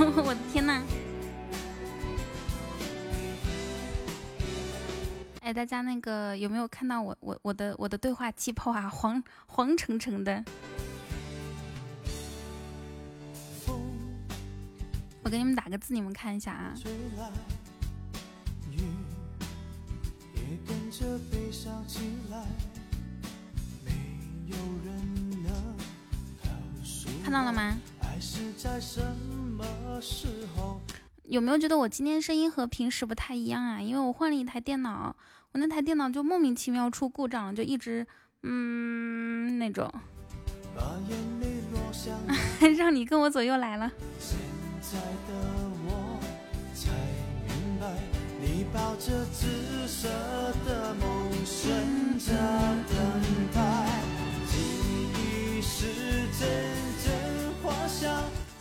[0.24, 0.80] 我的天呐！
[5.42, 8.88] 哎，大家那个有没有看到我我我的我的对话气泡啊？
[8.88, 10.42] 黄黄澄澄的。
[15.22, 16.74] 我给你们打个字，你们看一下啊。
[27.22, 27.76] 看到了吗？
[31.24, 33.80] 有没有觉得我今天声音和平时不太一样啊？
[33.80, 35.14] 因为我换了一台电脑，
[35.52, 38.06] 我那台电脑就莫名其妙出故障，就一直
[38.42, 39.88] 嗯那种。
[42.76, 43.92] 让你跟我左右来了。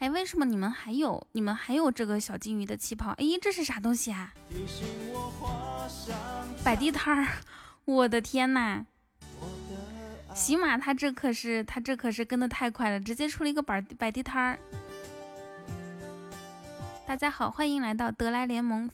[0.00, 3.10] 哎，为什么你们还有你们还有这个小金鱼的气泡？
[3.18, 4.32] 哎，这是啥东西啊？
[6.64, 7.28] 摆地摊儿，
[7.84, 8.86] 我的天呐！
[10.34, 14.58] 喜马他这可是他这可是跟的太快了，直接出了一个摆摆地摊儿。
[17.06, 18.90] 大家好，欢迎来到德莱联盟。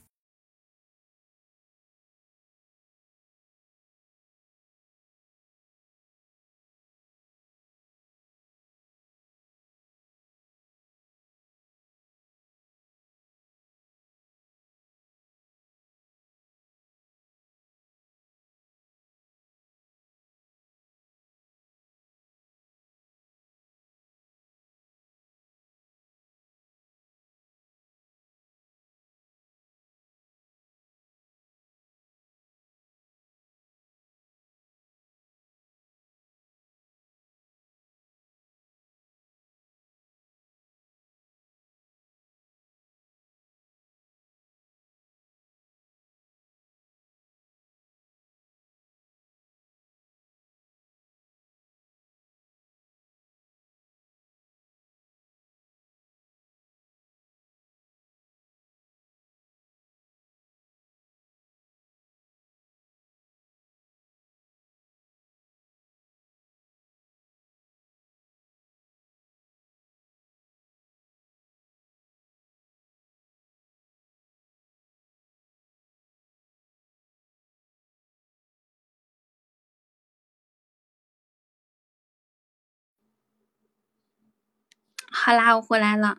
[85.26, 86.18] 好啦，我回来了。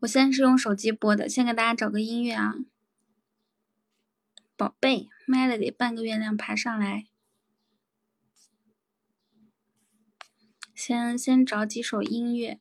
[0.00, 2.54] 我现在是用手机播的，先给大家找个音乐啊。
[4.56, 7.04] 宝贝，Melody，半个月亮爬上来。
[10.74, 12.58] 先先找几首音乐。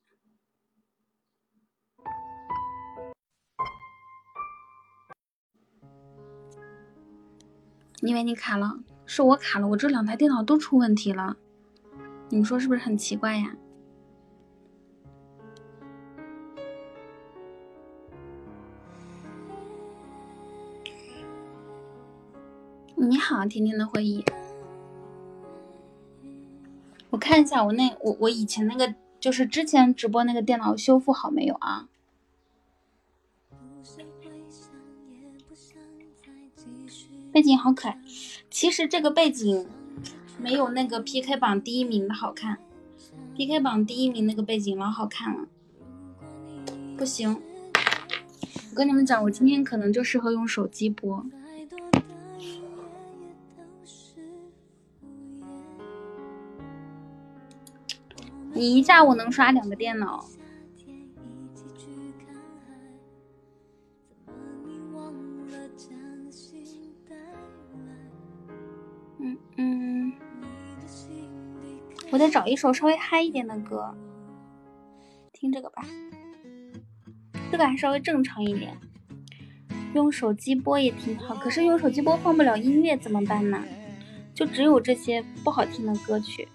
[8.01, 11.37] 因为你卡了，是我卡了，我这两台电脑都出问题了。
[12.27, 13.55] 你们说是不是很奇怪呀？
[23.11, 24.23] 你好，甜甜的回忆。
[27.09, 31.89] 我看一下我那我我以前那个就是之前直播那个电脑修复好没有啊？
[37.33, 37.99] 背景好可爱，
[38.49, 39.67] 其实这个背景
[40.39, 42.59] 没有那个 PK 榜第一名的好看
[43.35, 45.49] ，PK 榜第一名那个背景老好看了。
[46.97, 47.41] 不行，
[47.73, 51.25] 我跟你们讲，我今天可能就适合用手机播。
[58.53, 60.25] 你一下午能刷两个电脑？
[69.19, 70.13] 嗯嗯，
[72.11, 73.95] 我得找一首稍微嗨一点的歌，
[75.31, 75.83] 听这个吧，
[77.51, 78.75] 这个还稍微正常一点。
[79.93, 83.63] 用手机播也挺好，可是用手机播放不了音乐怎么办呢？
[84.33, 86.47] 就只有这些不好听的歌曲。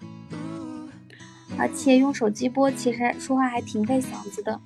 [1.59, 4.59] 而且用手机播，其实说话还挺费嗓子的。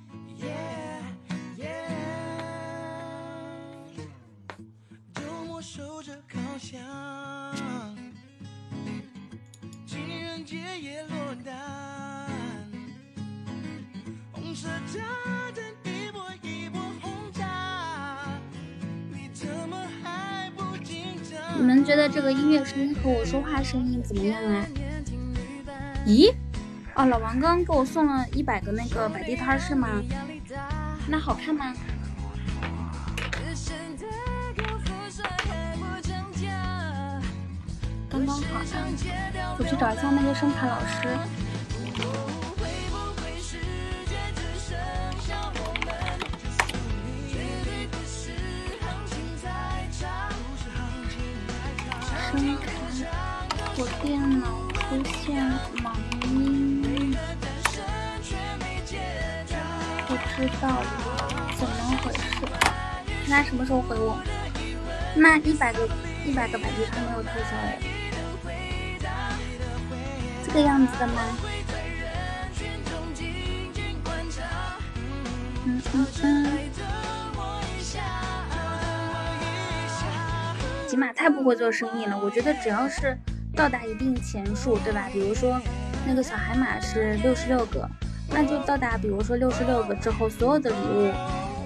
[21.54, 24.66] 你们觉得这个音乐声音和我说话声音怎么样啊？
[26.04, 26.34] 咦？
[26.94, 29.88] 哦，老王刚给我送了一百个那个摆地摊是吗？
[31.08, 31.72] 那好看吗？
[38.10, 41.08] 刚刚好的，我去找一下那个声卡老师。
[52.30, 52.62] 声卡，
[53.78, 55.42] 我电脑出现
[55.82, 55.86] 盲
[60.48, 60.82] 知道
[61.58, 62.18] 怎么回事。
[63.26, 64.18] 看他什么时候回我。
[65.14, 65.88] 那一百个
[66.24, 67.78] 一百个百地摊没有特效哎。
[70.44, 71.22] 这个样子的吗？
[75.64, 76.58] 嗯嗯嗯。
[80.88, 82.18] 起码太不会做生意了。
[82.18, 83.16] 我觉得只要是
[83.54, 85.08] 到达一定钱数，对吧？
[85.12, 85.58] 比如说
[86.06, 87.88] 那个小海马是六十六个，
[88.34, 91.12] 那就到达，比如说六十六个之后，所有的礼物，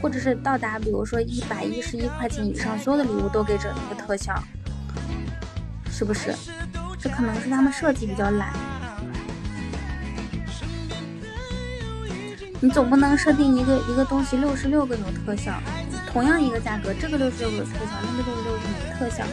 [0.02, 4.34] 或者是到达，比如说一百一十一块钱以上，所有的礼物都给整一个特效，
[5.90, 6.34] 是不是？
[6.98, 8.52] 这可能是他们设计比较懒。
[12.58, 15.52] 你总不能设定一个一个东西六十六个有特效，
[16.10, 19.24] 同样一个价格，这个六十六个有特效，那个六十六个没特效。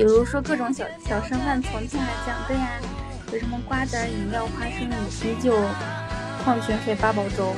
[0.00, 2.70] 比如说各种小小剩饭从天而降，对呀，
[3.34, 5.54] 有什么瓜子饮料、花生米、啤酒、
[6.42, 7.54] 矿泉水、八宝粥。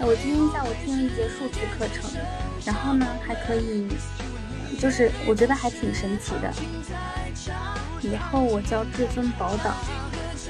[0.00, 2.10] 我今天下午听了一节数学课程。
[2.64, 3.86] 然后呢，还可以，
[4.80, 6.52] 就是我觉得还挺神奇的。
[8.00, 9.72] 以后我叫至尊宝岛，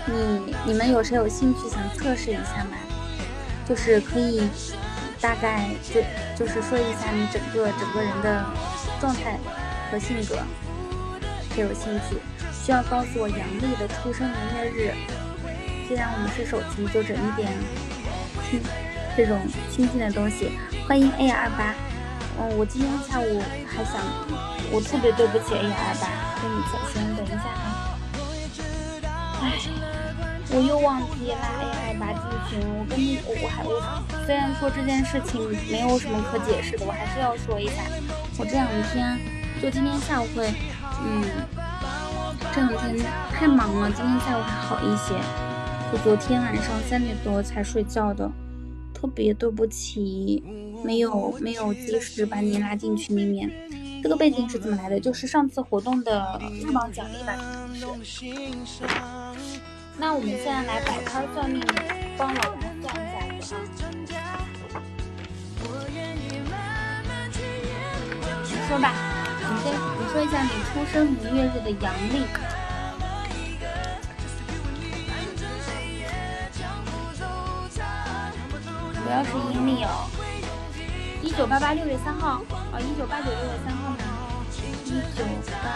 [0.06, 2.79] 你你们有谁有兴趣想测试一下吗？
[3.69, 4.49] 就是可以
[5.21, 6.00] 大概就
[6.35, 8.43] 就是说一下你整个整个人的
[8.99, 9.38] 状态
[9.91, 10.38] 和性格，
[11.62, 12.17] 有兴趣？
[12.64, 14.94] 需要告诉我阳历的出生年月日。
[15.88, 17.53] 既然我们是手机，就整一点
[18.50, 18.61] 亲
[19.17, 19.38] 这种
[19.70, 20.50] 亲近的东西。
[20.88, 21.75] 欢迎 A 二八。
[22.38, 24.03] 嗯，我今天下午还想，
[24.70, 27.97] 我特别对不起 A 二八，跟你走先等一下啊。
[29.41, 29.52] 唉，
[30.50, 33.81] 我又忘记拉 A 二八进群，我跟你，我还我
[34.26, 37.81] 虽然说这件事情没有什么可解释的，我还是要说一下。
[38.37, 39.19] 我这两天
[39.62, 40.52] 就今天下午会，
[41.03, 41.23] 嗯，
[42.55, 45.15] 这两天太忙了，今天下午还好一些，
[45.93, 48.31] 就昨天晚上三点多才睡觉的，
[48.95, 50.43] 特别对不起。
[50.85, 53.51] 没有没有及时把你拉进群里面，
[54.03, 55.00] 这个背景是怎么来的？
[55.00, 57.35] 就是上次活动的日榜奖励吧。
[59.99, 61.61] 那我们现在来摆摊算命，
[62.17, 62.95] 帮老公算
[63.37, 63.57] 一下
[64.05, 64.38] 子啊。
[68.45, 68.93] 你说吧，
[69.25, 69.25] 你
[69.73, 72.26] 你说一下你出生年月日的阳历，
[79.02, 80.08] 不要是阴历哦。
[81.23, 82.40] 一九八八六月三号，
[82.73, 83.96] 哦，一九八九六月三号吗？
[84.85, 85.26] 一九
[85.62, 85.66] 八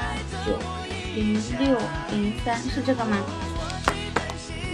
[0.44, 0.48] 九
[1.14, 1.78] 零六
[2.10, 3.16] 零三是这个吗？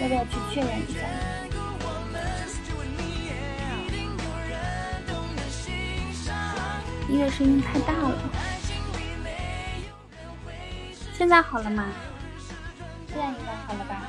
[0.00, 1.00] 要不要去确认一下？
[7.08, 8.18] 音乐声音太大了，
[11.16, 11.90] 现在好了吗？
[13.08, 14.02] 现在应该好了吧？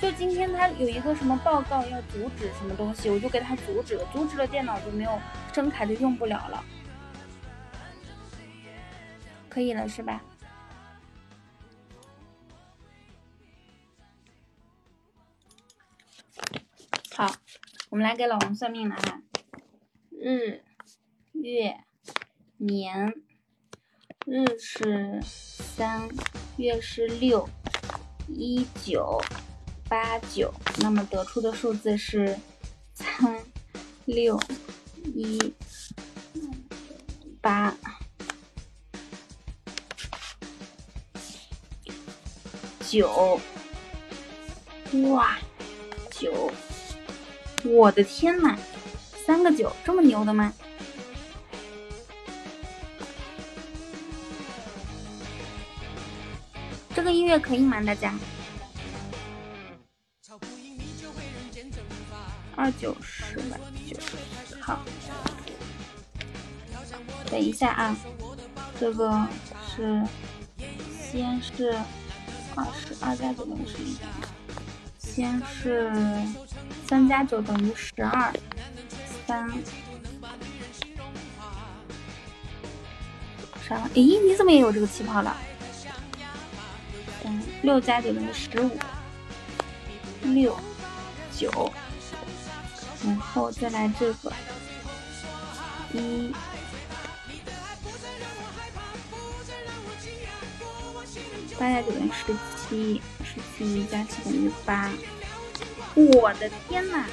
[0.00, 5.20] 就今天他有一个什么报告要阻止什么东西，我就给他阻止了，阻止了电脑就没有
[5.52, 6.64] 声卡就用不了了，
[9.48, 10.22] 可以了是吧？
[17.16, 17.28] 好，
[17.90, 19.20] 我们来给老王算命了哈，
[20.12, 20.62] 日、
[21.32, 21.76] 月、
[22.56, 23.12] 年，
[24.26, 26.08] 日是三，
[26.56, 27.48] 月是六，
[28.28, 29.20] 一九。
[29.88, 32.38] 八九，那么得出的数字是
[32.94, 33.42] 三
[34.04, 34.38] 六
[35.04, 35.52] 一
[37.40, 37.76] 八
[42.88, 43.40] 九，
[45.08, 45.36] 哇，
[46.12, 46.52] 九，
[47.64, 48.56] 我的天呐，
[49.26, 50.54] 三个九，这么牛的吗？
[57.00, 58.12] 这个音乐可以吗，大家？
[62.54, 63.56] 二九十吧，
[63.88, 63.96] 九
[64.60, 64.84] 好。
[67.30, 67.96] 等一下啊，
[68.78, 69.26] 这个
[69.66, 70.02] 是
[71.10, 71.74] 先是
[72.54, 73.96] 二十二加九等于十一，
[74.98, 75.90] 先是
[76.86, 78.30] 三加九等于十二，
[79.26, 79.50] 三，
[83.66, 83.88] 啥？
[83.94, 85.34] 咦，你怎么也有这个气泡了？
[87.30, 88.76] 嗯，六加九等于十五，
[90.34, 90.58] 六
[91.36, 91.72] 九，
[93.04, 94.32] 然后再来这个
[95.92, 96.34] 一。
[101.56, 104.90] 八加九等于十七，十七加七等于八。
[105.94, 107.04] 我的天呐！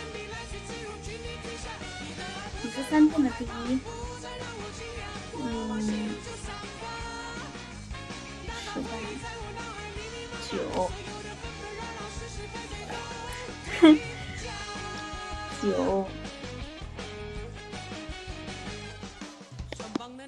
[2.64, 3.80] 你是三店的第一。
[5.40, 6.10] 嗯，
[8.74, 8.90] 十八
[10.52, 10.90] 九，
[13.82, 14.00] 哼，
[15.62, 16.08] 九，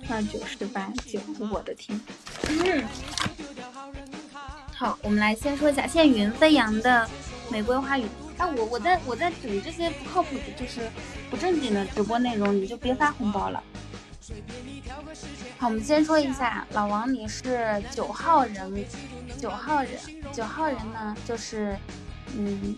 [0.09, 1.19] 二九十八九，
[1.51, 1.99] 我的天！
[2.47, 2.83] 嗯。
[4.75, 7.09] 好，我们来先说一下，现在云飞扬的
[7.49, 8.05] 玫瑰花语。
[8.37, 10.89] 哎，我我在我在整这些不靠谱的，就是
[11.29, 13.63] 不正经的直播内容，你就别发红包了。
[15.57, 18.85] 好，我们先说一下，老王你是九号人，
[19.37, 19.91] 九号人，
[20.31, 21.77] 九号人呢，就是
[22.35, 22.75] 嗯，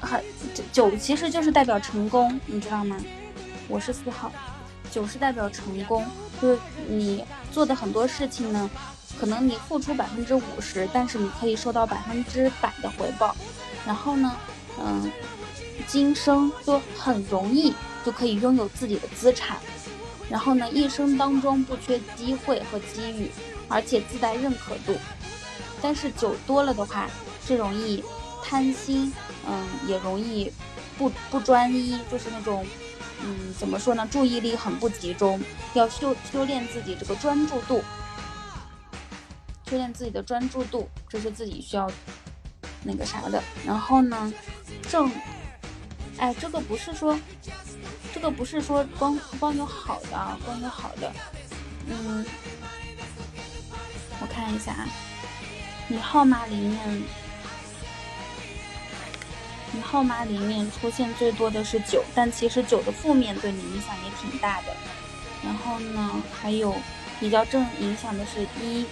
[0.00, 0.22] 很
[0.72, 2.96] 九其实就是代表成功，你知道吗？
[3.68, 4.32] 我是四号，
[4.90, 6.04] 九是代表成功，
[6.40, 8.68] 就是你做的很多事情呢。
[9.18, 13.34] 可能你付出百分之五十，但是你可以收到百分之百的回报。
[13.84, 14.36] 然后呢，
[14.78, 15.10] 嗯，
[15.88, 17.74] 今生就很容易
[18.04, 19.56] 就可以拥有自己的资产。
[20.30, 23.30] 然后呢，一生当中不缺机会和机遇，
[23.68, 24.96] 而且自带认可度。
[25.80, 27.08] 但是酒多了的话，
[27.46, 28.02] 是容易
[28.44, 29.12] 贪心，
[29.48, 30.52] 嗯，也容易
[30.98, 32.66] 不不专一，就是那种，
[33.24, 35.40] 嗯，怎么说呢，注意力很不集中，
[35.74, 37.82] 要修修炼自己这个专注度。
[39.70, 41.90] 修炼自己的专注度，这是自己需要
[42.82, 43.42] 那个啥的。
[43.66, 44.32] 然后呢，
[44.90, 45.12] 正，
[46.16, 47.18] 哎，这个不是说，
[48.18, 51.12] 这个不是说光光有好的啊，光有好的。
[51.86, 52.26] 嗯，
[54.20, 54.88] 我看一下啊，
[55.86, 57.02] 你号码里面，
[59.70, 64.76] 你号码里面出现最多的是九，但其实九的负面对你影响也挺大的。
[65.44, 66.74] 然后呢，还有
[67.20, 68.84] 比较正影响的是一。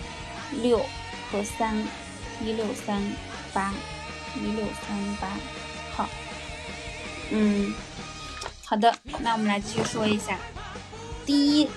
[0.62, 0.78] 六
[1.32, 1.76] 和三，
[2.40, 3.02] 一六三
[3.52, 3.74] 八，
[4.36, 5.26] 一六三八，
[5.92, 6.08] 好，
[7.30, 7.74] 嗯，
[8.68, 10.36] 好的，那我们来继续说一下，
[11.24, 11.68] 第一，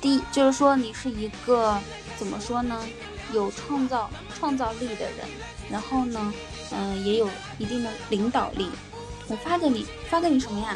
[0.00, 1.78] 第一就是说你是一个
[2.16, 2.82] 怎么说呢，
[3.34, 5.28] 有创造创造力的人，
[5.70, 6.32] 然后呢，
[6.72, 8.70] 嗯，也有一定的领导力。
[9.28, 10.74] 我发给你，发给你什么呀？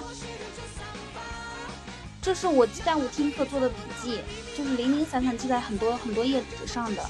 [2.21, 4.21] 这是我下午听课做的笔记，
[4.55, 7.03] 就是零零散散记在很多很多页纸上的。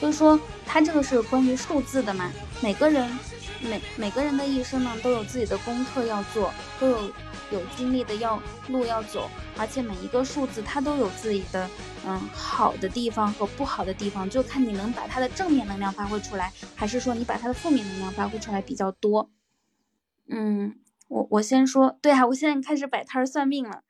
[0.00, 2.32] 就是说，它这个是关于数字的嘛？
[2.62, 3.06] 每个人
[3.60, 7.02] 每每个人的一生呢，都有自己的功课要做，都有
[7.50, 11.68] 有经历的要路要走，而且每一个数字它都有自己的
[12.06, 19.30] 嗯好的地方和不好的地方，就看你能把它的正面能量发挥出来，还是说你把它的负面能量发挥出来比较多。
[20.28, 20.78] 嗯。
[21.08, 23.82] 我我先说，对啊，我现在开始摆摊算命了。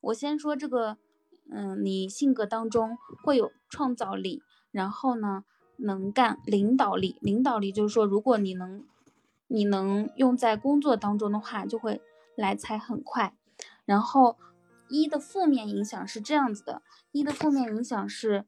[0.00, 0.96] 我先说这个，
[1.50, 5.42] 嗯，你性格当中会有创造力，然后呢，
[5.76, 8.84] 能干，领导力，领导力就是说，如果你能，
[9.48, 12.00] 你能用在工作当中的话，就会
[12.34, 13.34] 来财很快。
[13.84, 14.36] 然后
[14.88, 18.44] 一的负面影响是这样子的，一的负面影响是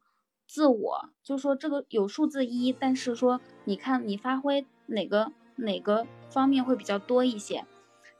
[0.47, 7.65] 自我，就是说这个有数字一，但是说你看你发挥哪个哪个方面会比较多一些。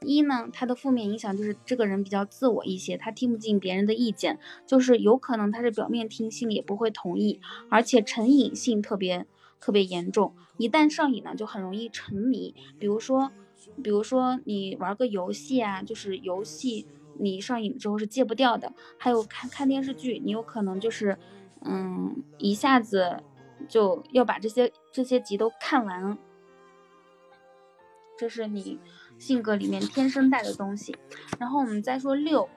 [0.06, 9.26] 一呢，他的负面影响就是这个人比较自我一些，他听不进别人的意见，就是有可能他是表面听，心里也不会同意，而且成瘾性特别
[9.60, 10.34] 特别严重。
[10.56, 12.54] 一旦上瘾呢，就很容易沉迷。
[12.78, 13.30] 比如说，
[13.82, 16.86] 比如说你玩个游戏啊，就是游戏
[17.18, 18.72] 你上瘾之后是戒不掉的。
[18.98, 21.18] 还有看看电视剧，你有可能就是
[21.60, 23.22] 嗯一下子
[23.68, 26.16] 就要把这些这些集都看完。
[28.16, 28.78] 这是你。
[29.20, 30.96] 性格里面天生带的东西，
[31.38, 32.48] 然后我们再说六，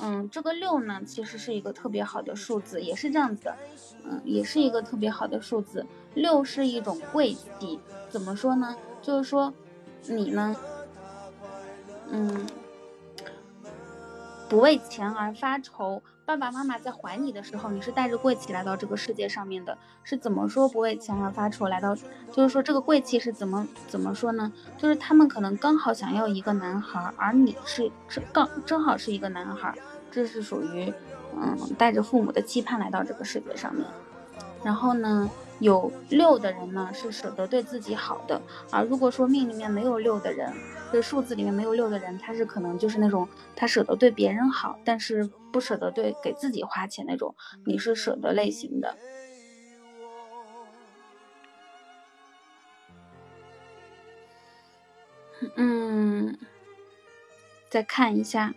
[0.00, 3.56] 嗯，这个六呢，其实是一个特别好的数字，也是这样子的，
[4.04, 5.84] 嗯，也是一个特别好的数字。
[6.12, 7.80] 六是一种贵气，
[8.10, 8.76] 怎么说呢？
[9.00, 9.52] 就是说
[10.06, 10.54] 你呢，
[12.10, 12.46] 嗯，
[14.48, 16.02] 不为钱而发愁。
[16.26, 19.76] 爸爸妈妈在怀你的时候，你是带着贵气来到这个世界上面的。
[20.02, 21.94] 是怎么说不为钱而发愁来到？
[22.32, 24.50] 就是说这个贵气是怎么怎么说呢？
[24.78, 29.74] 就是他们可能刚好想要一个男孩，而你是正刚正好是一个男孩，
[30.10, 30.90] 这是属于
[31.36, 33.86] 嗯带着父母的期盼来到这个世界上面。
[34.62, 38.40] 然后呢，有六的人呢，是舍得对自己好的；
[38.70, 40.50] 而如果说命里面没有六的人，
[40.94, 47.34] 这数字里面没有六的人，他是可能就是那种他舍得对别人好，但是不舍得对给自己花钱那种。
[47.66, 48.96] 你是舍得类型的。
[55.56, 56.38] 嗯，
[57.68, 58.54] 再看一下，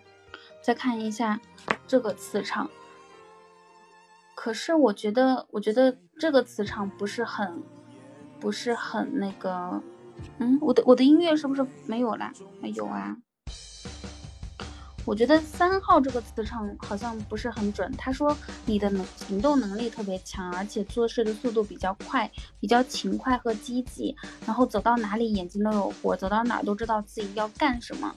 [0.61, 1.41] 再看一下
[1.87, 2.69] 这个磁场。
[4.35, 7.63] 可是我觉得，我觉得这个磁场不是很，
[8.39, 9.81] 不是很那个。
[10.39, 12.31] 嗯，我的我的音乐是不是没有啦？
[12.61, 13.15] 没有啊。
[15.05, 17.91] 我觉得三号这个磁场好像不是很准。
[17.97, 28.13] 他说你的能行动能力特别强，而且做事的速度比较快，比较勤快和积极，然后走到哪里眼睛都有活，走到哪都知道自己要干什么。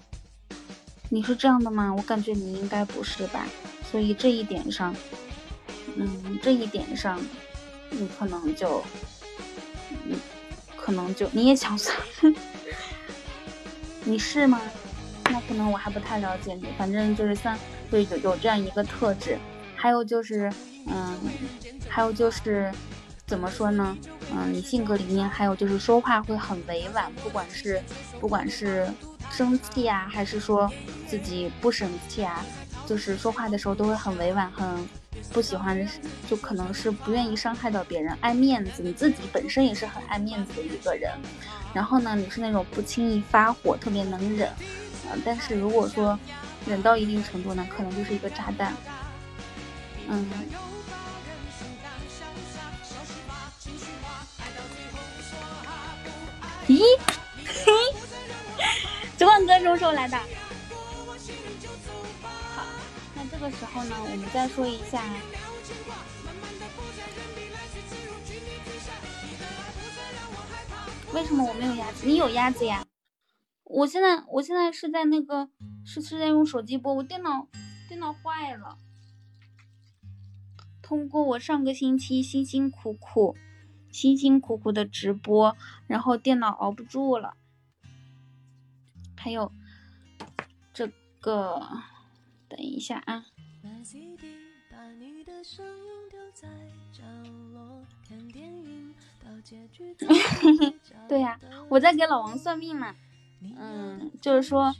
[1.08, 1.94] 你是这样的吗？
[1.94, 3.46] 我感觉你应该不是吧。
[3.90, 4.94] 所以这一点上。
[5.96, 7.20] 嗯，这一点上，
[7.90, 8.80] 你可能就，
[10.82, 11.96] 可能就你也想算，
[14.04, 14.60] 你是吗？
[15.24, 16.66] 那可能我还不太了解你。
[16.76, 17.56] 反正就是三，
[17.92, 19.38] 就有有这样一个特质。
[19.76, 20.52] 还有就是，
[20.86, 21.16] 嗯，
[21.88, 22.72] 还有就是，
[23.26, 23.96] 怎么说呢？
[24.32, 27.82] 嗯，你性格里面还有就是说话会很委婉，不管是
[28.20, 28.92] 不管是
[29.30, 30.70] 生气啊，还是说
[31.06, 32.44] 自己不生气啊，
[32.86, 34.88] 就是说话的时候都会很委婉，很。
[35.32, 35.88] 不喜欢
[36.28, 38.82] 就可能是不愿意伤害到别人，爱面子。
[38.82, 41.12] 你自己本身也是很爱面子的一个人。
[41.72, 44.50] 然后呢，你是那种不轻易发火，特别能忍。
[45.12, 46.18] 嗯，但是如果说
[46.66, 48.74] 忍到一定程度呢，可能就是一个炸弹。
[50.08, 50.26] 嗯。
[56.66, 56.80] 咦？
[57.46, 57.72] 嘿，
[59.16, 60.18] 九万哥什么时候来的？
[63.40, 65.02] 个时候呢，我们再说一下，
[71.14, 72.06] 为什么我没有鸭子？
[72.06, 72.84] 你有鸭子呀？
[73.64, 75.48] 我现在我现在是在那个
[75.86, 77.48] 是是在用手机播，我电脑
[77.88, 78.76] 电脑坏了。
[80.82, 83.36] 通过我上个星期辛辛苦苦
[83.90, 87.38] 辛辛苦苦的直播，然后电脑熬不住了。
[89.16, 89.50] 还有
[90.74, 91.66] 这个。
[92.50, 93.24] 等一下啊！
[101.08, 102.94] 对呀，我在给老王算命嘛。
[103.58, 104.74] 嗯，就是说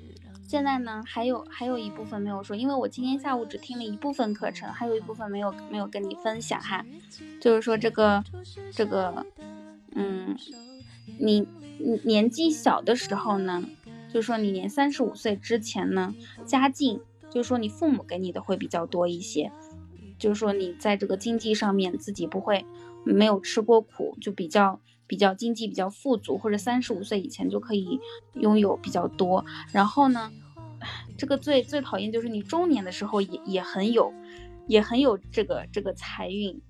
[0.47, 6.85] 现在呢，还有还有一部分没有说，因为我今天下午只听了一部分课程，还有一部分没有没有跟你分享哈。
[7.41, 8.23] 就是说这个
[8.73, 9.25] 这个，
[9.95, 10.37] 嗯，
[11.19, 11.47] 你
[11.79, 13.65] 你年纪小的时候呢，
[14.13, 17.01] 就是说你年三十五岁之前呢，家境。
[17.31, 19.51] 就是说，你父母给你的会比较多一些，
[20.19, 22.65] 就是说你在这个经济上面自己不会
[23.05, 28.01] 没有吃过苦，就比较比较经济比较富足，或者三十五岁以前就可以
[28.35, 29.45] 拥有比较多。
[29.73, 30.31] 然后呢，
[31.17, 34.13] 这个最最讨厌就是你中年的时候也也很有，
[34.67, 36.61] 也很有这个这个财运。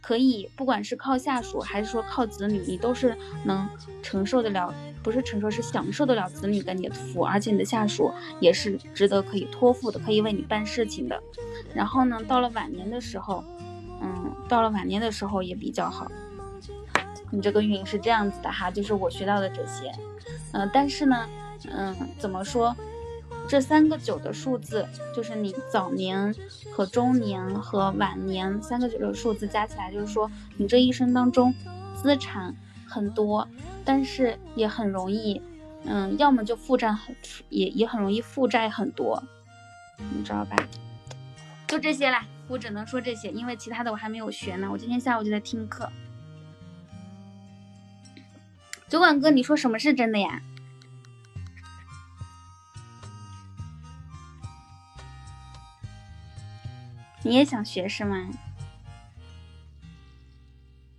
[0.00, 3.68] 可以，不管是靠下属还是说靠子女，你都是能
[4.02, 8.10] 承受得了，不是承受，是享受得了子女给你的福，而且你的下属
[8.40, 11.22] 也是值得可以托付的，可以为你办事情的。
[11.74, 13.44] 然后呢，到了晚年的时候，
[14.00, 16.10] 嗯，到了晚年的时候也比较好。
[17.30, 19.92] 你这个运是这样子的哈，就是我学到的这些，
[20.52, 21.28] 嗯，但是呢，
[21.70, 22.74] 嗯，怎么说？
[23.50, 26.32] 这三个九的数字，就是你早年
[26.72, 31.52] 和中年和晚年三个九的数字加起来，就是说你这一生当中
[32.00, 32.54] 资产
[32.86, 33.48] 很多，
[33.84, 35.42] 但是也很容易，
[35.84, 37.16] 嗯，要么就负债很，
[37.48, 39.20] 也也很容易负债很多，
[39.98, 40.54] 你知道吧？
[41.66, 44.68] 就这些啦，我只能说这些，因为其他的我还没有学呢。
[44.70, 45.90] 我今天下午就在听课。
[48.86, 50.40] 酒馆哥，你说什么是真的呀？
[57.22, 58.30] 你也想学是吗？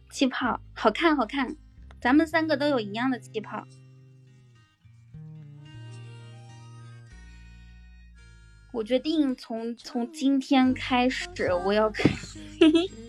[0.10, 1.56] 气泡好看，好看，
[2.00, 3.66] 咱们三个都有一样的气泡。
[8.72, 11.28] 我决定从从今天开始，
[11.66, 12.04] 我要给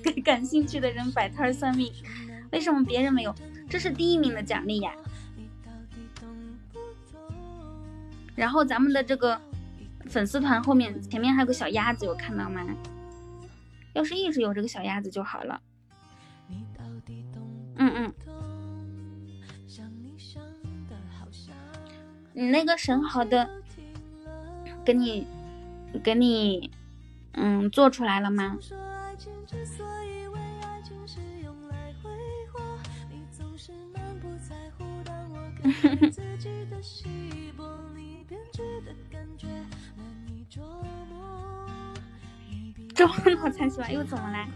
[0.03, 1.92] 给 感兴趣的人摆摊算命。
[2.51, 3.35] 为什么别人没有？
[3.68, 4.92] 这是第一名的奖励呀。
[8.35, 9.40] 然后咱们的这个
[10.07, 12.64] 粉丝团后面前面还有个小鸭子，有看到吗？
[13.94, 15.61] 要是一直有这个小鸭子就好了。
[17.76, 18.12] 嗯嗯，
[22.33, 23.48] 你那个神豪的，
[24.85, 25.26] 给你，
[26.02, 26.70] 给你，
[27.33, 28.59] 嗯，做出来了吗？
[36.11, 37.64] 自己的细胞
[38.28, 39.46] 编织的感觉
[39.96, 40.85] 难以捉
[43.24, 44.46] 这脑残喜欢又怎么啦？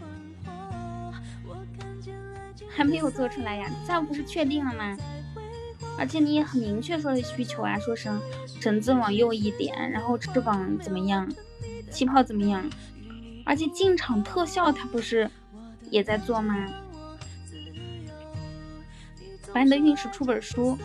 [2.69, 3.71] 还没有做出来呀？
[3.87, 4.97] 这样不是确定了吗？
[5.99, 8.21] 而且你也很明确说的需求啊，说成
[8.61, 11.27] 绳子往右一点，然后翅膀怎么样，
[11.91, 12.69] 气泡怎么样？
[13.47, 15.31] 而且进场特效它不是
[15.91, 16.67] 也在做吗？
[19.55, 20.77] 把你的运势出本书。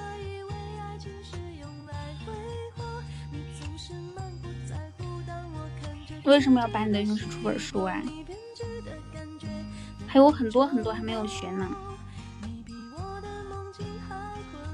[6.24, 8.02] 为什么要把你的运势出本书啊？
[10.08, 11.70] 还有很多很多还没有学呢。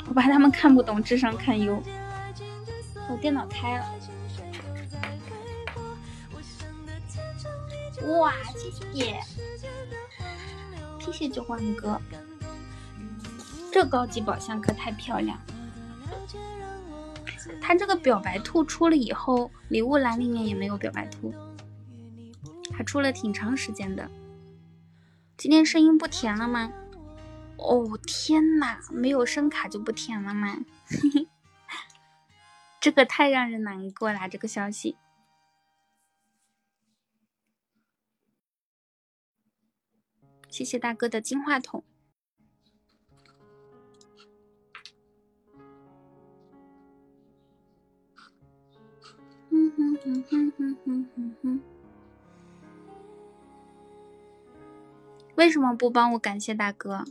[0.08, 1.82] 我怕他们看不懂，智商堪忧。
[3.10, 3.86] 我电脑开了。
[8.20, 9.20] 哇，谢谢，
[11.00, 12.00] 谢谢九皇哥。
[13.72, 15.38] 这高级宝箱可太漂亮。
[17.62, 21.34] 它这个表白兔出了以后，礼物栏里面也没有表白兔，
[22.74, 24.10] 还出了挺长时间的。
[25.38, 26.72] 今天声音不甜了吗？
[27.58, 30.58] 哦天呐，没有声卡就不甜了吗？
[32.80, 34.96] 这个太让人难过了，这个消息。
[40.50, 41.84] 谢谢大哥的金话筒。
[55.36, 57.04] 为什么不帮我感谢大哥？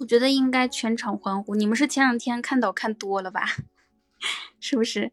[0.00, 1.54] 我觉得应该全场欢呼。
[1.54, 3.44] 你们是前两天看到看多了吧？
[4.58, 5.12] 是不是？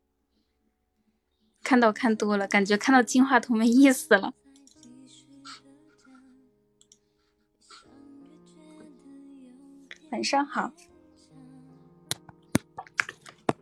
[1.61, 4.33] 看到看多了，感觉看到金话筒没意思了。
[10.11, 10.71] 晚上好。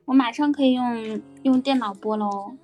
[0.06, 2.56] 我马上可以用用电脑播喽。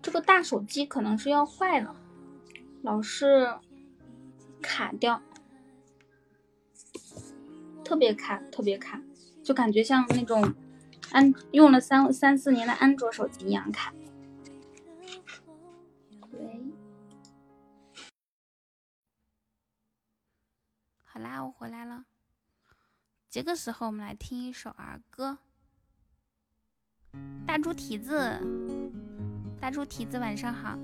[0.00, 1.94] 这个大手机可能是要坏了，
[2.82, 3.54] 老是
[4.60, 5.22] 卡掉，
[7.84, 9.00] 特别卡，特别卡，
[9.42, 10.54] 就感觉像那种
[11.12, 13.92] 安用了三三四年的安卓手机一样卡。
[21.22, 22.04] 啦，我回来了。
[23.30, 25.38] 这个时候，我们来听一首儿歌。
[27.46, 28.38] 大猪蹄子，
[29.60, 30.78] 大猪蹄子，晚上好。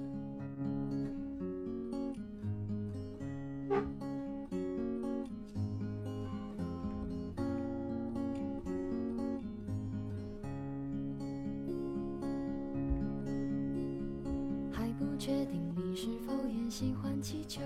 [14.73, 17.61] 还不确定你是否也喜欢气球。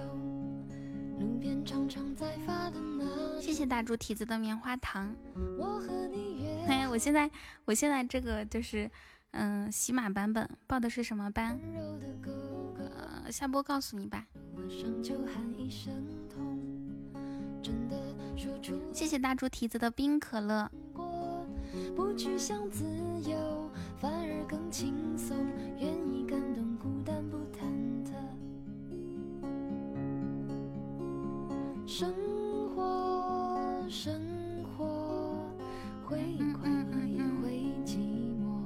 [3.40, 5.14] 谢谢大猪蹄子的棉花糖。
[6.66, 7.30] 哎，我现在
[7.64, 8.90] 我现在这个就是
[9.32, 11.58] 嗯，喜马版本报的是什么班？
[12.76, 14.26] 呃，下播告诉你吧。
[18.92, 20.70] 谢谢大猪蹄子的冰可乐。
[31.94, 32.10] 生
[32.74, 34.18] 活，生
[34.64, 35.54] 活，
[36.06, 36.16] 会
[36.58, 37.98] 快乐也会寂
[38.40, 38.64] 寞。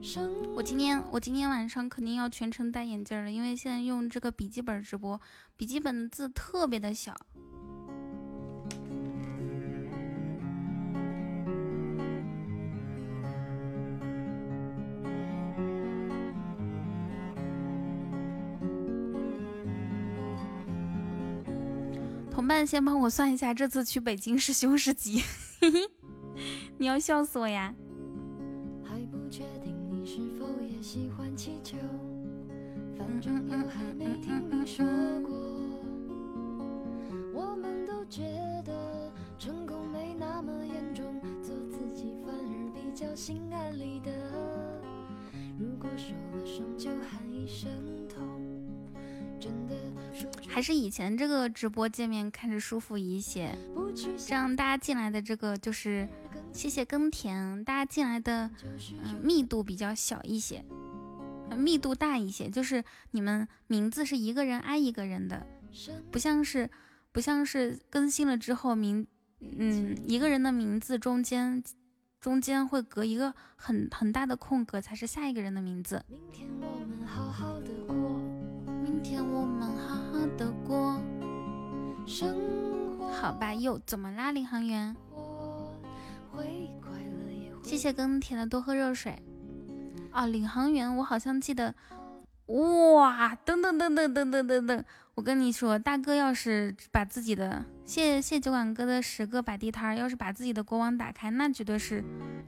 [0.00, 5.20] 生我今天，我今天晚上肯定要全程戴眼镜了，因为现在用这个笔记本直播，
[5.56, 7.12] 笔记本的字特别的小。
[22.66, 25.22] 先帮我算一下这次去北京是凶是吉？
[26.78, 27.74] 你要笑死我呀
[28.82, 31.76] 还不确定你是否也喜欢气球
[32.96, 33.34] 反正
[33.68, 34.84] 还没听你说
[35.22, 35.30] 过。
[37.34, 38.22] 我们都觉
[38.64, 41.04] 得成功没那么严重
[41.42, 44.10] 做自己反而比较心安理得。
[45.58, 47.68] 如果受了伤就喊一声
[50.52, 53.56] 还是以前这个直播界面看着舒服一些，
[54.26, 56.08] 这样大家进来的这个就是
[56.52, 58.50] 谢谢耕田，大家进来的
[59.04, 60.64] 嗯密度比较小一些，
[61.56, 62.82] 密度大一些，就是
[63.12, 65.46] 你们名字是一个人挨一个人的，
[66.10, 66.68] 不像是
[67.12, 69.06] 不像是更新了之后名
[69.40, 71.62] 嗯一个人的名字中间
[72.20, 76.04] 中间会隔一个很很大的空格，才是下一个人的名字。
[76.08, 78.09] 明天我们好好的过
[83.38, 84.94] 吧，又怎么啦，领航员？
[87.62, 89.22] 谢谢耕田的多喝热水。
[90.10, 91.74] 啊，领航员，我好像记得。
[92.46, 94.84] 哇，等等等等等等等等，
[95.14, 102.04] 我跟你说，大哥要是把自己的谢谢酒馆哥的十个摆地摊，要是把自己的国王打开，那绝对是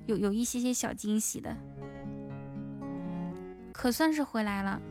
[0.07, 1.57] 有有一些些小惊喜的。
[3.73, 4.83] 可算是回来了，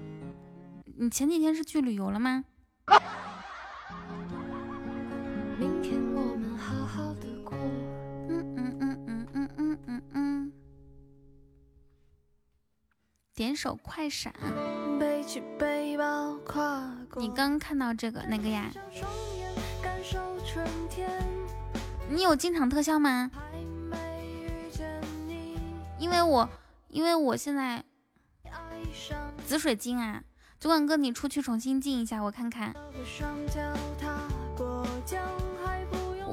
[1.02, 2.46] 你前几天是去旅游了吗？
[5.58, 7.58] 明天我们好好的过。
[8.30, 10.54] 嗯嗯嗯嗯嗯嗯嗯嗯。
[13.34, 14.32] 点首快闪。
[17.18, 18.72] 你刚看到这个哪个呀？
[22.12, 23.32] 你有进场特效吗？
[25.98, 26.48] 因为我
[26.90, 27.84] 因为我现在
[29.48, 30.24] 紫水晶啊，
[30.62, 32.71] 酒馆哥你出去重新进一下，我看看。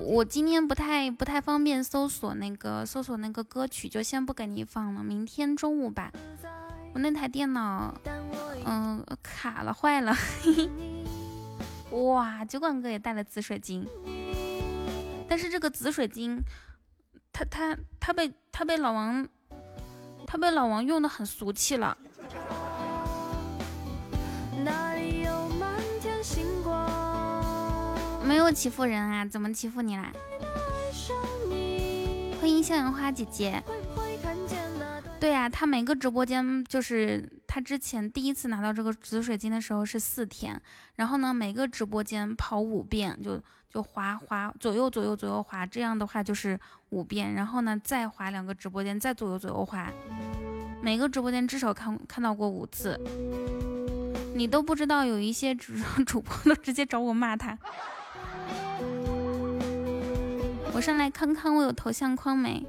[0.04, 6.12] 我今天不太不太方便搜索那个搜索那个歌曲，就先不给你放了，明天中午吧。
[6.92, 7.94] 我那台电脑，
[8.66, 10.14] 嗯，卡了，坏了。
[11.92, 13.88] 哇，酒馆哥也带了紫水晶，
[15.26, 16.38] 但是这个紫水晶，
[17.32, 19.26] 他他他被他被老王，
[20.26, 21.96] 他被老王用的很俗气了。
[28.28, 30.12] 没有欺负人啊，怎么欺负你啦？
[32.38, 33.62] 欢迎向阳花姐姐。
[35.18, 40.60] 对呀，他每个直播间就是他之前第一次拿到这个紫水晶的时候是四天，
[40.96, 46.60] 然后呢每个直播间跑五遍，就就滑滑左右左右左右滑，这样的话就是
[46.90, 49.90] 五遍，然后呢再滑两个直播间，再左右左右滑，
[50.82, 53.00] 每个直播间至少看看到过五次。
[54.34, 55.72] 你都不知道有一些主
[56.04, 57.58] 主播都直接找我骂他。
[60.72, 62.64] 我上来看看我有头像框没？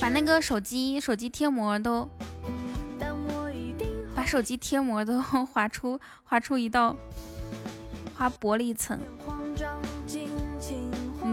[0.00, 2.08] 把那个手机手机贴膜都，
[4.16, 6.96] 把手机贴膜都 划出划出一道
[8.16, 8.98] 划薄了一层。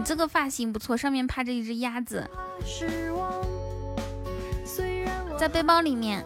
[0.00, 2.26] 你这个发型不错，上面趴着一只鸭子，
[5.38, 6.24] 在背包里面。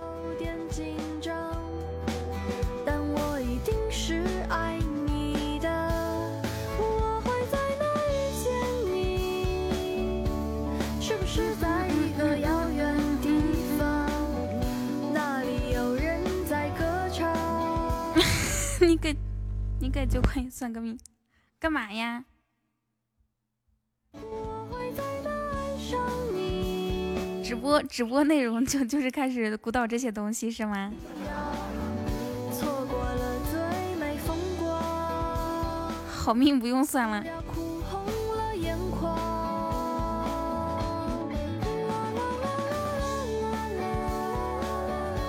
[18.81, 19.17] 你给，
[19.81, 20.97] 你给九块算个命，
[21.59, 22.25] 干嘛呀？
[27.43, 30.93] 直播直播内容就 就是开始鼓捣这些东西是吗？
[36.09, 37.25] 好命不用算了。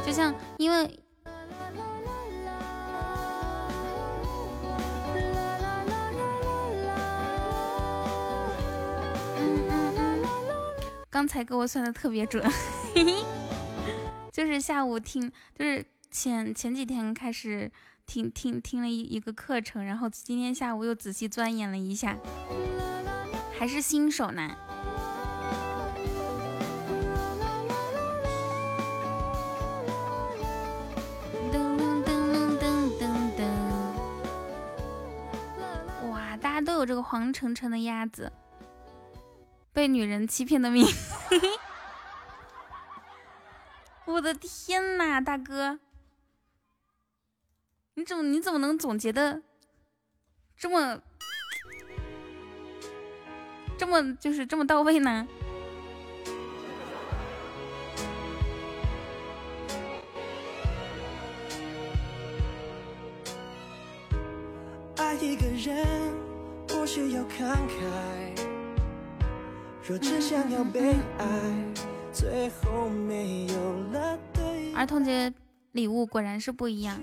[0.06, 1.05] 就像因为。
[11.16, 12.44] 刚才给我算的特别准，
[14.34, 17.72] 就是下午听，就是前前几天开始
[18.06, 22.18] 听听听了一一个课程，然后今天下午又仔细钻研了一下，
[23.58, 24.58] 还是新手呢。
[31.54, 32.04] 噔噔
[32.60, 33.04] 噔噔
[33.38, 33.40] 噔，
[36.10, 38.30] 哇，大家都有这个黄澄澄的鸭子。
[39.76, 40.88] 被女人欺骗的命，
[44.08, 45.80] 我的天呐，大哥，
[47.96, 49.42] 你怎么你怎么能总结的
[50.58, 51.02] 这么
[53.78, 55.28] 这么就是这么到位呢？
[64.96, 65.86] 爱一个人
[66.66, 68.35] 不需要慷慨。
[74.76, 75.32] 儿童节
[75.74, 77.00] 礼物果然是不一样。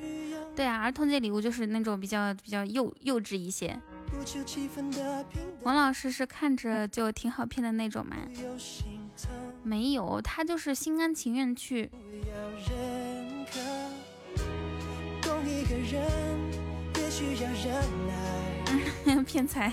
[0.57, 3.79] 对啊，儿童节礼物就是那种比较、比较幼幼稚一些。
[5.63, 8.17] 王老师是看着就挺好骗的那种吗，
[9.63, 11.89] 没有他就是心甘情愿去
[19.25, 19.73] 骗财。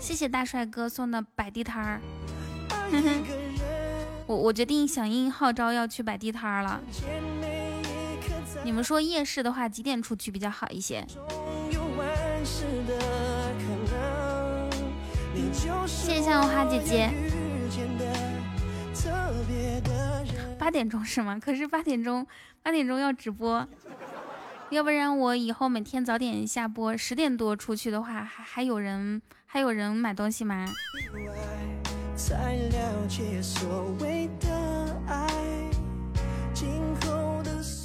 [0.00, 2.00] 谢谢大帅哥送的摆地摊儿。
[4.26, 6.80] 我我决定响应号召要去摆地摊儿了。
[8.64, 11.06] 你们说夜市的话几点出去比较好一些？
[15.86, 17.10] 谢谢向日花姐姐。
[20.58, 21.38] 八点钟是吗？
[21.38, 22.26] 可是八点钟
[22.62, 23.66] 八点钟要直播，
[24.70, 30.66] 要不然我以后每天早点下播，十点多出去的话，还还有人还有人买东西吗？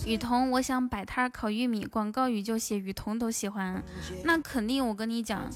[0.06, 3.82] 雨桐，我想摆摊烤玉米，广告语就写雨桐都喜欢，
[4.24, 4.86] 那肯定。
[4.86, 5.48] 我跟你讲，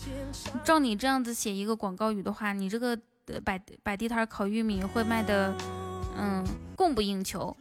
[0.63, 2.95] 照你这样子写一个广告语的话，你这个
[3.43, 5.55] 摆摆地摊烤玉米会卖的，
[6.15, 7.57] 嗯，供不应求。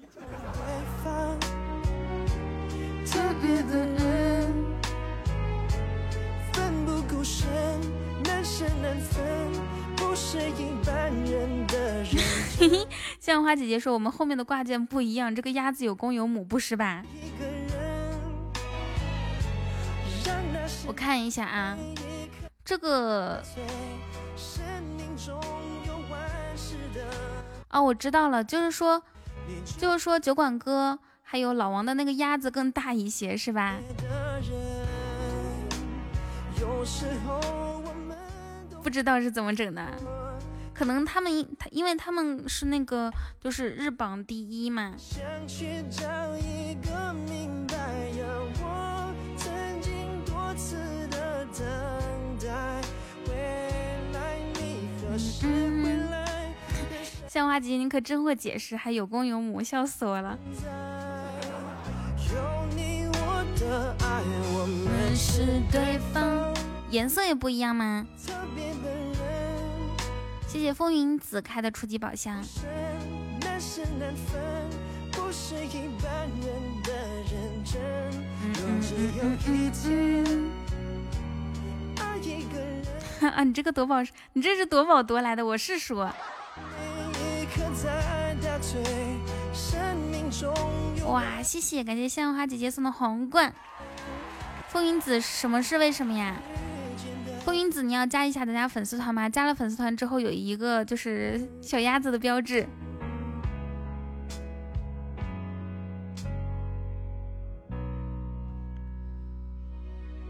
[12.57, 12.89] 嘿嘿，
[13.21, 17.03] 向日花姐姐说我们后面的挂件不一样，这个鸭子有公有母，不是吧？
[20.87, 21.77] 我看一下啊，
[22.65, 23.43] 这个
[27.71, 29.03] 哦，我知道了，就是说，
[29.79, 30.99] 就是说酒馆哥
[31.35, 33.75] 还有老王的那个鸭子更大一些，是吧？
[38.81, 39.85] 不知道是怎么整的，
[40.73, 44.95] 可能他们因为他们是那个就是日榜第一嘛。
[57.27, 60.39] 向花姐姐，你可真会解释，还有公有母，笑死我了。
[66.91, 68.07] 颜色也不一样吗？
[70.47, 72.41] 谢谢风云子开的初级宝箱。
[83.21, 84.03] 啊，你这个夺宝，
[84.35, 86.13] 你这是夺宝夺来的，我是说。
[91.07, 93.55] 哇，谢谢，感谢向花姐姐送的皇冠。
[94.69, 96.37] 风云子，什么是为什么呀？
[97.45, 99.29] 风云子，你要加一下咱家粉丝团吗？
[99.29, 102.67] 加了粉丝团之后，有一个就是小鸭子的标志。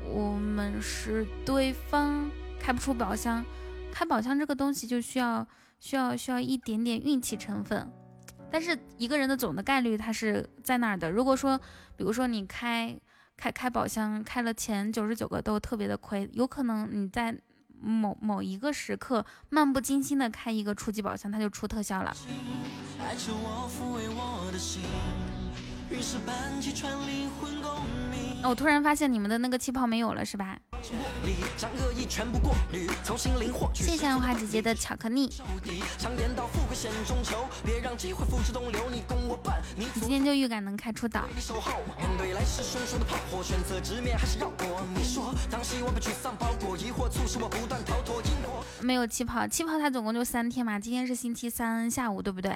[0.06, 3.44] 我们是对方，开不出宝箱。
[3.92, 5.46] 开宝箱这个东西就需要
[5.84, 7.92] 需要需要一点点运气成分，
[8.50, 11.10] 但是一个人的总的概率它是在那儿的。
[11.10, 11.60] 如果说，
[11.94, 12.98] 比如说你开。
[13.36, 17.36] 开开宝箱开了前九十九个都特别的亏，有可能你在
[17.80, 22.14] 某某一个时刻漫不经心的开一个初级宝箱，它就出特效了。
[28.54, 30.56] 突然发现你们的那个气泡没有了，是吧？
[33.72, 35.32] 谢谢花姐姐的巧克力。
[39.76, 41.24] 你今天就预感能开出岛。
[48.80, 52.52] 没有气泡，气泡它总共就三天嘛，今天是星期三下午，对不对？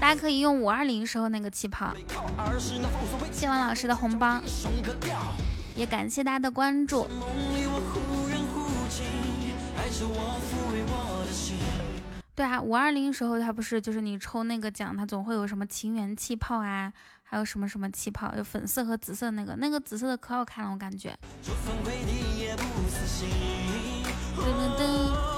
[0.00, 1.92] 大家可以用五二零时候那个气泡。
[3.32, 4.40] 谢完老师的红包，
[5.74, 7.06] 也感谢大家的关注。
[12.34, 16.92] 对啊，五二零时候他不是就是你抽那个奖，他总会有什么情缘气泡啊，
[17.24, 21.16] 还有什么什么气泡，有粉色和紫色那个，那个紫色的可好看了，我感觉。
[24.36, 25.37] 噔噔噔。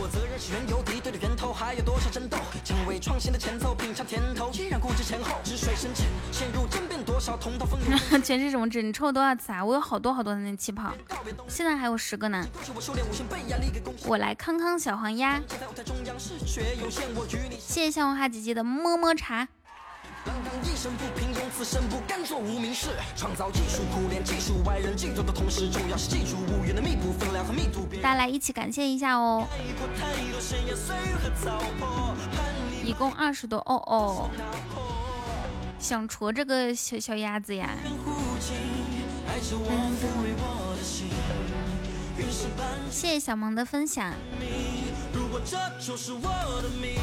[0.00, 2.36] 我责任是缘由敌对的源头，还有多少争斗？
[2.64, 7.80] 成为创新的前奏，品尝甜头，依然固执前后，止水陷入争辩多少同道风
[8.22, 8.82] 是什么纸？
[8.82, 9.64] 你抽了多少次啊？
[9.64, 10.92] 我有好多好多的那气泡，
[11.48, 12.46] 现在还有十个呢。
[14.04, 15.40] 我来康康小黄鸭，
[17.58, 19.48] 谢谢向红花姐姐的么么茶。
[20.64, 22.88] 一生不平庸，此生不甘做无名氏。
[23.16, 27.86] 创造技术，苦练技术，外人嫉妒的同时，重要是记住无缘的密度、分量和密度。
[28.02, 29.46] 大家来一起感谢一下哦！
[32.84, 34.30] 一共二十多哦哦，
[35.78, 37.70] 想戳这个小小鸭子呀！
[42.90, 44.12] 谢谢小萌的分享。
[45.12, 46.22] 如果这就是我
[46.62, 46.94] 的命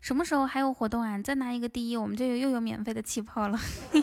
[0.00, 1.18] 什么时候还有活动啊？
[1.18, 3.58] 再拿一个第一，我们就又有免费的气泡了。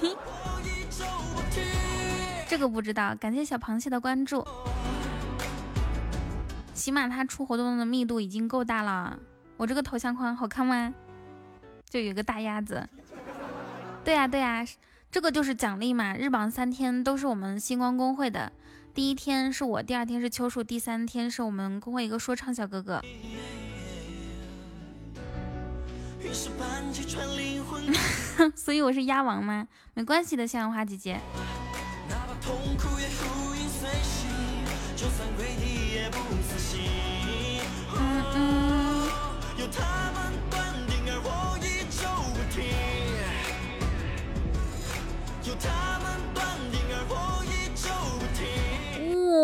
[2.50, 4.46] 这个不知道，感谢小螃蟹的关注。
[6.74, 9.18] 起码它出活动的密度已经够大了。
[9.56, 10.94] 我这个头像框好看吗？
[11.90, 12.88] 就有个大鸭子。
[14.04, 14.66] 对呀对呀。
[15.14, 18.52] 这个就是奖励嘛，日榜三天都是我们星光公会的，
[18.96, 23.00] 第一天是我，第二天是秋树，第三天是我们公会一个说唱小哥哥。
[28.58, 29.68] 所以我是鸭王吗？
[29.94, 31.20] 没关系的，向阳花姐姐。
[38.00, 38.73] 嗯嗯。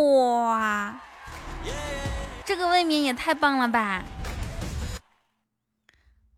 [0.10, 1.00] 哇，
[2.44, 4.04] 这个未免也太棒了吧！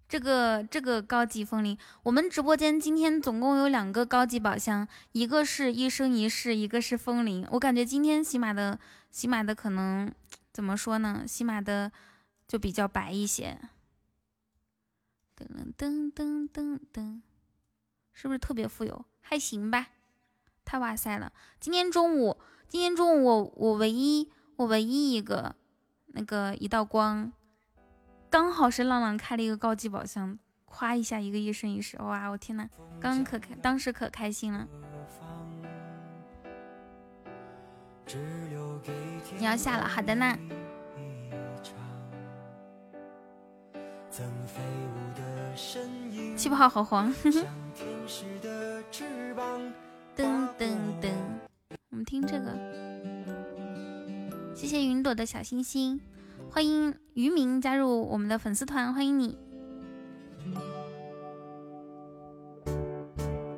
[0.09, 7.47] 这个这个高级风铃，我们直播间今天总共有两个高级宝箱，一个是一生一世，一个是风铃。
[7.51, 8.78] 我感觉今天喜马的
[9.09, 10.11] 喜马的可能
[10.51, 11.24] 怎么说呢？
[11.26, 11.89] 喜马的
[12.49, 13.57] 就比较白一些。
[15.38, 15.47] 噔
[15.78, 17.22] 噔噔噔噔，
[18.11, 19.05] 是不是特别富有？
[19.22, 19.88] 还行吧，
[20.65, 21.32] 太哇塞了！
[21.61, 22.38] 今天中午。
[22.72, 25.53] 今天中午我我唯一我唯一一个
[26.13, 27.30] 那个一道光，
[28.30, 32.30] 刚好是浪浪开了一个高级宝箱，夸一下一个一生一世，哇！
[32.30, 34.65] 我天呐，刚可开，当时可开心了。
[39.38, 40.38] 你要下了，好的呢。
[46.38, 47.13] 气泡好黄。
[50.15, 51.30] 噔噔噔。
[51.92, 52.58] 我们听这个，
[54.56, 56.00] 谢谢云朵的小星星，
[56.50, 59.38] 欢迎渔民加入我们的粉丝团，欢迎你。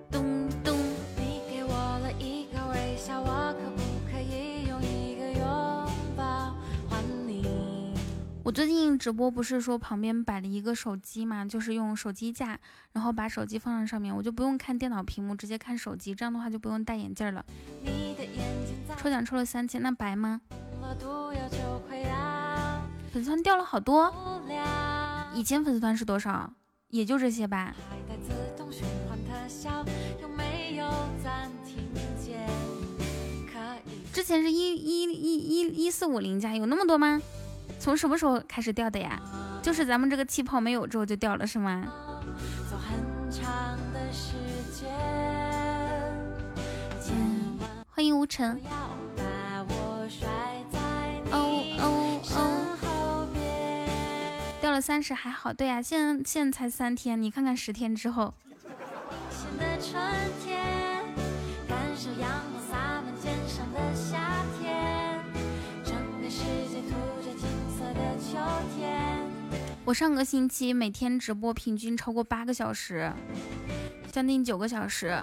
[0.10, 0.74] 咚咚。
[8.46, 12.60] 我最近直播不是说旁边摆了一个手机嘛，就是用手机架，
[12.92, 17.46] 然后把手机放在上面，我就不用看电脑屏幕，直接看手机，这样的话就不用戴眼镜了。
[18.98, 20.42] 抽奖抽了三千，那白吗？
[23.12, 24.14] 粉丝团掉了好多，
[25.34, 26.52] 以前粉丝团是多少？
[26.90, 27.74] 也就这些吧。
[34.12, 37.20] 之前是一一一一一四五零加，有那么多吗？
[37.80, 39.20] 从什么时候开始掉的呀？
[39.62, 41.92] 就是咱们这个气泡没有之后就掉了是吗？
[48.04, 48.60] 欢迎无尘。
[54.60, 58.34] 掉了三十还好，对呀，现在现在才三天，你看看十天之后。
[69.86, 73.10] 我上个星期每天直播平均超过八个小时，
[74.12, 75.18] 将近九个小时。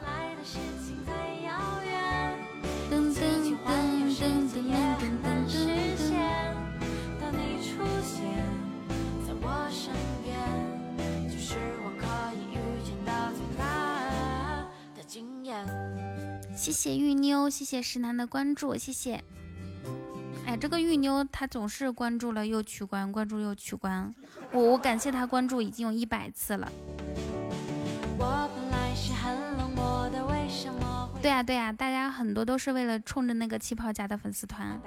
[16.60, 19.24] 谢谢玉妞，谢谢石楠的关注，谢谢。
[20.44, 24.14] 哎，这个玉妞她总是关注了又取关，关注又取关。
[24.52, 26.70] 我我感谢她关注已经有一百次了。
[31.22, 34.78] 对呀对呀，大家很多都是为了冲着那个气泡加的粉丝团。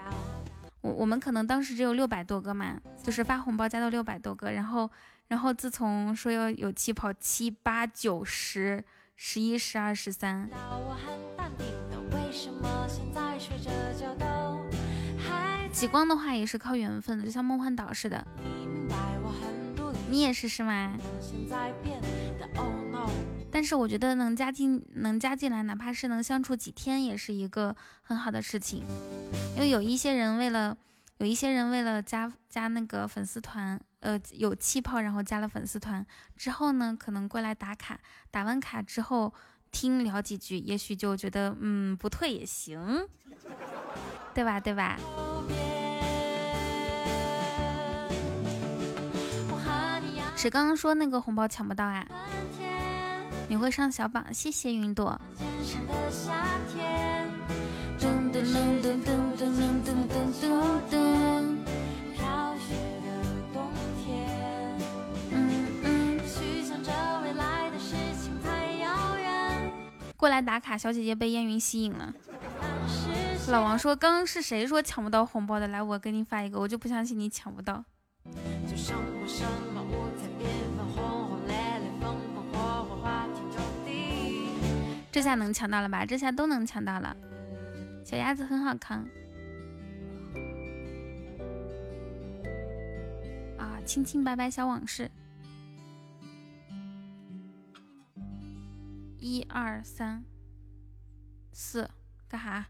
[0.82, 4.88] 我我们可能当时只有六百多个嘛，就是发红包加到六百多个，然后
[5.28, 10.50] 然后自从说要有气泡七八九十十一十二十三，
[15.72, 18.26] 极光的话也是靠缘分的，就像梦幻岛似的。
[20.10, 20.96] 你也是是吗？
[23.52, 28.84] 但是我觉得能加进能加进来，哪怕是能相处几天，也是一个很好的事情。
[29.56, 30.78] 因为有一些人为了
[31.18, 37.98] 有一些人为了加加那个粉丝团，呃，有气泡，然后加了粉丝团之后呢，可能过来打卡，
[38.30, 39.34] 打完卡之后
[39.72, 43.08] 听聊几句，也许就觉得嗯不退也行，
[44.34, 44.60] 对吧？
[44.60, 45.00] 对吧？
[50.36, 52.06] 谁刚刚说那个红包抢不到啊？
[53.48, 55.18] 你会上小榜，谢谢云朵。
[70.24, 72.14] 过来打卡，小姐姐被烟云吸引了。
[73.50, 75.68] 老王说：“刚刚是谁说抢不到红包的？
[75.68, 77.84] 来，我给你发一个，我就不相信你抢不到。”
[85.12, 86.06] 这下能抢到了吧？
[86.06, 87.14] 这下都能抢到了。
[88.06, 89.06] 小鸭子很好看
[93.58, 93.76] 啊！
[93.86, 95.12] 清清白白小往事，
[99.24, 100.26] 一二三
[101.54, 101.90] 四，
[102.28, 102.68] 干哈？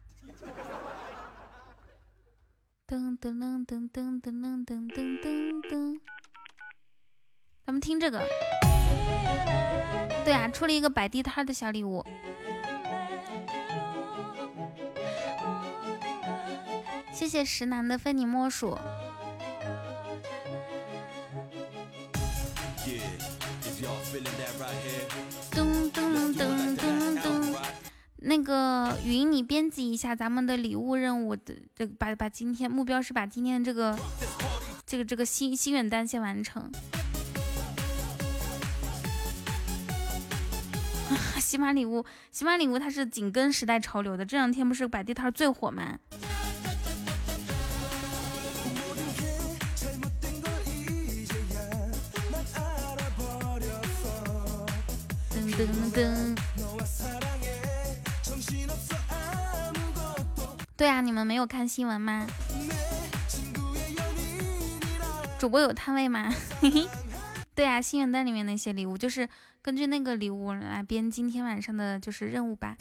[2.86, 6.00] 噔噔噔噔噔噔噔噔噔噔，
[7.66, 8.20] 咱们听这个。
[10.24, 12.06] 对啊，出了一个摆地摊的小礼物。
[17.12, 18.78] 谢谢石楠的非你莫属。
[28.26, 34.00] 那个云，你编辑一下咱们的礼物任务的，这个把把今天目标是把今天这个
[34.86, 36.72] 这个这个心心愿单先完成。
[41.42, 44.26] 喜马礼物，喜马礼物，它是紧跟时代潮流的。
[44.26, 46.00] 这两天不是摆地摊最火吗？
[55.30, 56.38] 噔噔噔！
[60.84, 62.28] 对啊，你们没有看新闻吗？
[65.40, 66.30] 主播有摊位吗？
[66.60, 66.86] 嘿嘿。
[67.56, 69.30] 对啊，心愿单里面那些礼物就是。
[69.62, 72.76] 根据那个礼物来编今天晚上的就是任务吧。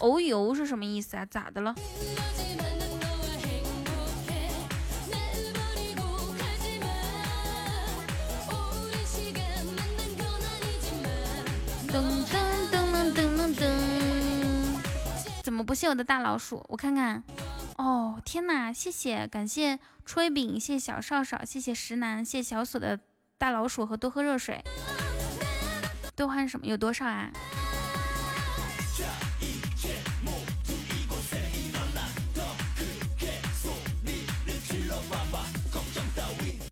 [0.00, 1.24] 哦呦是什么意思啊？
[1.26, 1.72] 咋的了？
[11.86, 12.34] 噔噔
[12.72, 13.85] 噔噔噔噔！
[15.56, 16.62] 怎么不谢我的大老鼠？
[16.68, 17.22] 我看看。
[17.78, 18.70] 哦天哪！
[18.70, 23.00] 谢谢，感谢炊饼，谢谢小少少，谢谢石楠，谢谢小锁的。
[23.38, 24.62] 大老鼠和多喝热水，
[26.14, 26.66] 兑换什么？
[26.66, 27.30] 有多少啊？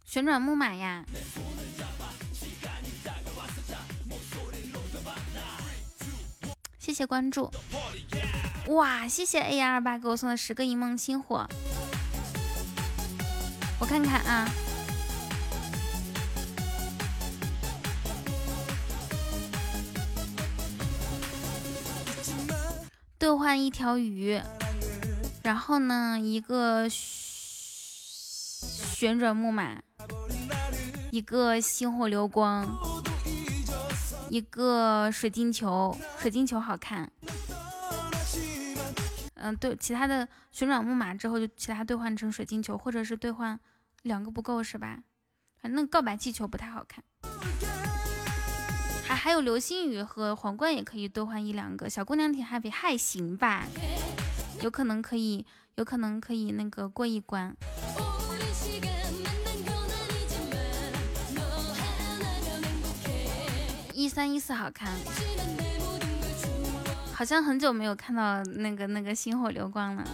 [0.05, 1.03] 旋转木马呀！
[6.95, 7.51] 谢谢关注！
[8.69, 11.45] 哇，谢谢 A 二八给我送的十个一梦星火，
[13.81, 14.49] 我看看啊。
[23.19, 24.41] 兑换一条鱼，
[25.43, 26.89] 然后呢，一个
[28.95, 29.83] 旋转木马，
[31.11, 32.94] 一个星火流光，
[34.35, 37.09] 一个水晶球，水晶球好看。
[39.37, 43.61] 嗯，对，其他的旋转木马之后就其他兑换成水晶球，或者是兑换
[44.03, 44.99] 两个不够是吧？
[45.63, 47.05] 反正告白气球不太好看。
[49.07, 53.65] 还还有流星雨和皇冠也可以兑换一两个，小姑娘挺 happy，还行吧，
[54.63, 57.57] 有可能可以，有可能可以那个过一关。
[64.05, 64.93] 一三一四好看，
[67.15, 70.05] 好像很久没有看到那个那个星火流光了。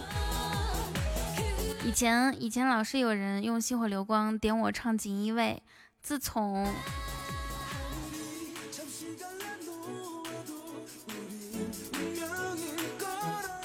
[1.85, 5.61] 以前以前老是有人用星火流光点我唱锦衣卫，
[6.01, 6.73] 自从。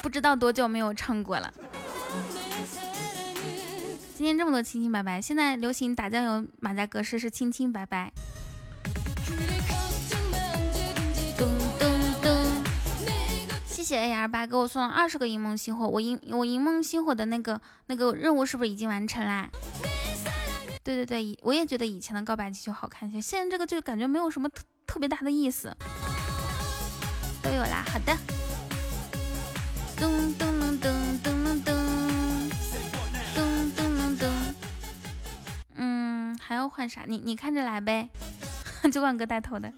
[0.03, 1.55] 不知道多久没有唱过了。
[4.17, 8.13] 今天这么多清清白白，现在流行打酱油马甲格式是清清白白。
[13.77, 19.51] 谢谢 A R 八给我送了二十个银梦星火，我银我银梦星火的那个那个任务是不是已经完成啦？
[20.83, 25.77] 对对对，我也觉得以前的告白气球好看些，现在这个就感觉没有什么特特别大的意思。
[27.43, 28.17] 都有啦，好的。
[29.99, 31.75] 咚咚咚咚咚咚
[33.35, 34.27] 咚咚咚咚。
[35.75, 37.03] 嗯，还要换啥？
[37.07, 38.09] 你你看着来呗。
[38.91, 39.71] 酒馆哥带头的。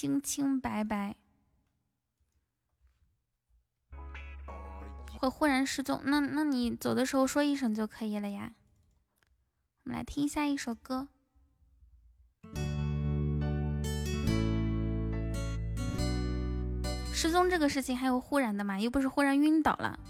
[0.00, 1.14] 清清白白。
[5.18, 8.54] 会忽然失踪，那那你走的时候说一声就可以了呀。
[9.84, 11.08] 我们来听一下一首歌。
[17.12, 18.80] 失踪这个事情还有忽然的嘛？
[18.80, 20.00] 又不是忽然晕倒了。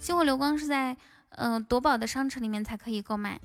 [0.00, 0.96] 星火流光是在
[1.30, 3.40] 嗯夺宝的商城里面才可以购买。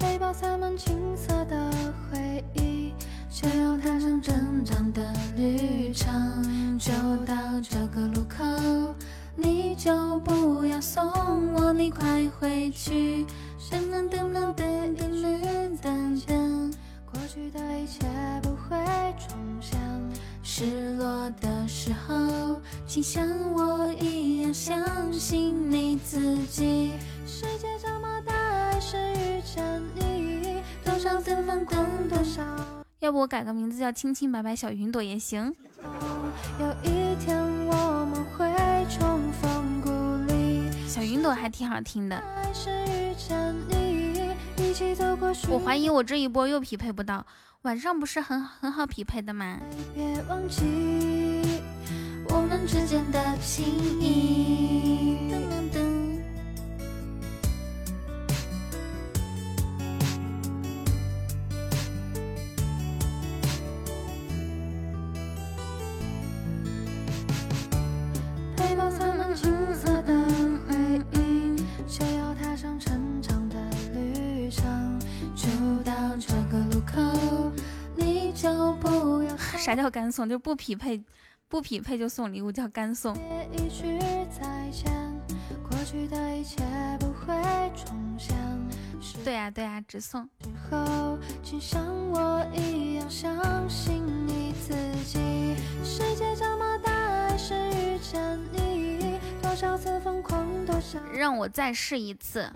[0.00, 1.70] 背包塞满青色的
[2.10, 2.67] 回忆。
[3.30, 5.02] 就要踏上成长的
[5.36, 6.92] 旅程，就
[7.24, 8.44] 到这个路口，
[9.36, 11.04] 你就不要送
[11.54, 13.24] 我，你快回去。
[13.70, 16.72] 噔噔噔噔噔噔噔噔噔，
[17.04, 18.06] 过去的一切
[18.42, 18.76] 不会
[19.18, 19.78] 重现。
[20.42, 26.92] 失落的时候，请像我一样相信你自己。
[27.26, 32.77] 世界这么大，还是遇见你，多少次疯狂，多少。
[33.00, 35.54] 要不我改个名字叫清清白白小云朵也行。
[40.86, 42.20] 小云朵还挺好听的。
[45.48, 47.24] 我怀疑我这一波又匹配不到，
[47.62, 49.58] 晚上不是很很好匹配的吗？
[68.68, 70.12] 背包塞满青涩的
[70.68, 71.56] 回忆
[71.86, 73.56] 就要踏上成长的
[73.94, 75.00] 旅程
[75.34, 75.48] 就
[75.82, 77.50] 到这个路口
[77.96, 81.02] 你就不要啥叫干送就不匹配
[81.48, 83.20] 不匹配就送礼物叫干送过
[85.86, 86.62] 去的一切
[87.00, 87.34] 不会
[87.74, 87.96] 重
[89.24, 90.28] 对呀、对呀、直送。
[91.42, 94.74] 请像我一样相信你自
[95.04, 95.56] 己。
[95.84, 99.18] 世界这么大，是遇见你。
[99.42, 102.50] 多少次疯狂，多少让我再试一次，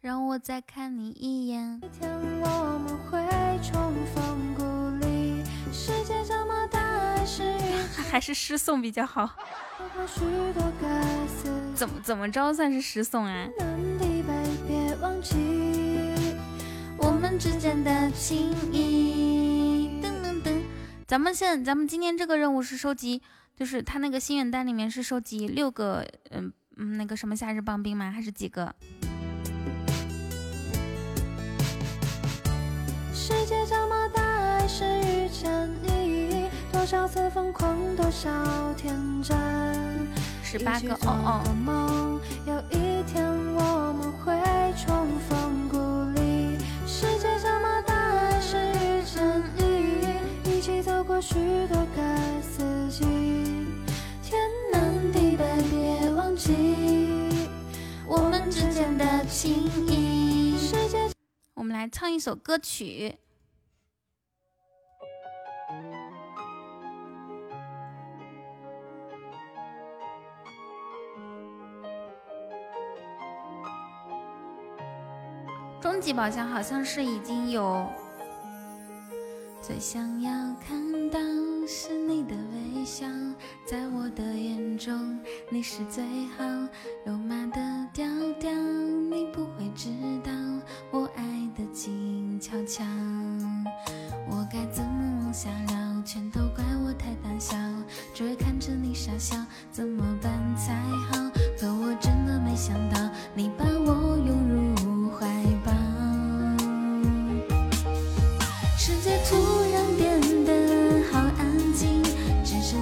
[0.00, 1.80] 让我再看你一眼。
[1.98, 2.10] 天
[2.40, 3.20] 我们会
[3.62, 4.62] 重逢故
[5.06, 6.14] 里，世界。
[8.02, 9.30] 还是诗送比较好。
[11.74, 13.48] 怎么怎么着算是诗送啊？
[16.96, 20.00] 我们之间的情谊。
[21.06, 23.20] 咱们现咱们今天这个任务是收集，
[23.56, 28.10] 就是他那个心愿单里面是收集六个，嗯嗯，那个什么夏日棒冰吗？
[28.10, 28.74] 还是几个？
[33.12, 36.03] 世界这么大，还是遇见你。
[36.84, 38.28] 多少次疯狂，多少
[38.74, 39.34] 天真。
[40.42, 42.20] 十八个哦哦。
[42.46, 43.24] 有一天
[43.54, 44.38] 我们会
[44.76, 45.78] 重逢故
[46.20, 46.58] 里。
[46.86, 50.58] 世界这么大，还是遇见你。
[50.58, 51.34] 一起走过许
[51.68, 53.02] 多个四季。
[54.22, 54.38] 天
[54.70, 56.52] 南地北，别忘记
[58.06, 59.54] 我们之间的情
[59.88, 60.58] 谊。
[61.54, 63.16] 我们来唱一首歌曲。
[75.84, 77.86] 终极宝箱好像是已经有。
[79.60, 80.32] 最想要
[80.66, 81.18] 看到
[81.68, 83.06] 是你的微笑，
[83.66, 85.20] 在我的眼中
[85.50, 86.02] 你是最
[86.38, 86.44] 好。
[87.04, 87.60] 肉麻的
[87.92, 88.06] 调
[88.40, 89.90] 调，你不会知
[90.24, 90.32] 道
[90.90, 91.22] 我爱
[91.54, 92.82] 的静悄悄。
[94.30, 96.02] 我该怎么往下聊？
[96.02, 97.58] 全都怪我太胆小，
[98.14, 99.36] 只会看着你傻笑，
[99.70, 100.72] 怎么办才
[101.10, 101.30] 好？
[101.60, 102.98] 可我真的没想到，
[103.34, 105.26] 你把我拥入怀
[105.62, 105.63] 抱。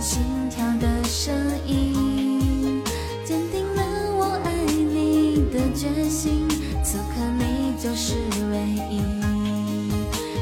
[0.02, 1.32] 心跳的声
[1.64, 2.82] 音，
[3.24, 3.82] 坚定了
[4.16, 6.48] 我爱你的决心。
[6.82, 7.04] 此刻
[7.38, 8.14] 你就是
[8.50, 8.58] 唯
[8.90, 9.00] 一。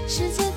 [0.09, 0.50] 世界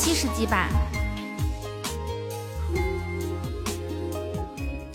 [0.00, 0.66] 七十级吧，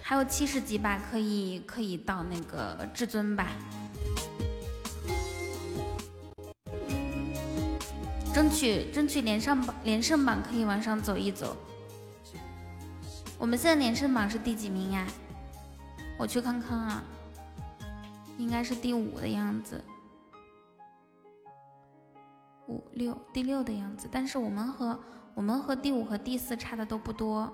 [0.01, 3.51] 还有七十级吧，可以可以到那个至尊吧，
[8.34, 11.56] 争取争取连上榜连胜榜可以往上走一走。
[13.38, 15.06] 我们现在连胜榜是第几名呀？
[16.18, 17.03] 我去看看啊，
[18.39, 19.80] 应该是第五的样子。
[22.68, 24.99] 五六第六的样子，但是我们和
[25.34, 27.51] 我们和第五和第四差的都不多。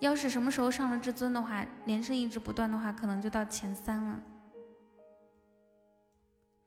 [0.00, 4.20] 要是什么时候上了至尊的话，连胜一直不断的话，可能就到前三了。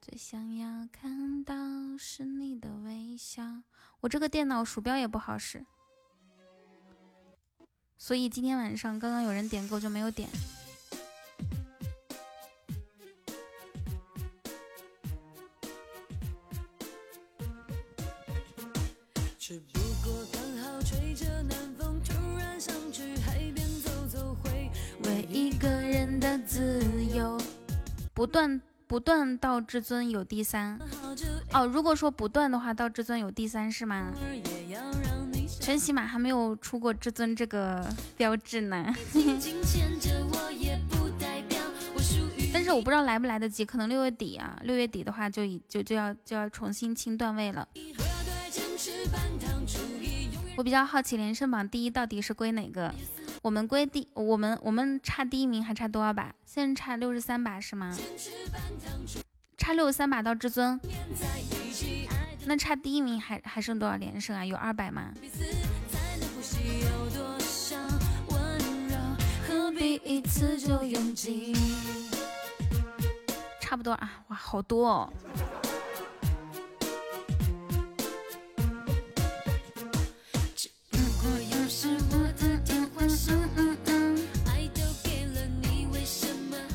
[0.02, 1.56] 最想要看到
[1.98, 3.43] 是你的微笑。
[4.02, 5.66] 我这个电脑鼠标也不好使，
[7.98, 10.30] 所以今天晚上刚刚有人点歌就没有点。
[26.56, 26.80] 自
[27.14, 27.38] 由。
[28.14, 30.80] 不断不断到至尊有第三
[31.51, 34.14] 哦，如果说不断的话，到至尊有第三是吗？
[35.60, 37.86] 全喜马还没有出过至尊这个
[38.16, 38.95] 标志呢。
[42.53, 47.68] 但是我不知道来不来得及，可能六月底啊，六月底的话就已就就要就要重新清段位了。
[50.56, 52.95] 我比较好奇，连胜榜第一到底是归哪个？
[53.46, 56.34] 我们归第，我们我们差第一名还差多少把？
[56.48, 57.96] 现在差六十三把是吗？
[59.56, 60.82] 差六十三把到至尊，
[62.48, 64.43] 那差第一名还还剩多少连胜啊？
[64.43, 65.14] 有二百吗？
[73.62, 75.14] 差不多啊，哇，好多哦。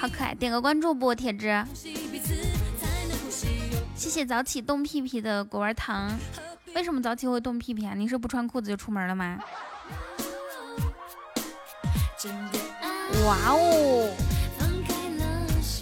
[0.00, 1.46] 好可爱，点个关注不，铁子。
[3.96, 6.16] 谢谢早起冻屁屁的果味糖。
[6.74, 7.94] 为什么早起会冻屁屁啊？
[7.94, 9.38] 你是不穿裤子就出门了吗？
[13.24, 14.10] 哇哦！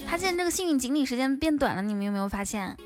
[0.06, 2.76] 他现在这个幸运锦鲤时间变短了，你们有没有发现？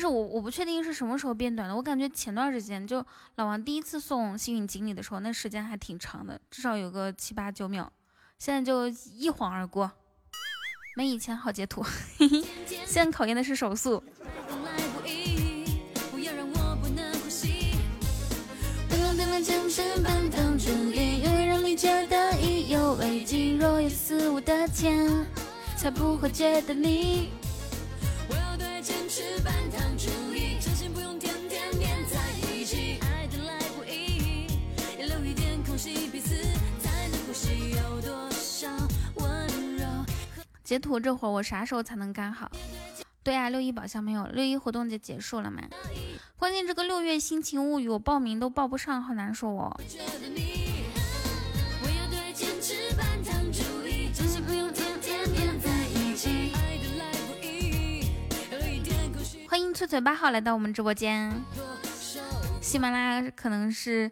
[0.00, 3.04] 是我我不确定是什么时候变短的，我感觉前段时间就
[3.36, 7.88] 老王第一次送幸运锦鲤的时候，那时间还挺长的，至少有个七八九秒，
[8.38, 9.92] 现在就一晃而过，
[10.96, 11.84] 没以前好截图。
[12.86, 14.02] 现在考验的是手速。
[25.80, 27.30] 才不会觉得腻。
[28.80, 32.18] 坚持半糖注意，相信不用天天黏在
[32.50, 32.98] 一起。
[33.02, 34.46] 爱的来不易，
[34.98, 36.34] 要留一点空隙，彼此
[36.80, 37.72] 才能呼吸。
[37.72, 38.68] 有多少
[39.16, 39.84] 温柔？
[40.64, 42.50] 截图这会儿我啥时候才能干好？
[43.22, 45.62] 对呀，六一宝箱没有，六一活动就结束了嘛。
[46.38, 49.78] 关键这个六月心情物语我报名都报不上，好难受哦。
[59.72, 61.32] 翠翠八号来到我们直播间。
[62.60, 64.10] 喜马拉雅可能是，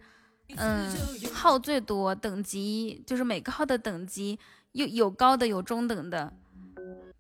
[0.57, 0.91] 嗯，
[1.33, 4.39] 号最多，等级就是每个号的等级
[4.73, 6.33] 有有高的有中等的，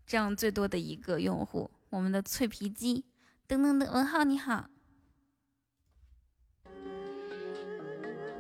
[0.07, 1.70] 这样最多的一个用户。
[1.91, 3.05] 我们的脆皮鸡，
[3.49, 4.66] 噔噔噔，文浩你好。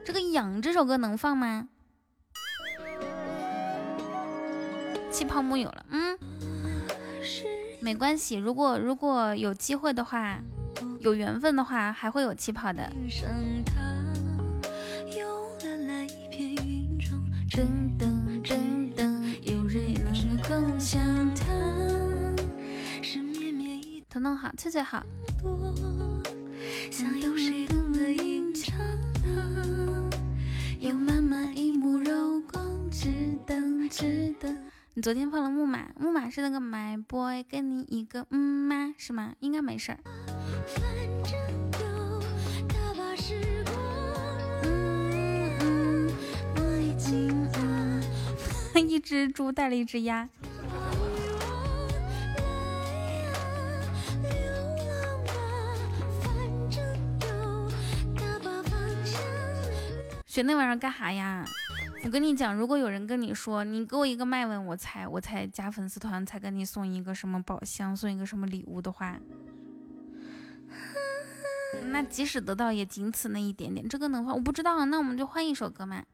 [0.04, 1.68] 这个痒这首歌能放吗？
[5.10, 6.18] 气泡木有了，嗯，
[7.80, 8.36] 没关系。
[8.36, 10.38] 如果如果有机会的话，
[11.00, 12.92] 有缘分的话，还会有气泡的。
[24.10, 25.04] 彤彤好，翠翠好。
[34.98, 38.92] 你昨天放了木马，木马是那个 My Boy，跟你一个嗯吗？
[38.98, 39.32] 是吗？
[39.38, 39.98] 应该没事儿。
[48.74, 50.28] 一只猪带了一只鸭。
[60.26, 61.44] 学那玩意儿干啥呀？
[62.04, 69.20] 我跟你讲，如果有人跟你说，你给我一个麦问，我才我才加粉丝团，才给你送一个什么宝箱，送一个什么礼物的话，
[71.86, 73.86] 那即使得到，也仅此那一点点。
[73.86, 74.34] 这个能换？
[74.34, 76.04] 我不知道，那我们就换一首歌嘛。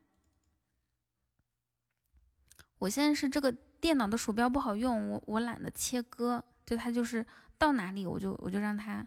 [2.78, 7.24] 我现在是这个电脑的鼠标不好用，我我懒得切歌，就它就是
[7.56, 9.06] 到哪里我就我就让它，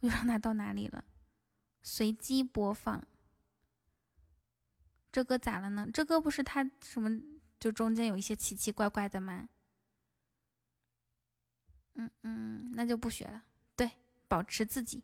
[0.00, 1.02] 我就让它到哪里了，
[1.82, 3.02] 随机播放。
[5.12, 5.86] 这歌咋了呢？
[5.92, 7.20] 这歌不是他什么，
[7.60, 9.46] 就中间有一些奇奇怪怪的吗？
[11.96, 13.42] 嗯嗯，那就不学了。
[13.76, 13.90] 对，
[14.26, 15.02] 保持自己。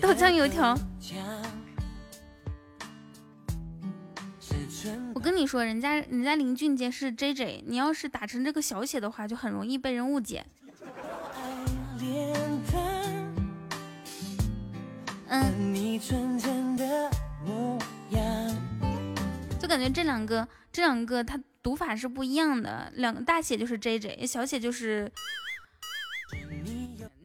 [0.00, 0.78] 豆浆油条。
[5.14, 10.44] 我跟你说，人家人家林俊杰是 J J，你要是打成这个小写的话，就很容易被人误解。
[15.28, 15.74] 嗯，
[19.58, 25.10] 就感觉这两个这两个它读法是不一样的，两个大写就是 J J，小写就是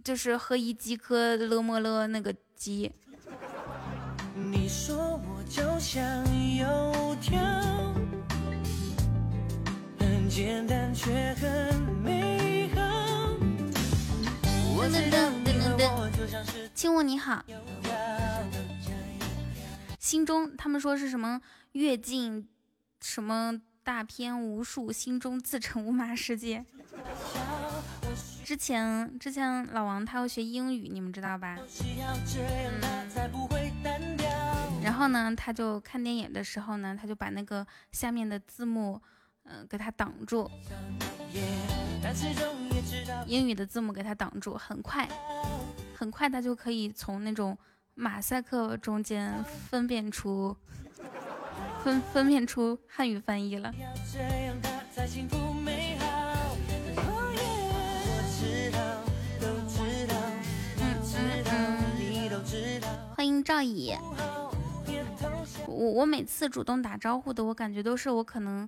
[0.03, 2.91] 就是喝一鸡科勒么勒那个鸡。
[4.35, 5.16] 你说我
[5.49, 6.05] 就像
[6.55, 7.39] 油条，
[9.97, 12.81] 很简单却很美好。
[14.77, 17.43] 噔噔噔噔噔，亲我你好。
[19.99, 21.41] 心中他们说是什么
[21.73, 22.47] 阅尽
[23.01, 26.63] 什么大片无数，心中自成无码世界。
[28.43, 31.57] 之前之前老王他要学英语，你们知道吧？
[34.87, 39.01] 然后呢，他就看电影的时候呢，他就把那个下面的字幕，
[39.43, 40.49] 嗯，给他挡住，
[43.25, 45.05] 英语的字幕给他挡住，很快，
[45.93, 47.57] 很快他就可以从那种
[47.95, 50.55] 马赛克中间分辨出，
[51.83, 53.73] 分分辨出汉语翻译了。
[63.13, 63.93] 欢迎赵乙。
[65.67, 68.67] 我我每次主动打招呼的，我感觉都是我可能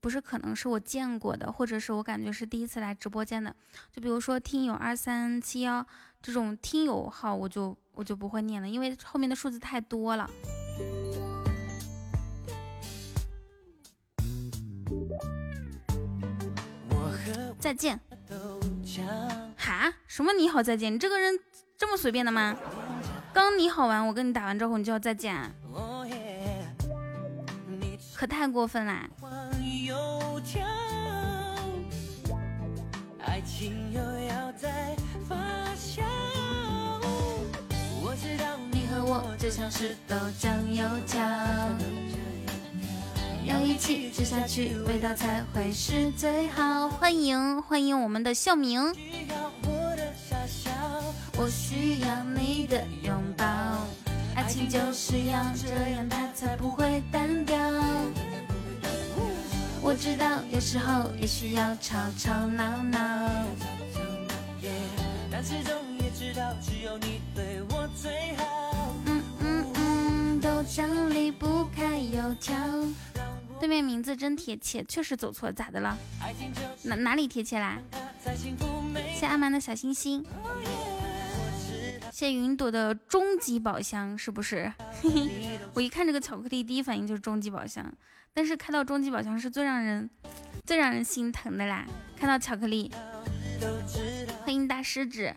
[0.00, 3.54] 不是可能是我见过的，或者是我感觉是第一次来直播间的。
[3.92, 5.86] 就比如说听友二三七幺
[6.20, 10.28] 这种听友号，我就我就不会念了，因为后面的数字太多了。
[17.58, 17.98] 再见。
[19.56, 19.92] 哈？
[20.06, 20.92] 什么你好再见？
[20.92, 21.40] 你这个人
[21.78, 22.54] 这么随便的吗？
[23.34, 25.36] 刚你好完，我跟你打完招呼，你就要再见，
[28.14, 29.10] 可太过分啦！
[38.70, 41.20] 你和我就像是豆浆油条。
[43.44, 46.88] 要一起吃下去，味道才会是最好。
[46.88, 48.80] 欢迎欢迎我们的笑明，
[51.36, 53.44] 我需要你的拥抱，
[54.36, 57.58] 爱情就是要这样，它才不会单调。
[59.82, 62.98] 我知道有时候也需要吵吵闹闹，
[65.30, 68.94] 但始终也知道只有你对我最好。
[69.06, 72.54] 嗯嗯嗯，豆浆离不开油条。
[73.60, 75.98] 对面名字真贴切，确实走错，咋的了？
[76.82, 77.78] 哪哪里贴切啦？
[79.14, 80.24] 谢阿蛮的小心心，
[82.14, 84.72] 谢云朵的终极宝箱，是不是？
[85.74, 87.92] 我一看这个巧克力，第一反应就是终极宝箱。
[88.32, 90.08] 但是开到终极宝箱是最让人
[90.64, 91.84] 最让人心疼的啦！
[92.16, 92.88] 看到巧克力，
[94.44, 95.34] 欢迎大狮子。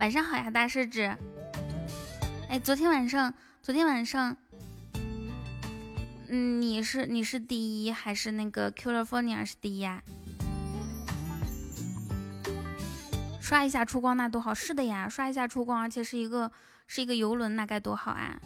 [0.00, 1.14] 晚上好呀，大狮子。
[2.48, 4.34] 哎，昨天晚上，昨天晚上，
[6.28, 10.02] 嗯，你是你是第一还是那个 California 是第一呀？
[13.42, 16.50] 刷一下出光那多好，是的呀，刷一下出光，而且是一个
[16.86, 18.40] 是一个游轮，那该多好啊！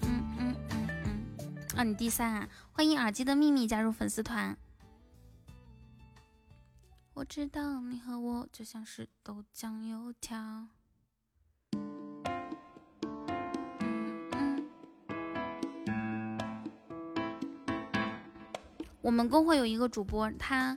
[0.00, 1.20] 嗯嗯嗯嗯，
[1.76, 2.48] 啊，你第三啊！
[2.72, 4.56] 欢迎耳机的秘密加入粉丝团。
[7.14, 10.66] 我知道你和我就像是豆浆油条。
[19.02, 20.76] 我们公会有一个主播，他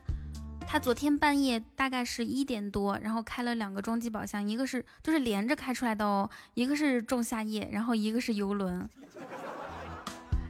[0.68, 8.90] 他昨天半夜大概是一点多，然后开了两个终极宝箱，一个是就是连着开出来的哦，一个是仲夏夜，然后一个是游轮。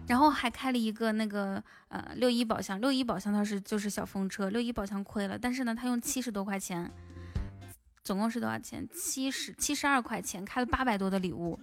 [0.08, 6.92] 然后还开了一个那个呃六一宝箱，六一宝箱它是就是小风车，六一宝箱亏了，但是呢他用七十多块钱，
[8.04, 8.88] 总共是多少钱？
[8.94, 11.60] 七十七十二块钱开了八百多的礼物，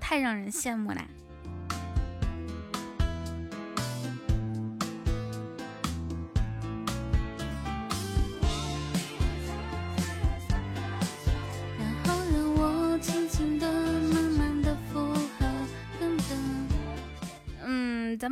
[0.00, 1.04] 太让人羡慕了。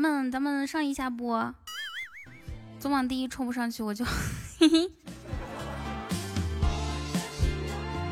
[0.03, 1.55] 们咱们上一下播，
[2.81, 4.91] 总榜第一冲不上去，我就嘿 嘿。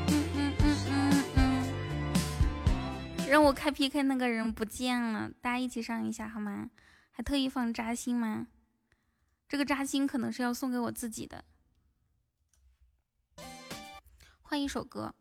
[0.06, 6.70] 嗯嗯嗯嗯嗯，让我开 PK 那个人不见了，大家一起上一下好吗？
[7.10, 8.46] 还特意放扎心吗？
[9.48, 11.44] 这个扎心可能是要送给我自己的。
[14.42, 15.12] 换一首歌。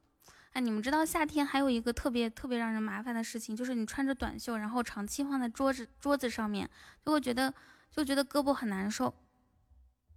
[0.54, 6.70] 哎，你们知道夏天还有一个特别特别让人麻烦的事情，就是你穿着短袖，然后长期放在桌子桌子上面，
[7.06, 7.54] 就会觉得
[7.92, 9.14] 就觉得胳膊很难受，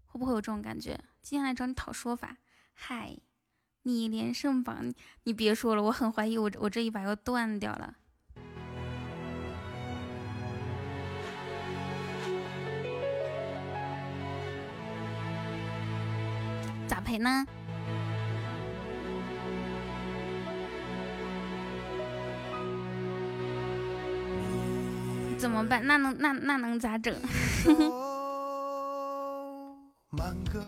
[0.07, 0.99] 会不会有这种感觉？
[1.21, 2.39] 今天来找你讨说法。
[2.73, 3.17] 嗨，
[3.83, 4.93] 你连胜榜，
[5.25, 7.95] 你别说了，我很怀疑我我这一把要断掉了，
[16.89, 17.47] 咋赔呢？
[25.43, 25.85] 怎么办？
[25.85, 27.13] 那能那那能咋整？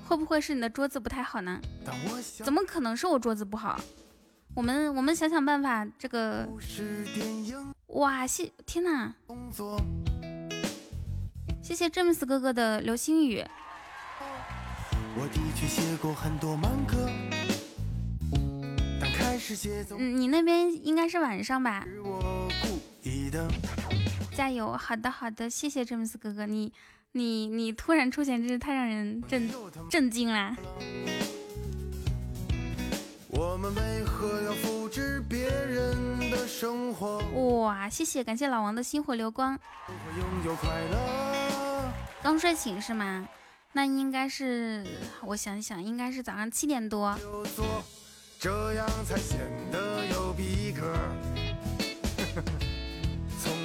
[0.09, 1.61] 会不会是你的桌子不太好呢？
[2.43, 3.79] 怎么可能是我桌子不好？
[4.53, 5.87] 我们我们想想办法。
[5.97, 6.49] 这个
[7.87, 9.15] 哇，谢天哪！
[11.63, 13.45] 谢谢詹姆斯哥哥的流星雨。
[19.97, 21.87] 嗯，你那边应该是晚上吧？
[24.37, 24.77] 加油！
[24.77, 26.73] 好的，好的，谢谢詹姆斯哥哥，你
[27.13, 29.49] 你你突然出现，真是太让人震
[29.89, 30.57] 震惊了。
[37.35, 39.59] 哇，谢谢，感谢老王的星火流光。
[42.23, 43.29] 刚睡醒是吗？
[43.73, 44.85] 那应该是，
[45.23, 47.19] 我想想，应该是早上七点多。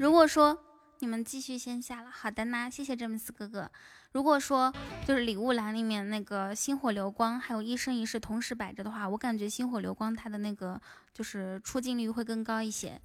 [0.00, 0.58] 如果说
[1.00, 3.70] 你们继续先下了，好的呢，谢谢詹姆斯哥哥。
[4.12, 4.72] 如果说
[5.06, 10.80] 就是礼物栏里面那个星火流光还有一生一世同时摆着的话，我感觉星火流光它的那个
[11.12, 12.98] 就是出镜率会更高一些。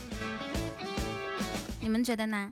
[1.81, 2.49] 你们觉得呢？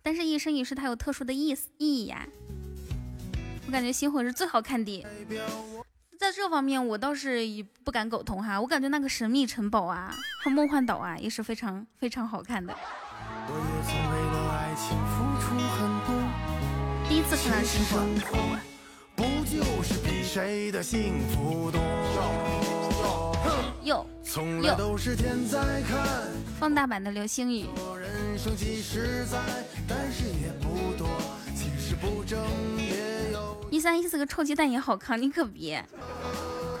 [0.00, 2.24] 但是一生一世它有特殊的意思意义呀。
[3.66, 5.04] 我感觉星火是最好看的。
[6.24, 10.10] 在这方面我倒是也不敢苟同哈我感觉那个神秘城堡啊
[10.42, 12.74] 和梦幻岛啊也是非常非常好看的。
[13.46, 16.16] 我也曾为了爱情付出很多
[17.06, 17.76] 第一次看到师
[19.14, 21.78] 不就是比谁的幸福多？
[23.82, 24.06] 哟
[24.62, 27.66] 哟都是天在看放大版的流星雨。
[28.00, 29.38] 人生几十载
[29.86, 31.06] 但是也不多
[31.54, 32.42] 其实不争
[33.84, 35.84] 三一四个臭鸡蛋也好看，你可别。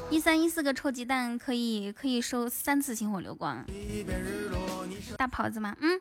[0.08, 3.62] 一三一四个臭鸡蛋可以可以收三次星火流光。
[5.18, 5.76] 大袍子吗？
[5.82, 6.00] 嗯。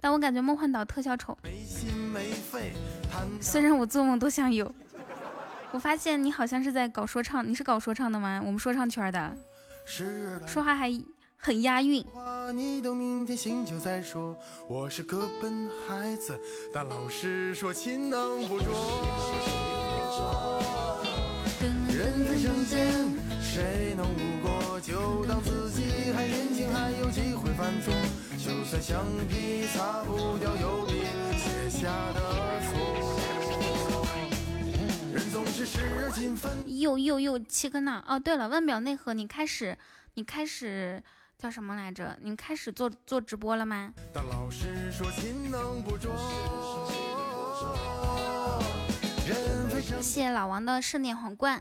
[0.00, 1.38] 但我感觉梦幻岛特效丑。
[3.40, 4.74] 虽然我做梦都想有。
[5.70, 8.42] 我发现你好像是在搞说唱，你是搞说唱的吗？
[8.44, 9.36] 我们说唱圈的，
[10.48, 10.90] 说话还
[11.44, 12.02] 很押韵。
[12.54, 13.36] 你等明天
[13.78, 14.34] 再说，
[14.66, 16.40] 我是个笨孩子，
[16.72, 18.72] 但老师说勤能补拙。
[21.92, 22.88] 人在生间，
[23.42, 24.80] 谁能无过？
[24.80, 25.84] 就当自己
[26.14, 27.92] 还年轻，还有机会犯错。
[28.38, 30.50] 就算橡皮擦不掉
[31.36, 32.20] 写下的
[32.70, 32.72] 错。
[35.12, 35.66] 人总是。
[36.64, 38.02] 又又又，切克娜。
[38.08, 39.76] 哦，对了，腕表内核，你开始，
[40.14, 41.02] 你开始。
[41.44, 42.16] 叫什么来着？
[42.22, 43.92] 你开始做做直播了吗？
[50.00, 51.60] 谢谢老王的盛典皇冠。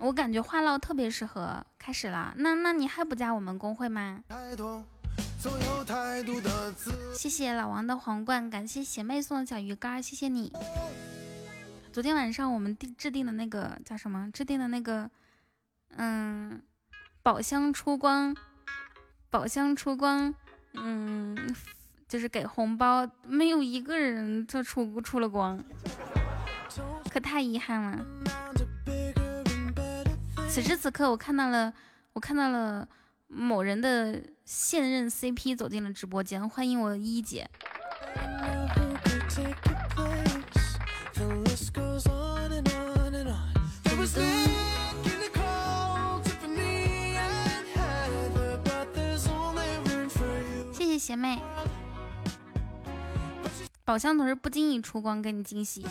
[0.00, 1.62] 我感觉话唠特别适合。
[1.78, 4.22] 开始了，那那你还不加我们公会吗？
[7.14, 10.50] 谢谢老王的皇冠，感谢邪妹送的小鱼干，谢谢你。
[11.96, 14.30] 昨天晚上我们定制定的那个叫什么？
[14.30, 15.10] 制定的那个，
[15.96, 16.60] 嗯，
[17.22, 18.36] 宝箱出光，
[19.30, 20.34] 宝箱出光，
[20.74, 21.34] 嗯，
[22.06, 25.58] 就是给红包，没有一个人就出出了光，
[27.10, 28.04] 可太遗憾了。
[30.50, 31.72] 此时此刻，我看到了，
[32.12, 32.86] 我看到了。
[33.28, 37.48] 某人的现任 CP 走进了直播间，欢迎我一姐。
[51.06, 51.38] 姐妹，
[53.84, 55.86] 宝箱总是不经意出光，给你惊喜。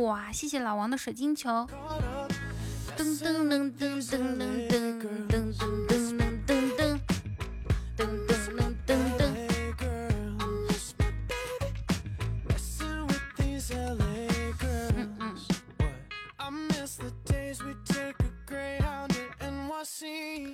[0.00, 1.66] 哇，谢谢老王的水晶球。
[2.96, 4.89] 噔噔噔噔噔噔噔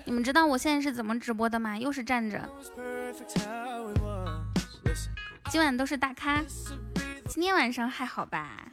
[0.04, 1.78] 你们知道我现在是怎么直播的吗？
[1.78, 2.48] 又是站着。
[5.50, 6.42] 今晚都是大咖，
[7.28, 8.66] 今天晚上还好吧？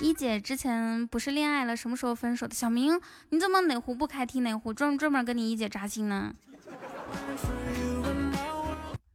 [0.00, 2.54] 一姐之前不是恋爱了，什么时候分手的？
[2.54, 3.00] 小明，
[3.30, 6.34] 你怎么哪壶不开提哪壶，专专门跟你一姐扎心呢？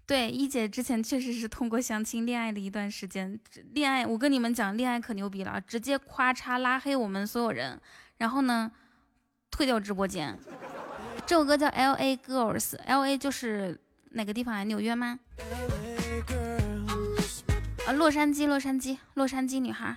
[0.08, 3.40] 对，一姐之前确实是通过相亲恋爱了一段时间，
[3.74, 7.80] 恋爱我跟你们讲，恋爱可牛逼了，直接夸嚓拉黑我们所有人，
[8.20, 8.70] 然后呢，
[9.50, 10.38] 退掉直播间。
[11.26, 13.80] 这首歌叫 L A Girls，L A 就是
[14.12, 14.64] 哪个地方啊？
[14.66, 15.18] 纽约吗？
[17.88, 19.96] 啊，洛杉矶，洛杉矶，洛杉矶女孩。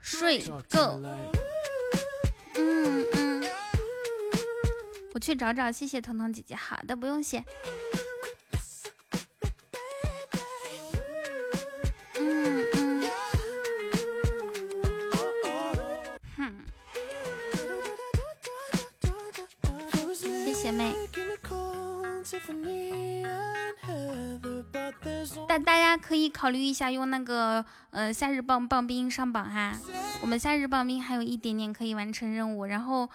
[0.00, 1.00] 睡够。
[2.54, 3.13] 嗯嗯。
[5.14, 6.56] 我去找找，谢谢彤彤姐姐。
[6.56, 7.44] 好的，不用谢。
[12.18, 13.04] 嗯嗯。
[16.36, 16.52] 哼。
[20.16, 20.92] 谢谢妹
[25.46, 29.78] 大大家可以考虑一下用那个呃夏日棒棒冰上榜哈，
[30.22, 33.08] 我们夏日棒冰还有一点点可以完成任务，然后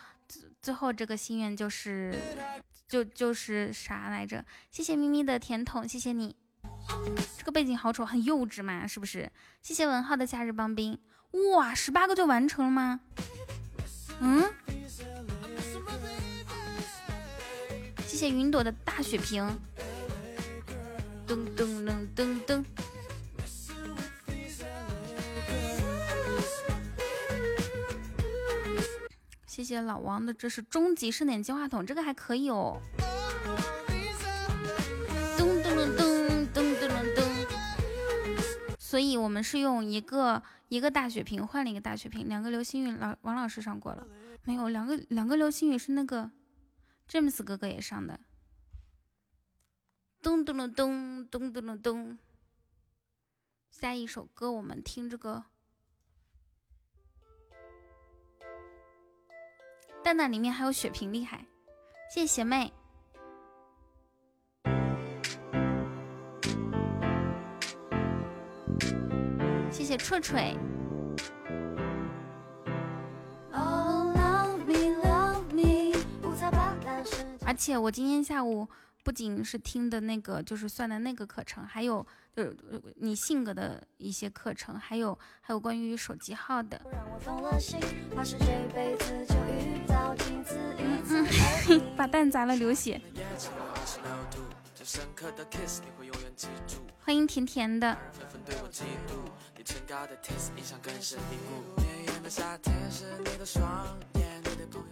[0.69, 2.13] 最后这个心愿就是
[2.87, 4.45] 就就是啥来着？
[4.69, 6.35] 谢谢咪咪的甜筒，谢谢你。
[7.35, 9.31] 这个背景好丑，很幼稚嘛，是不是？
[9.63, 10.99] 谢谢文浩的夏日棒冰，
[11.55, 12.99] 哇，十八个就完成了吗？
[14.19, 14.47] 嗯？
[18.05, 19.43] 谢谢云朵的大血瓶，
[21.25, 22.63] 噔噔噔噔噔。
[29.60, 32.81] 谢谢老王的，这是终极盛典金话筒，这个还可以哦。
[35.38, 38.80] 噔噔噔噔噔噔噔。
[38.80, 44.07] 所以我们是用一个一个大血瓶换了一个大血瓶，两个流星雨老王老师上过了
[44.45, 44.69] 没有？
[44.69, 46.31] 两个两个流星雨是那个
[47.06, 48.18] 詹姆斯哥哥也上的。
[50.22, 52.18] 咚咚咚咚咚咚咚咚。
[53.69, 55.44] 下一首歌我们听这个。
[60.03, 61.45] 蛋蛋里面还有血瓶厉害，
[62.13, 62.73] 谢谢邪妹，
[69.71, 70.57] 谢谢锤锤。
[77.45, 78.67] 而且我今天下午
[79.03, 82.05] 不仅是听的那个，就是算的那个课程，还有
[82.95, 86.79] 你性格的一些课程，还有还有关于手机号的。
[91.95, 92.99] 把蛋砸了流血。
[96.99, 97.97] 欢迎甜甜的。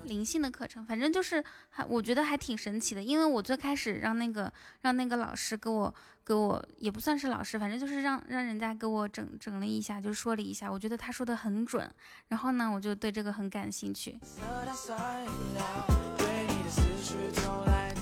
[0.04, 4.52] 灵性的课程，反正就是还我觉得还挺神奇的，因为我最开始让那个
[4.82, 5.94] 让那个老师给我
[6.26, 11.90] 给我也不算是老师，反正就是让让人家给我整整了一下，就说了一下，我觉得他说的很准，
[12.28, 14.20] 然后呢，我就对这个很感兴趣。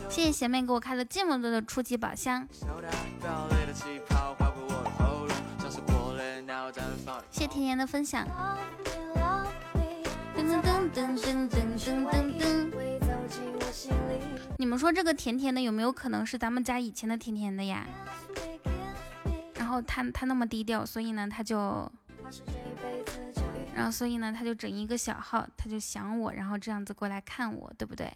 [0.10, 2.48] 谢谢贤妹给我开了这么多的初级宝箱。
[7.30, 8.26] 谢谢甜甜的分享。
[10.66, 12.72] 噔噔噔噔噔噔。
[14.58, 17.86] 你们说这个甜甜的有没有可能是咱们家以前的甜甜的呀？
[19.54, 21.92] 然后他他那么低调，所以呢他就，
[23.76, 28.12] 然后所以呢他就整一个小号，他就想我，然后这样子过来看我，对不对？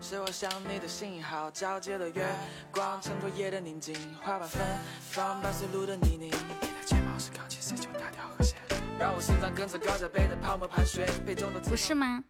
[0.00, 2.26] 是我想你的信号，皎洁的月
[2.72, 4.62] 光衬托夜的宁静，花瓣芬
[5.00, 5.42] 芳，
[5.72, 6.30] 路的泥泞。
[6.86, 7.76] 睫毛是钢琴，
[8.36, 8.69] 和弦。
[9.00, 11.08] 让我心脏跟着高脚杯的泡沫盘旋。
[11.64, 12.22] 不是吗？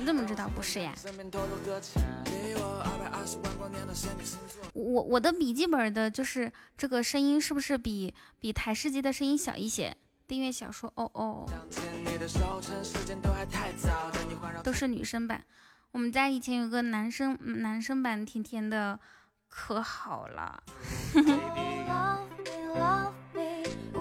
[0.00, 0.94] 你怎么知道不是呀？
[4.72, 9.94] 我我的笔记本的就是这个声音是不是比比台式机的声音小一些？
[10.26, 11.46] 订阅小说哦哦，
[14.62, 15.44] 都是女生版。
[15.90, 18.98] 我们家以前有个男生男生版甜甜的，
[19.50, 20.62] 可好了。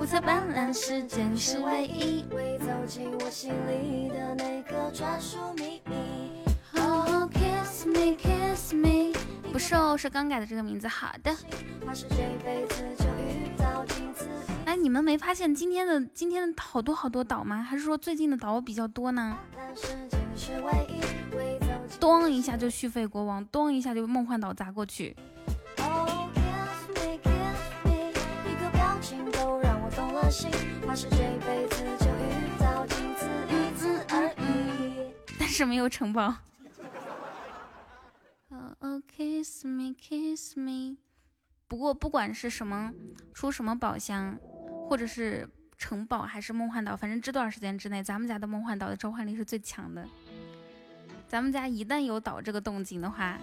[0.03, 6.43] 五彩斑斓世间是唯一，会走进我心里的那个专属秘密。
[6.77, 9.13] Oh kiss me kiss me，
[9.53, 10.89] 不是哦，是刚改的这个名字。
[10.89, 11.34] 好的。
[14.65, 17.63] 哎，你们没发现今天的今天的好多好多岛吗？
[17.63, 19.38] 还是说最近的岛比较多呢？
[21.97, 25.15] 咚一下就续费国王，咚一下就梦幻岛砸过去。
[35.40, 36.36] 但是没有城堡。
[39.16, 40.98] kiss me kiss me。
[41.68, 42.91] 不过不管是什么
[43.34, 44.38] 出什么宝箱，
[44.88, 45.48] 或者是
[45.78, 50.08] 城堡还是梦幻岛，反正这段时间之内，咱们家的梦幻岛的召唤力是最强的。
[51.28, 53.40] 咱们家一旦有岛这个动静的话，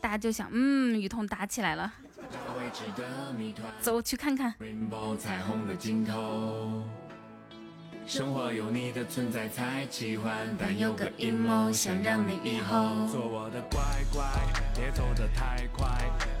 [0.00, 1.92] 大家就想，嗯，雨桐打起来了，
[3.80, 4.54] 走去看看。
[8.08, 14.24] 生活有你的存在才奇幻，但有个阴谋想让你以后做我的乖乖，
[14.74, 15.86] 别走得太快，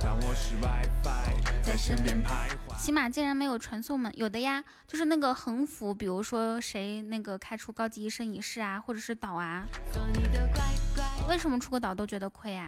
[0.02, 2.82] 让我是 WiFi 在身边徘徊。
[2.82, 9.66] 起码竟然没有传送门，有的呀，就是那个横幅，比如说谁那个开出高级一生一世啊，或者是岛啊。
[9.92, 10.64] 做你的乖
[10.96, 11.04] 乖。
[11.28, 12.66] 为什么出个岛都觉得亏啊？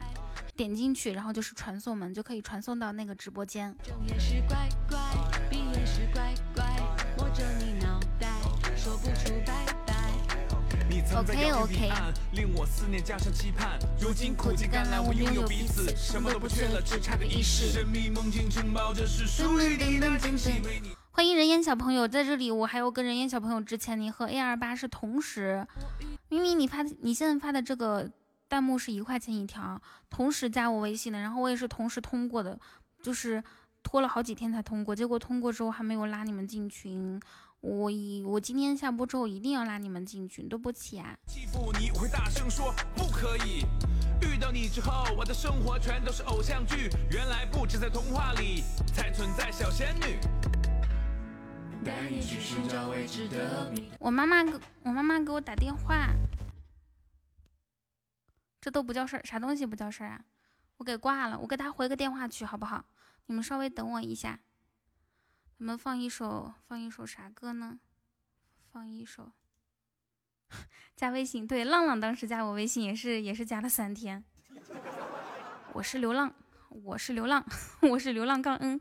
[0.55, 3.75] 点进去，然后就是传送门，就可以传送到那个直播间。
[3.83, 4.99] 睁眼是乖乖，
[5.49, 6.67] 闭眼是乖乖，
[7.17, 7.80] 摸着你
[8.91, 8.97] 脑
[9.47, 9.55] 袋。
[11.17, 11.91] OK OK。
[12.33, 17.67] 令我思念加上期盼，如今苦尽甘来，我拥有彼此，什么都不缺了，只差个意识。
[17.71, 20.63] 神秘梦境城堡，这是属于你的惊喜。
[21.11, 25.67] 欢迎人烟小朋友在这里，我还有跟人烟小朋友之前你和 A 二八是同时，
[26.29, 28.11] 明明你发的你现在发的这个
[28.49, 32.59] 弹幕是一块钱一条，同时加我微信的，然后我也是同时通过的，
[33.03, 33.43] 就是
[33.83, 37.21] 拖了好几天才通过，结果通过之后还没有拉你们进群。
[37.61, 41.15] 我一我今天下播之后一定要拉你们进群，对不起啊。
[41.27, 43.67] 欺负你，我会大声说不可以。
[44.23, 48.63] 遇到你之后，我的生活全都是偶像剧，原来不止在童话里
[48.95, 50.19] 才存在小仙女。
[51.85, 56.09] 带你去寻找未知的我妈妈给我妈妈给我打电话，
[58.61, 60.25] 这都不叫事儿，啥东西不叫事儿啊？
[60.79, 62.87] 我给挂了，我给她回个电话去，好不好？
[63.27, 64.41] 你们稍微等我一下。
[65.61, 67.79] 我们放一首，放一首啥歌呢？
[68.73, 69.31] 放一首，
[70.97, 71.47] 加微信。
[71.47, 74.25] 对，浪浪当时加我微信也是，也是加了三天。
[75.75, 76.33] 我是流浪，
[76.71, 77.45] 我是流浪，
[77.93, 78.81] 我是流浪杠 N。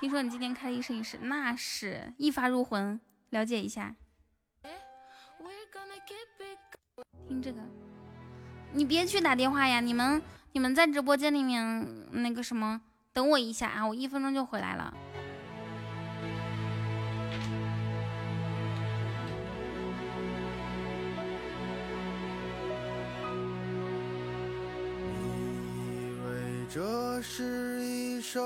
[0.00, 3.94] 听说你今天开了一试一试，那是一发入魂，了解一下。
[7.28, 7.62] 听这个，
[8.72, 9.78] 你别去打电话呀！
[9.78, 12.80] 你们，你们在直播间里面那个什么。
[13.12, 14.94] 等我一下啊，我一分钟就回来了。
[25.18, 28.40] 以为这是一首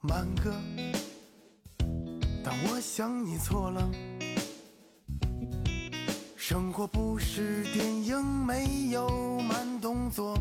[0.00, 0.54] 慢歌，
[2.44, 3.90] 但我想你错了。
[6.36, 10.38] 生活不是电影，没有慢动作。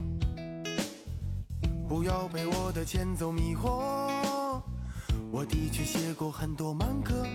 [1.90, 4.62] 不要被我的前奏迷惑，
[5.32, 7.26] 我的确写过很多慢歌，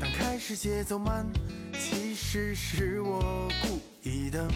[0.00, 1.30] 但开始节奏慢，
[1.74, 3.78] 其实是我故
[4.08, 4.48] 意的。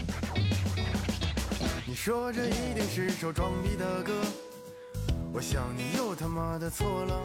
[1.85, 4.11] 你说这一定是首装逼的歌，
[5.31, 7.23] 我想你又他妈的错了。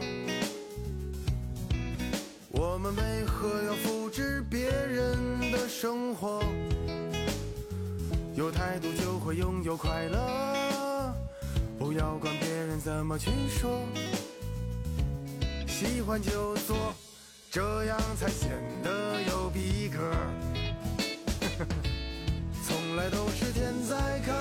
[2.51, 6.43] 我们为何要复制别人的生活？
[8.35, 10.72] 有态度就会拥有快乐。
[11.83, 13.81] 不要管别人怎么去说，
[15.67, 16.95] 喜欢就做，
[17.51, 18.51] 这样才显
[18.81, 19.99] 得有逼格。
[22.65, 24.33] 从来都是天在看，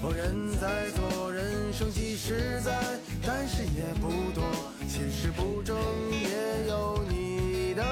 [0.00, 2.72] 或人在做，人生几十载，
[3.26, 4.42] 但是也不多，
[4.88, 5.76] 其实不争
[6.10, 7.84] 也有你的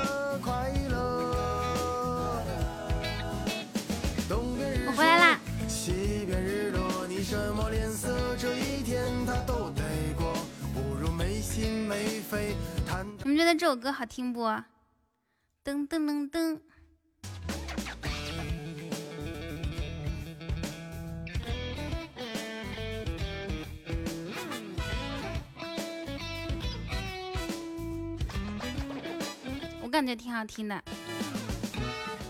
[12.31, 14.43] 你们觉得这首歌好听不？
[15.65, 16.61] 噔噔噔噔！
[29.83, 30.83] 我感觉挺好听的。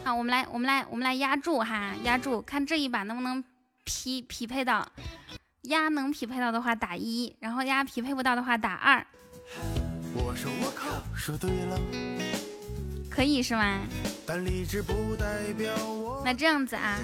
[0.05, 3.43] 好，我们来，我们来，我们来压住哈，压住，看这一把能不能
[3.85, 4.89] 匹匹配到。
[5.63, 9.05] 压能匹配到的话打一，然后压匹配不到的话打二。
[10.15, 11.81] 我说我靠，说对了，
[13.11, 13.81] 可以是吗？
[16.25, 16.99] 那这样子啊，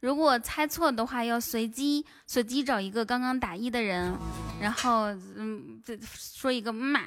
[0.00, 4.12] 如果猜错的话，要随机随机找一个刚刚打一的人，
[4.60, 5.06] 然后
[5.36, 5.80] 嗯，
[6.14, 7.00] 说一个嘛，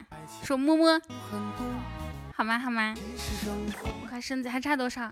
[0.43, 1.01] 说么么，
[2.33, 2.59] 好吗？
[2.59, 2.95] 好吗？
[4.03, 5.11] 我看身子还差多少？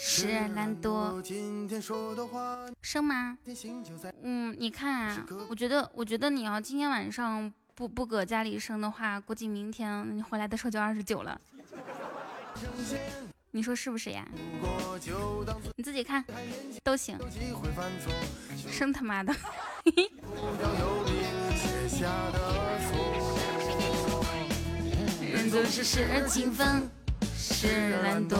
[0.00, 1.20] 时而懒惰，
[2.80, 3.36] 生吗？
[4.22, 11.40] 嗯，你看啊，我觉得，我觉得你要今天晚上不不搁家里生的话，估计明天你回来的时候就二十九了。
[13.50, 14.24] 你说是不是呀？
[15.74, 16.24] 你自己看，
[16.84, 17.18] 都行。
[18.70, 19.34] 生他妈的！
[25.32, 26.88] 人总是时而勤奋。
[27.40, 28.36] 是懒惰。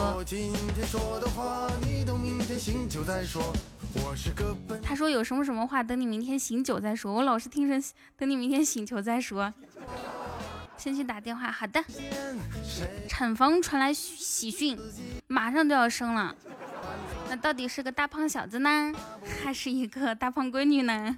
[4.83, 7.13] 他说有什么什么话，等你明天醒酒再说。
[7.13, 7.81] 我老是听成
[8.17, 9.53] 等你明天醒酒再说。
[10.77, 11.83] 先去打电话，好的。
[13.07, 14.77] 产房传来喜讯，
[15.27, 16.35] 马上就要生了。
[17.29, 18.93] 那到底是个大胖小子呢，
[19.43, 21.17] 还是一个大胖闺女呢？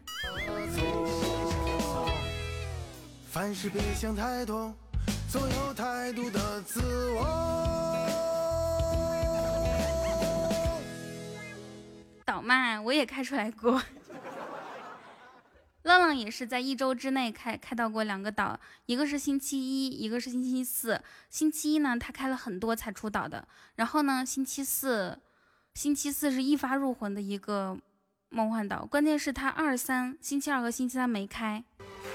[3.32, 4.74] 凡事别想太多。
[5.32, 6.82] 做有态度的自
[7.14, 7.24] 我。
[12.26, 13.82] 岛嘛，我也开出来过。
[15.84, 21.02] 浪浪也是在一周之内开开到过两个岛，一个是星期一，一个是星期四。
[21.30, 23.48] 星期一呢，他开了很多才出岛的。
[23.76, 25.18] 然后呢，星期四，
[25.74, 27.78] 星期四是一发入魂的一个
[28.28, 28.86] 梦幻岛。
[28.86, 31.64] 关键是他二三星期二和星期三没开，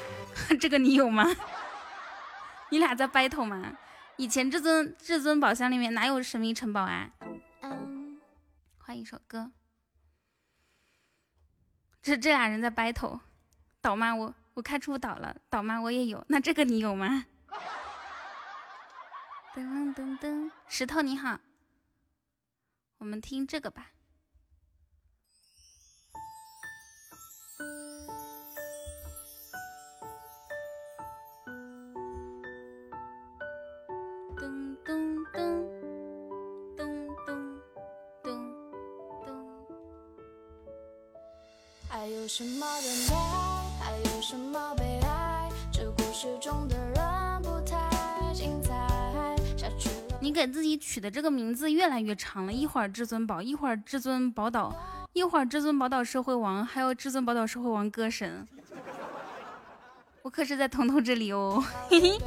[0.61, 1.25] 这个你有吗？
[2.71, 3.77] 你俩在 battle 吗？
[4.17, 7.11] 以前至尊至尊宝箱里面哪有神秘城堡啊？
[7.63, 8.21] 嗯
[8.79, 9.53] 换一首歌。
[12.01, 13.21] 这这俩人在 battle。
[13.81, 14.15] 倒吗？
[14.15, 15.37] 我我开出倒了。
[15.49, 15.81] 倒吗？
[15.81, 16.25] 我也有。
[16.29, 17.27] 那这个你有吗？
[19.55, 21.41] 噔噔噔，石头你好，
[22.99, 23.91] 我们听这个吧。
[42.07, 44.23] 还有什么等待？
[44.23, 45.51] 什么悲哀？
[45.73, 48.71] 这故事中的人不太精彩。
[50.21, 54.73] 你给自己取的这个名字越来越长了，一会儿至尊宝，一会儿至尊宝岛，
[55.15, 58.47] 一会儿至尊宝岛社会王，还有至尊宝岛社会王歌神。
[60.23, 62.21] 我可是在彤彤这里哦，嘿嘿。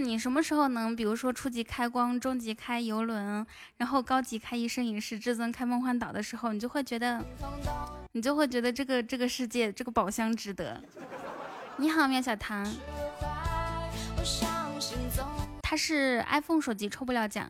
[0.00, 3.46] 你什么时候能，比如说初级开光，中级开游轮，
[3.76, 7.22] 然后高级开一生一世，至尊开梦幻岛的时候，你就会觉得，
[8.12, 10.82] 你就会觉得这个这个世界这个宝箱值得。
[11.76, 12.66] 你好，喵小糖。
[15.62, 17.48] 他是 iPhone 手机抽不了奖。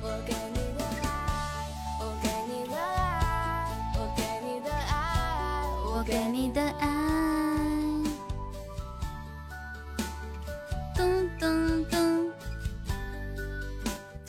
[0.00, 1.08] 我给你的爱，
[2.00, 2.64] 我给你
[4.60, 4.82] 的爱
[5.84, 7.01] 我给你的爱。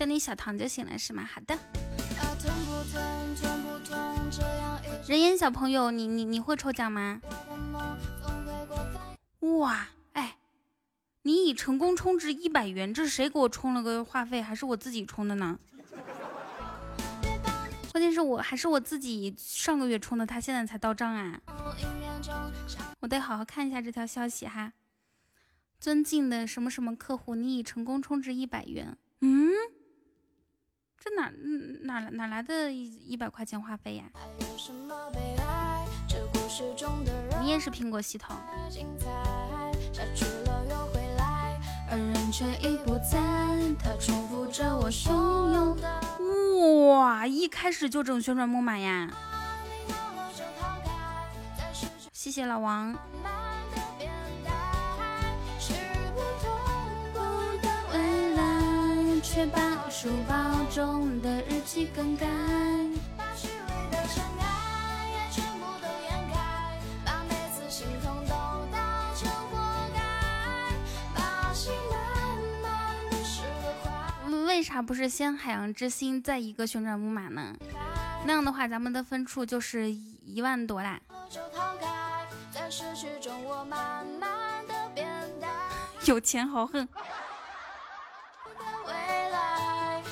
[0.04, 1.24] 叫你小唐就行了，是吗？
[1.24, 1.58] 好的。
[5.08, 7.22] 人烟小朋友，你你你会抽奖吗？
[9.40, 10.36] 哇，哎，
[11.22, 15.58] 你已成功充值一百元，这是谁给我充了个话费，还是我自己充的呢？
[17.94, 21.40] 关键是我还是我自己上个月充的，他现在才到账啊！
[23.00, 24.74] 我得好好看一下这条消息哈。
[25.80, 28.98] 尊敬的什么什么客户，你已成功充值一百元。
[29.22, 29.50] 嗯，
[31.04, 31.30] 这哪
[31.82, 34.06] 哪哪来的一一百块钱话费呀？
[37.42, 38.34] 你也是苹果系统。
[46.88, 49.12] 哇，一开始就整旋转木马呀！
[52.14, 52.96] 谢谢老王。
[59.34, 60.36] 却把书包
[60.70, 62.28] 中的日记更改。
[63.18, 66.38] 把虚伪的尘埃也全部都掩盖，
[67.04, 68.32] 把每次心痛都
[68.72, 69.58] 当成活
[69.92, 70.00] 该，
[71.16, 71.98] 把心慢
[72.62, 73.42] 慢的释
[73.84, 74.46] 怀。
[74.46, 77.56] 为啥不是先海洋之心再一个旋转木马呢？
[78.26, 81.00] 那样的话，咱们的分数就是一万多啦。
[86.06, 86.88] 有钱豪横。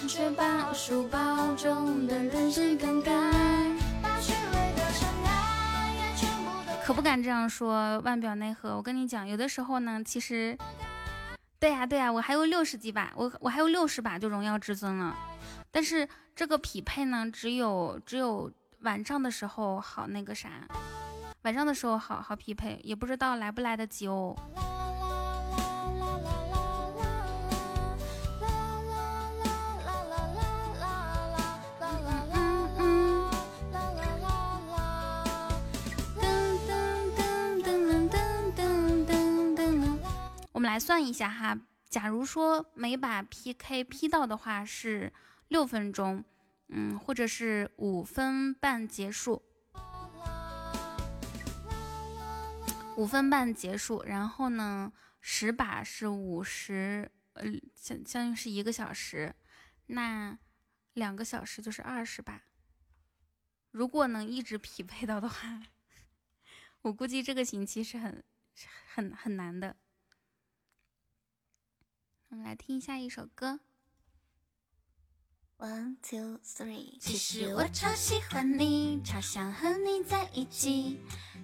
[0.08, 3.12] 却把书包中的日记更改。
[6.84, 8.76] 可不敢这样说，腕表内核。
[8.76, 10.58] 我跟你讲，有的时候呢，其实，
[11.60, 15.16] 对呀对呀，我还有六十几把，我我还有六十把就荣耀至尊了。
[15.72, 18.52] 但是这个匹配呢，只有只有
[18.82, 20.50] 晚上的时候好那个啥，
[21.44, 24.36] 晚上的时候好好匹配，也不知道来不来得及哦。
[40.62, 41.60] 我们来算一下哈，
[41.90, 45.12] 假如说每把 PK P 到的话是
[45.48, 46.24] 六分钟，
[46.68, 49.42] 嗯，或者是五分半结束，
[52.96, 57.44] 五分半结束，然后呢，十把是五十，呃，
[57.74, 59.34] 相相当于是一个小时，
[59.88, 60.38] 那
[60.94, 62.44] 两个小时就是二十把。
[63.72, 65.64] 如果能一直匹配到的话，
[66.84, 68.24] 我估计这个星期是很
[68.94, 69.76] 很很难的。
[72.32, 73.60] 我们来听一下一首歌。
[75.58, 81.02] One two three，其实我超喜欢你，超想和你在一起，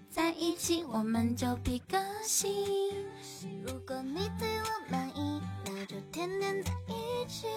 [0.10, 3.06] 在一起我们就比个心。
[3.66, 7.48] 如果你对我满意，那就天天在一起，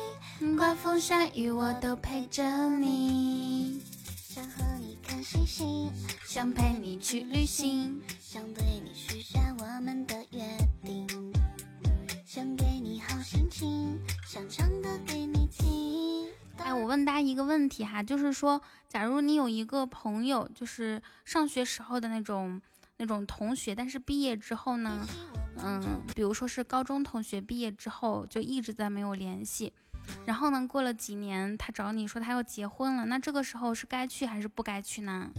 [0.57, 3.81] 刮风下雨我都陪着你。
[4.17, 5.93] 想和你看星星，
[6.27, 10.45] 想陪你去旅行，想对你许下我们的约
[10.83, 11.07] 定，
[12.27, 12.65] 想给
[13.31, 13.97] 心情，
[14.27, 16.27] 想唱歌给你听。
[16.57, 22.61] 哎，我问大家一个问题哈，就是说，假如你有一个朋友，就是上学时候的那种
[22.97, 25.07] 那种同学，但是毕业之后呢，
[25.63, 29.73] 嗯，比如说是高中同学，毕业之后就一直在没有联系，
[30.27, 35.31] 然后呢，过了几年，他找你说他要结婚了，那这个时候是该去还是不该去呢？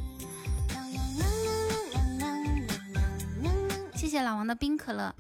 [3.93, 5.13] 谢谢老王的冰可乐。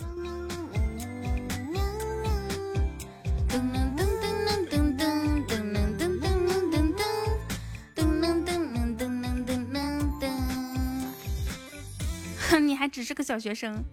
[12.63, 13.83] 你还只是个小学生，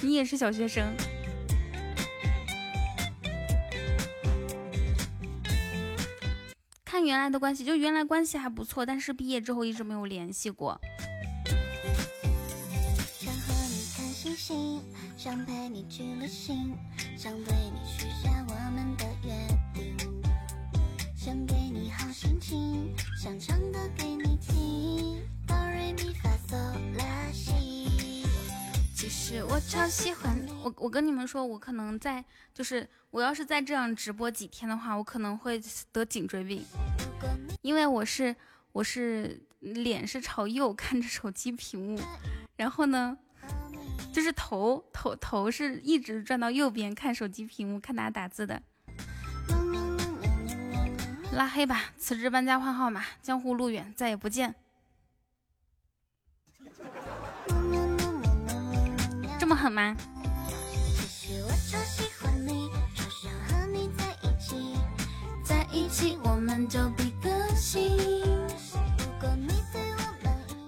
[0.00, 0.84] 你也是小学生。
[6.84, 10.80] 看原来的关系，就原来关系还不错，但是毕业之后一直没有联系过。
[13.18, 14.82] 想和你看星星，
[15.16, 16.74] 想陪你去旅行，
[17.16, 18.09] 想对你许
[21.22, 25.20] 想给你好心情，想唱歌给你听。
[25.46, 26.56] 哆瑞咪发嗦
[26.96, 28.24] 拉西，
[28.94, 30.34] 其实我超喜欢。
[30.64, 32.24] 我我跟你们说，我可能在
[32.54, 35.60] 就是我要是再这样直播几天的话，我可能会
[35.92, 36.64] 得颈椎病，
[37.60, 38.34] 因为我是
[38.72, 42.00] 我是脸是朝右看着手机屏幕，
[42.56, 43.14] 然后呢，
[44.10, 48.62] 就是头头头是一直转到右边看手机屏幕看大家打字的。
[51.32, 54.54] 拉黑吧，辞职搬家换号码，江湖路远，再也不见。
[59.38, 59.96] 这么狠吗？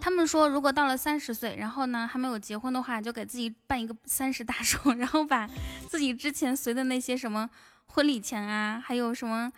[0.00, 5.48] 他们说，如果到了三十岁，然后呢还没有结婚的话，就给自己办一个三十大寿， 然后把
[5.88, 7.50] 自己之前随的那些什么
[7.86, 9.52] 婚礼钱啊，还有什么，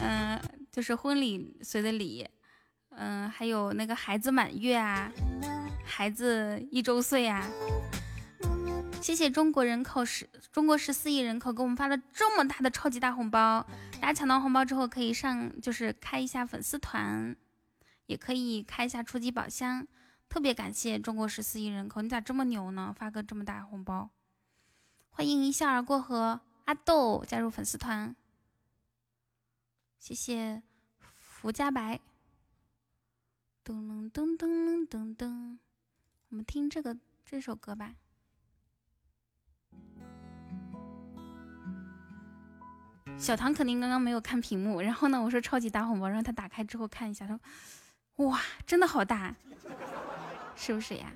[0.00, 0.40] 嗯、
[0.70, 2.28] 就是婚礼随的礼，
[2.90, 5.10] 嗯、还有那个孩子满月啊，
[5.84, 7.48] 孩子一周岁啊。
[9.00, 13.66] 谢谢中国人口十中国十四亿人口给我们发了这么大的超级大红包，
[14.00, 17.36] 大家抢到红包之后可以上就是开一下粉丝团，
[18.06, 19.86] 也可以开一下初级宝箱。
[20.26, 22.94] 特别感谢中国十四亿人口，你咋这么牛呢？
[22.98, 24.08] 发个这么大红包！
[25.10, 28.16] 欢迎一笑而过和阿豆加入粉丝团，
[30.04, 30.62] 谢谢
[31.16, 31.98] 福加白。
[33.64, 35.56] 噔噔噔噔噔噔，
[36.28, 36.94] 我们听这个
[37.24, 37.94] 这首歌吧。
[43.16, 47.40] 小唐肯定刚刚没有看屏幕，然后呢，我说超级大红包，让他打开之后看一下，他说
[48.28, 49.34] ：“哇，真的好大，
[50.54, 51.10] 是不是呀？”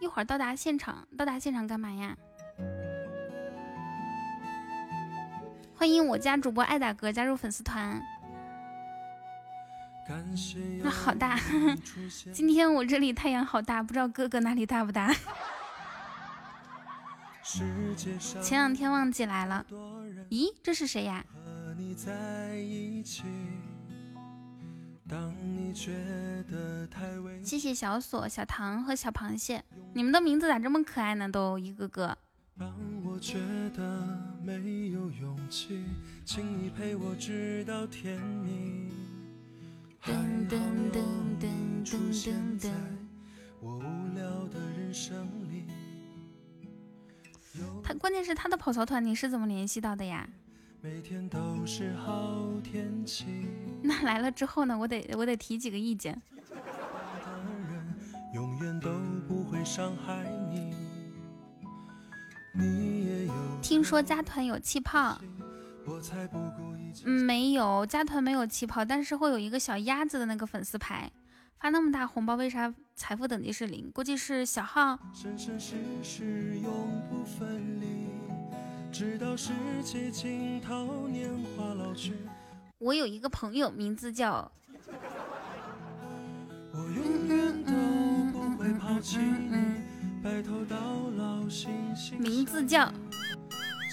[0.00, 2.16] 一会儿到达现场，到达现场干嘛呀？
[5.76, 8.02] 欢迎我家主播爱打嗝加入粉丝团。
[10.82, 11.38] 那好大，
[12.34, 15.14] 今天我这里太阳好大，不知道哥哥那里大不大。
[18.42, 19.64] 前两天忘记来了，
[20.30, 21.24] 咦，这是谁呀？
[27.42, 29.64] 谢谢小锁、小唐和小螃蟹，
[29.94, 31.28] 你们的名字咋这么可爱呢？
[31.28, 32.16] 都一个个。
[32.56, 32.70] 让
[33.04, 33.38] 我觉
[33.70, 34.06] 得
[34.42, 35.84] 没有勇气，
[36.24, 38.90] 请你陪我直到天明。
[40.04, 40.12] 噔
[40.48, 40.58] 噔
[40.92, 41.02] 噔
[41.40, 41.48] 噔
[41.84, 42.70] 噔噔噔。
[43.60, 43.82] 我无
[44.14, 45.64] 聊的人生里。
[47.82, 50.28] 他关键是他的跑槽团，你是怎么联系到的呀？
[50.82, 53.26] 每天都是好天气，
[53.82, 54.78] 那来了之后呢？
[54.78, 56.14] 我得我得提几个意见。
[56.32, 56.56] 的
[57.68, 57.94] 人
[58.32, 58.90] 永远都
[59.28, 60.74] 不会伤害你。
[62.54, 65.20] 你也有听说加团有气泡，
[65.84, 67.02] 我才不顾一切。
[67.04, 71.10] 嗯，没有加团没有气泡，但是会有一个小鸭子的那个粉丝牌。
[71.58, 73.90] 发那么大红包，为啥财富等级是零？
[73.92, 74.98] 估计是小号。
[75.12, 78.08] 生生世世永不分离，
[78.92, 79.52] 直到世
[79.84, 82.14] 界尽头，年华老去。
[82.78, 84.52] 我有一个朋友，名字叫我
[86.72, 87.72] 我永远都
[88.32, 89.82] 不会抛弃你，
[90.22, 90.76] 白头到
[91.16, 92.92] 老，心心名字叫……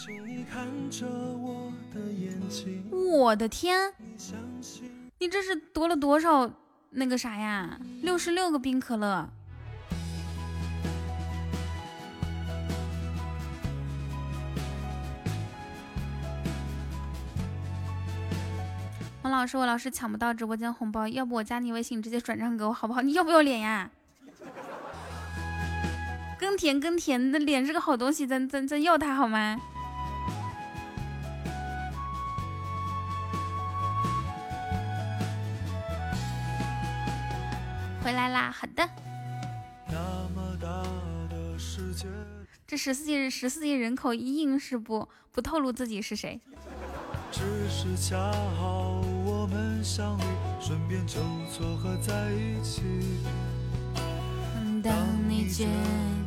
[0.04, 3.94] 请你看着我的眼睛，我的天，
[5.20, 6.52] 你这是夺了多少
[6.92, 7.80] 那个啥呀？
[8.02, 9.30] 六十六个冰可乐。
[19.28, 23.02] 王老师，我老是抢不到直播间红包，要不我加你微信直接转账给我好不好？
[23.02, 23.90] 你要不要脸呀？
[26.40, 29.60] 耕田耕田，那脸是个好东西，咱咱咱要它好吗？
[38.02, 38.90] 回来啦，好的。
[39.88, 40.68] 那么大
[41.30, 42.08] 的世界，
[42.66, 46.40] 这十四亿十四亿人口，硬是不不透露自己是谁。
[47.30, 48.18] 只是恰
[48.58, 48.97] 好
[49.84, 50.22] 相遇，
[50.60, 51.20] 顺便就
[51.52, 52.82] 撮合在一起。
[54.84, 54.94] 当
[55.28, 55.66] 你觉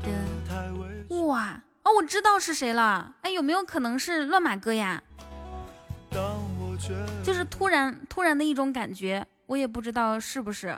[0.02, 0.10] 得
[0.48, 0.70] 太
[1.16, 3.14] 哇哦，我知道是谁了。
[3.22, 5.02] 哎，有没有可能是乱马哥呀？
[6.10, 6.22] 当
[6.58, 10.76] 我觉得就是突然突然的一种感觉，我也不知道是不是。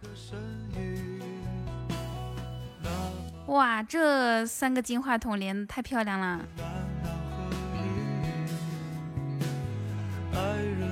[3.46, 6.40] 哇，这三个金话筒连的太漂亮了。
[10.34, 10.91] 爱人。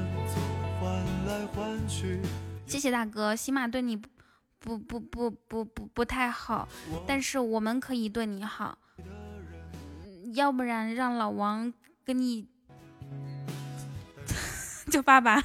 [2.67, 6.69] 谢谢大哥，起码对你不不不不不不不太好，
[7.07, 11.73] 但是我们可以对你好，嗯要不然让老王
[12.05, 12.47] 跟你
[14.89, 15.43] 叫爸爸。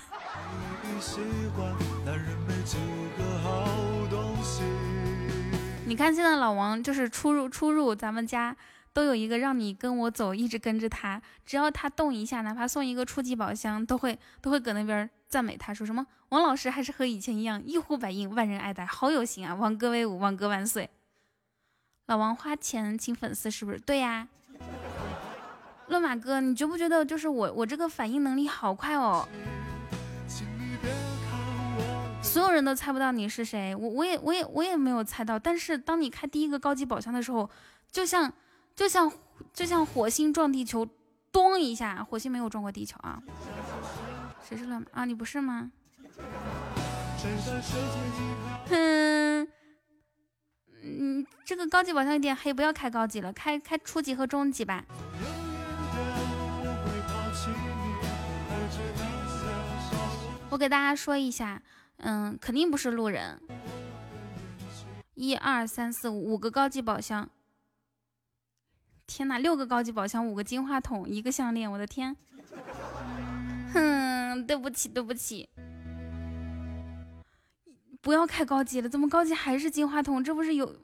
[5.87, 8.55] 你看现在老王就是出入出入咱们家
[8.93, 16.05] 都有一个让你跟我走，一直跟着他，只要他动一下，哪怕送一个初级宝箱，都会都会搁那边赞美他，说什么
[16.35, 19.55] 王老师还是和以前一样一呼百应，万人爱戴，好有型啊！
[19.55, 20.89] 王哥威武，王哥万岁！
[22.07, 23.79] 老王花钱请粉丝是不是？
[23.79, 24.27] 对呀。
[25.87, 29.25] 乱马哥，你觉不觉得就是我我这个反应能力好快哦？
[32.21, 35.39] 所有人都猜不到你是谁，我我也我也我也没有猜到。
[35.39, 37.49] 但是当你开第一个高级宝箱的时候，
[37.89, 38.33] 就像
[38.75, 39.09] 就像
[39.53, 40.85] 就像火星撞地球，
[41.31, 43.23] 咚一下，火星没有撞过地球啊。
[44.43, 45.05] 谁是乱马啊？
[45.05, 45.71] 你不是吗？
[48.67, 49.47] 哼，
[50.83, 54.85] 嗯，这个高级宝箱有点黑，不要开高级了，开开初级和中级吧。
[60.49, 61.61] 我给大家说一下，
[61.97, 63.41] 嗯，肯定不是路人。
[65.15, 67.29] 一二三四五五个高级宝箱，
[69.07, 72.15] 天哪，六个高级宝箱，五个金话筒，一个项链，我的天！
[73.73, 75.49] 哼，对不起，对不起，
[78.05, 80.23] 不要开高级了，怎么高级还是金话筒？
[80.23, 80.79] 这不是有，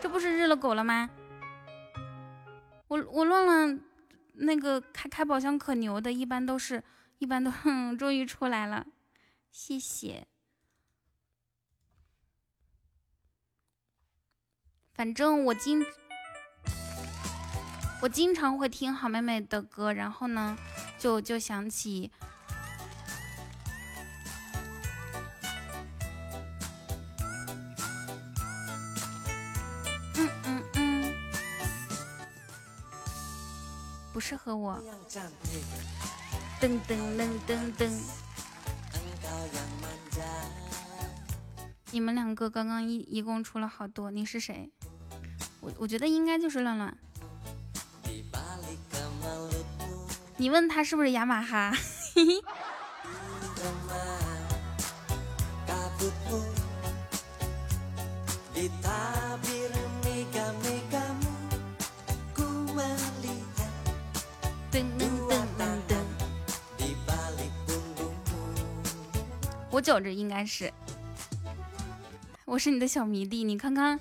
[0.00, 1.08] 这不是日了狗了吗？
[2.88, 3.80] 我我乱乱
[4.32, 6.82] 那个开开宝箱可牛的，一般都是。
[7.18, 8.84] 一般都，哼，终于出来了，
[9.52, 10.26] 谢谢。
[14.92, 15.86] 反正我经
[18.02, 20.58] 我经常会听好妹妹的歌，然后呢，
[20.98, 22.10] 就就想起，
[34.16, 34.82] 不适合我。
[36.58, 37.92] 噔噔噔噔噔。
[41.90, 44.72] 你们两个刚刚一一共出了好多，你是谁？
[45.60, 46.96] 我我觉得应该就是乱乱。
[50.38, 51.74] 你问他是不是雅马哈？
[69.76, 70.72] 我觉着应该是，
[72.46, 74.00] 我是你的小迷弟，你看看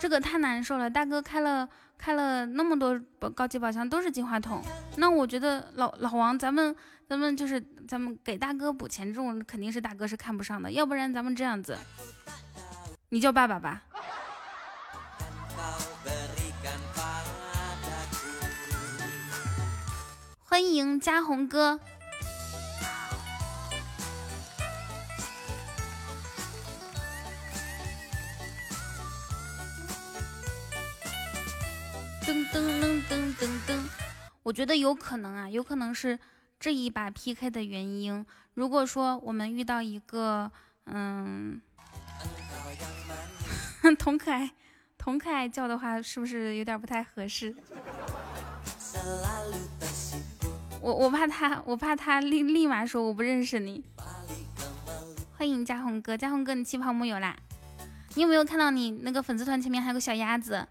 [0.00, 0.88] 这个太难受了。
[0.88, 2.98] 大哥开了开了那么多
[3.34, 4.62] 高级宝箱都是金话筒，
[4.96, 6.74] 那我觉得老老王咱们
[7.06, 11.76] 咱们就是咱们给大哥补钱这种肯定是大哥是看不上的，要不然咱们这样子，
[13.10, 13.82] 你叫爸爸吧。
[20.58, 21.78] 欢迎嘉宏哥。
[32.22, 33.78] 噔噔噔噔噔噔，
[34.42, 36.18] 我觉得有可能啊，有可能是
[36.58, 38.26] 这一把 PK 的原因。
[38.54, 40.50] 如果说我们遇到一个，
[40.86, 41.62] 嗯，
[43.96, 44.50] 童可爱，
[44.98, 47.54] 童可爱叫的话，是不是有点不太合适？
[50.80, 53.84] 我我怕他，我怕他立立马说我不认识你。
[55.36, 57.36] 欢迎嘉宏哥，嘉宏哥，你气泡木有啦？
[58.14, 60.66] 你有没有看到你那个粉丝团前面还有个小鸭子？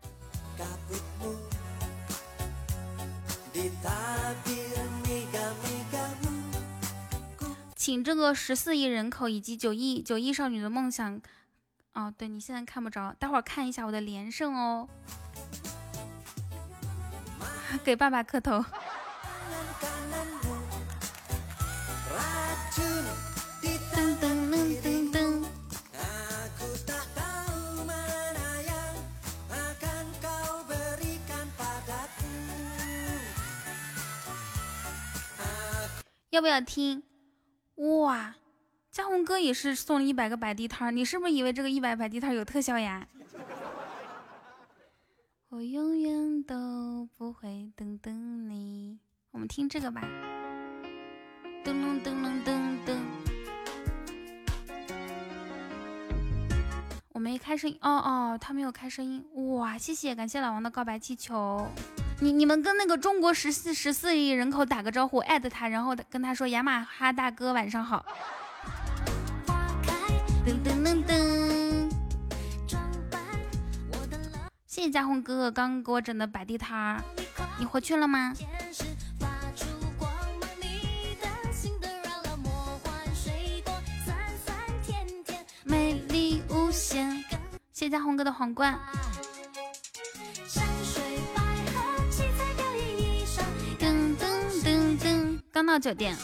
[7.75, 11.21] 请这个十四亿人口以及九亿九亿少女的梦想，
[11.93, 14.87] 哦，对你现在看不着，待会儿看一下我的连胜哦。
[17.83, 18.63] 给爸爸磕头。
[36.29, 37.03] 要不要听？
[37.75, 38.35] 哇，
[38.91, 43.07] 嘉宏哥也是送了一百个摆地摊，你是不是以为这个一百摆地摊有特效呀？
[45.49, 48.99] 我永远都不会等等你。
[49.31, 50.01] 我们听这个吧。
[51.63, 52.97] 噔噔噔噔噔噔。
[57.13, 57.77] 我没开声音。
[57.81, 59.25] 哦哦，他没有开声音。
[59.55, 61.65] 哇，谢谢，感谢老王的告白气球。
[62.19, 68.03] 你你们跟那个中国十四十四亿人口打个招呼，艾特他，然后跟他说雅马哈大哥晚上好。
[70.43, 71.89] 噔噔噔噔。
[74.65, 77.03] 谢谢嘉宏哥哥刚给我整的摆地摊儿，
[77.59, 78.33] 你回去了吗？
[85.63, 87.23] 美丽无限。
[87.71, 88.79] 谢谢嘉宏哥的皇冠。
[95.57, 96.15] 刚到酒店，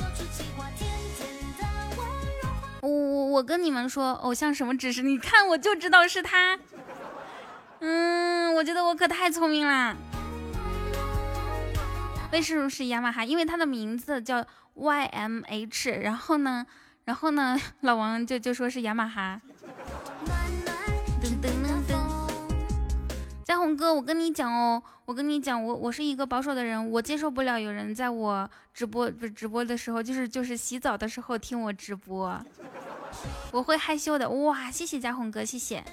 [2.81, 5.01] 我我我跟你们说，偶像什么指示？
[5.01, 6.59] 你看我就知道是他。
[7.79, 9.95] 嗯，我觉得我可太聪明啦。
[12.31, 13.25] 为什么是雅马哈？
[13.25, 14.45] 因为他的名字叫
[14.75, 16.01] YMH。
[16.01, 16.67] 然后呢，
[17.05, 19.41] 然后呢，老王就就说是雅马哈。
[23.43, 32.41] 嘉宏哥，我跟你讲哦，我跟你讲，我我是一个保守的人，我接受不了有人在我直播不直播的时候，就是就是洗澡的时候听我直播，
[33.51, 34.29] 我会害羞的。
[34.29, 35.83] 哇，谢谢嘉宏哥，谢谢。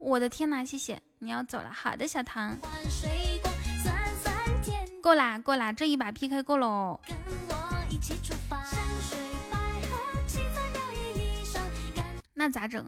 [0.00, 2.56] 我的天哪，谢谢，你要走了，好的，小唐。
[5.00, 7.00] 够啦，够啦，这一把 PK 够了哦。
[12.34, 12.84] 那咋整？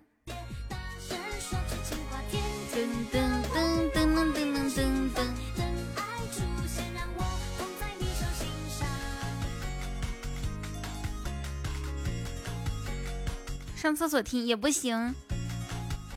[13.87, 15.15] 上厕所听也不行。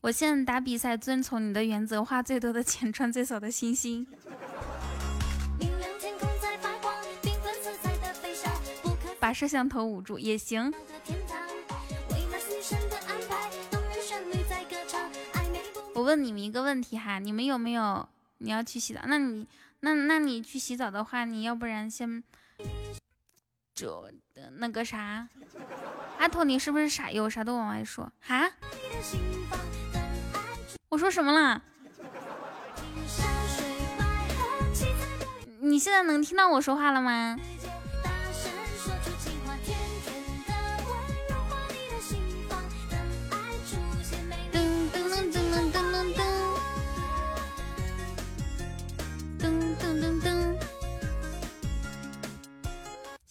[0.02, 4.08] 我现在打比赛遵从你的原则，花最多的钱，穿最少的星星。
[9.20, 10.74] 把摄像头捂住也行。
[15.94, 18.10] 我问你们一个问题哈，你们有没有
[18.40, 19.02] 你要去洗澡？
[19.06, 19.46] 那你
[19.82, 22.24] 那那你去洗澡的话，你要不然先
[23.76, 24.10] 就
[24.58, 25.28] 那个啥，
[26.18, 28.50] 阿头你是不是傻有啥都往外说哈？
[30.90, 31.62] 我说什么了？
[35.62, 37.38] 你现在能听到我说话了吗？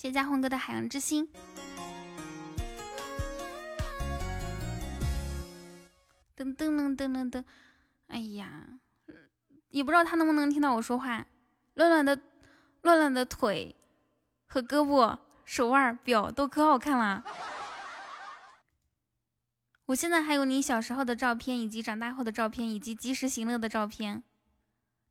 [0.09, 1.29] 谢谢嘉宏哥的海洋之心。
[6.35, 7.45] 噔噔噔噔噔噔，
[8.07, 8.81] 哎呀，
[9.69, 11.27] 也不知道他能不能听到我说话。
[11.75, 12.19] 乱乱的，
[12.81, 13.77] 乱乱的腿
[14.47, 17.23] 和胳膊、手腕、表都可好看了。
[19.85, 24.23] 我现在还有你小时候的照片，以及长大后的照片，以及及时行乐的照片。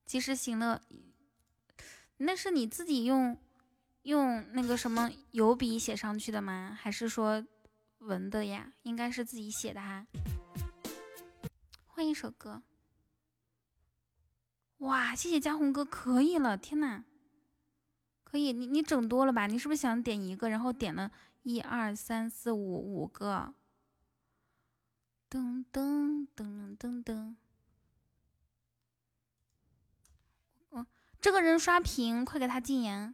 [0.08, 0.82] 及时行乐，
[2.18, 3.40] 那是你自己用。
[4.08, 6.74] 用那个什么油笔写上去的吗？
[6.80, 7.46] 还是说
[7.98, 8.72] 文的呀？
[8.84, 10.08] 应该是自己写的哈。
[11.88, 12.64] 换一首歌。
[14.78, 17.04] 哇，谢谢嘉宏哥，可以了，天呐，
[18.24, 19.46] 可以，你你整多了吧？
[19.46, 21.12] 你是不是想点一个，然后点了
[21.44, 23.54] 一二三四五五个？
[25.30, 27.36] 噔噔噔噔噔。
[30.70, 30.88] 哦，
[31.20, 33.14] 这个人刷屏，快给他禁言。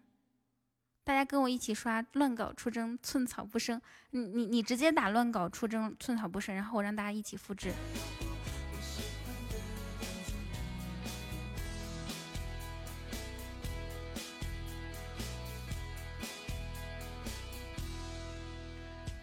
[1.06, 3.82] 大家跟我一起刷“乱搞出征，寸草不生”。
[4.12, 7.74] 你你你直接打“乱搞出征，寸草不生”，然后我让大家一起复制。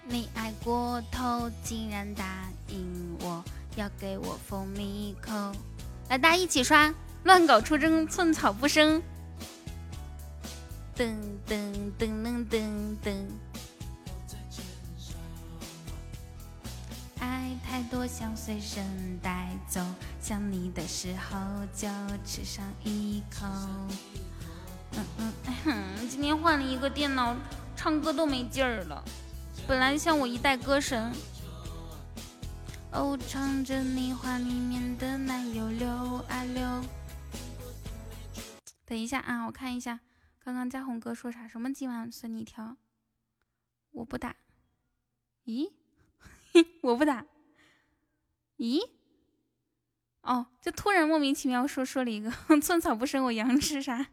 [0.07, 3.43] 你爱过头，竟然答应我
[3.77, 5.33] 要给我蜂蜜口。
[6.11, 6.95] 来，大家一起刷
[7.25, 9.03] “乱搞出征，寸草不生”。
[11.01, 11.17] 噔
[11.49, 11.57] 噔
[11.99, 13.27] 噔噔噔噔。
[17.19, 19.81] 爱太多，想随身带走，
[20.21, 21.39] 想你的时候
[21.75, 21.89] 就
[22.23, 23.47] 吃上一口。
[24.93, 25.33] 嗯嗯
[25.65, 27.35] 嗯，今天换了一个电脑，
[27.75, 29.03] 唱歌都没劲儿了。
[29.67, 31.11] 本来像我一代歌神，
[32.93, 35.89] 哦，唱着你话里面的奶油流
[36.29, 36.85] 啊流。
[38.85, 40.01] 等一下啊，我看一下，
[40.43, 41.47] 刚刚嘉宏哥说啥？
[41.47, 42.77] 什么今晚随你挑？
[43.93, 44.37] 我不打。
[45.45, 45.73] 咦？
[46.83, 47.27] 我不打。
[48.57, 48.81] 咦？
[50.23, 52.31] 哦，就突然莫名其妙说说了一个
[52.61, 54.09] 寸草不生，我羊吃啥？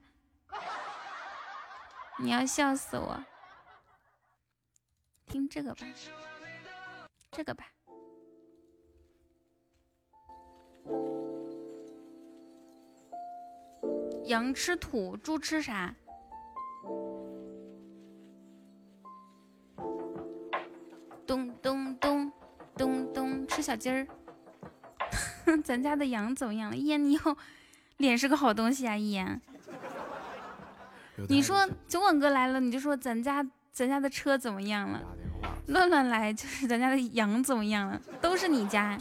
[2.19, 3.25] 你要笑死我！
[5.25, 5.85] 听这个吧，
[7.31, 7.71] 这个吧。
[14.25, 15.95] 羊吃土，猪吃啥？
[23.67, 24.07] 小鸡儿。
[25.61, 26.77] 咱家的羊怎么样了？
[26.77, 27.35] 一言，你以后
[27.97, 28.95] 脸是个好东西啊！
[28.95, 29.41] 一言，
[31.27, 35.03] 你说酒馆哥来了，你就说咱家咱家的车怎么样了？
[35.67, 38.01] 乱乱来就是咱家的羊怎么样了？
[38.21, 38.97] 都是你家。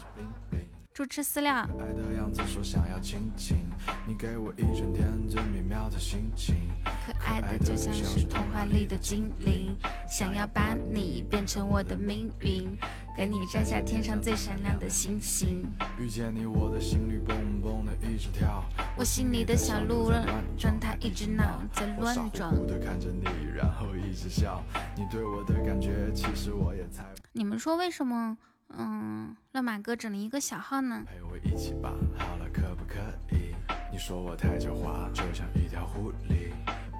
[0.92, 1.68] 猪吃饲料。
[7.06, 9.76] 可爱的就像是童话里的精灵，
[10.08, 12.76] 想要把你变成我的命运，
[13.16, 15.64] 给你摘下天上最闪亮的星星。
[15.98, 18.62] 遇见你，我的心里蹦蹦的一直跳，
[18.94, 22.54] 我心里的小鹿乱撞，它一直闹在乱撞。
[27.32, 28.36] 你们说为什么？
[28.76, 31.02] 嗯，乱马哥整了一个小号呢。
[31.06, 32.98] 陪我一起吧，好了，可不可
[33.34, 33.54] 以？
[33.90, 36.50] 你说我太狡猾，就像一条狐狸。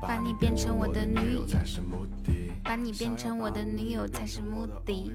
[0.01, 5.13] 把你变成我的女友才是目的，把你变成我的女友才是目的。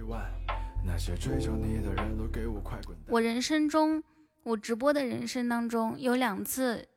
[0.84, 3.06] 那些追求你的人都给我快滚蛋！
[3.10, 4.04] 我人生中，
[4.44, 6.88] 我直播的人生当中有两次。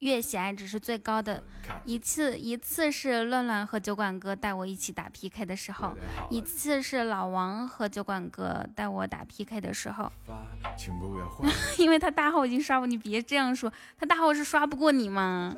[0.00, 1.42] 月喜爱值是最高的
[1.84, 5.92] 一次，一次是乱乱和酒馆哥带我一起打 PK 的时候，
[6.30, 10.12] 一次是老王和酒馆哥带我打 PK 的时候。
[11.78, 15.52] 因为他大号已经刷过，你别这样说，他大号是刷不过你吗？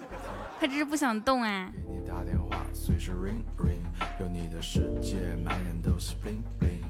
[0.59, 1.70] 他只是不想动啊。
[1.86, 2.01] 你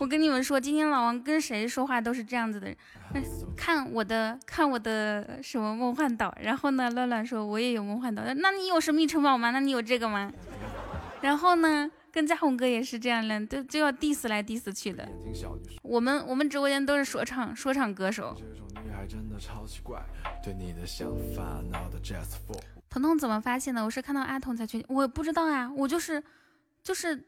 [0.00, 2.76] 我跟你们说，今天老王跟谁说话都是这样子的人。
[3.56, 6.34] 看我的，看我的什么梦幻岛。
[6.40, 8.22] 然后呢，乱乱说我也有梦幻岛。
[8.36, 9.50] 那你有神秘城堡吗？
[9.50, 10.32] 那你有这个吗？
[11.22, 15.08] 然后呢，跟嘉宏哥也是这样的，都就要 diss 来 diss 去的。
[15.82, 18.36] 我们我们直播间都是说唱说唱歌手。
[22.90, 23.84] 彤彤怎么发现的？
[23.84, 26.22] 我是看到阿童才去，我不知道啊，我就是
[26.84, 27.26] 就是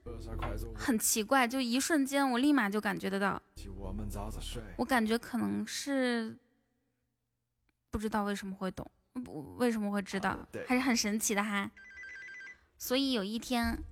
[0.75, 3.43] 很奇怪，就一瞬间我立马就感觉得到。
[4.77, 6.37] 我感觉可能是
[7.91, 8.89] 不知道为什么会懂，
[9.25, 11.71] 不为什么会知道，还是很神奇的哈。
[12.77, 13.83] 所以有一天，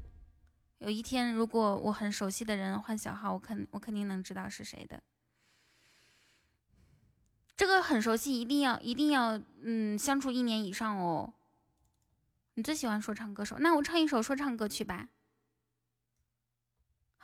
[0.79, 5.03] 有一天，如果我很熟悉的人换小号，我肯我肯定能知道是谁的。
[7.57, 11.33] 这个很熟悉，一定要一定要，嗯，相处一年以上哦。
[12.53, 15.09] 你最喜欢说唱歌手，那我唱一首说唱歌曲吧，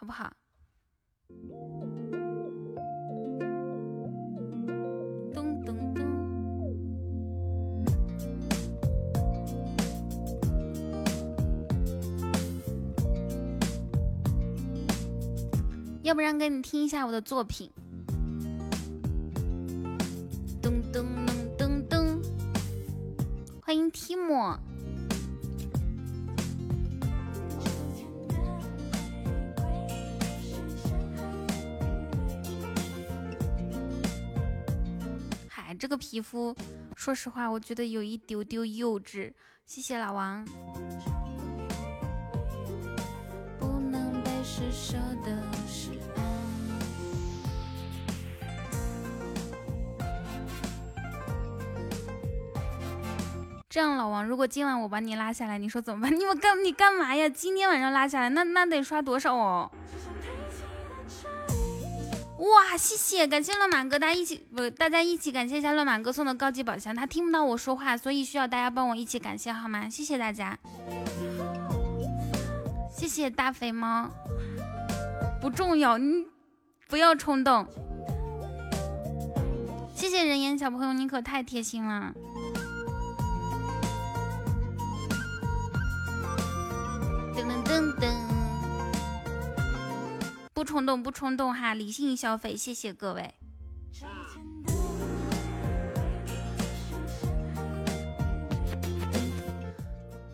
[0.00, 0.32] 好不好？
[16.02, 17.70] 要不然给你听一下我的作品。
[20.62, 21.04] 噔噔
[21.58, 22.22] 噔噔噔，
[23.60, 24.69] 欢迎 Tim。
[35.80, 36.54] 这个皮肤，
[36.94, 39.32] 说实话，我觉得有一丢丢幼稚。
[39.64, 40.44] 谢谢老王。
[43.58, 46.22] 不能被施舍的是爱。
[53.70, 56.12] 这样，老王，如果今晚我把你拉下来，你说怎么办？
[56.20, 57.26] 你们干你干嘛呀？
[57.26, 59.72] 今天晚上拉下来，那那得刷多少哦？
[62.40, 69.90] 哇，谢谢，感谢乱马哥，大家一起不，大家一起感谢一下乱马哥送的高级宝箱，他听不到我说话，所以需要大家帮我一起感谢好吗？
[69.90, 70.58] 谢谢大家，
[72.90, 74.08] 谢谢大肥猫，
[75.38, 76.26] 不重要，你
[76.88, 77.66] 不要冲动，
[79.94, 82.14] 谢谢人言小朋友，你可太贴心了，
[87.36, 88.39] 噔噔噔噔。
[90.60, 93.34] 不冲动，不冲动哈，理性消费，谢谢各位。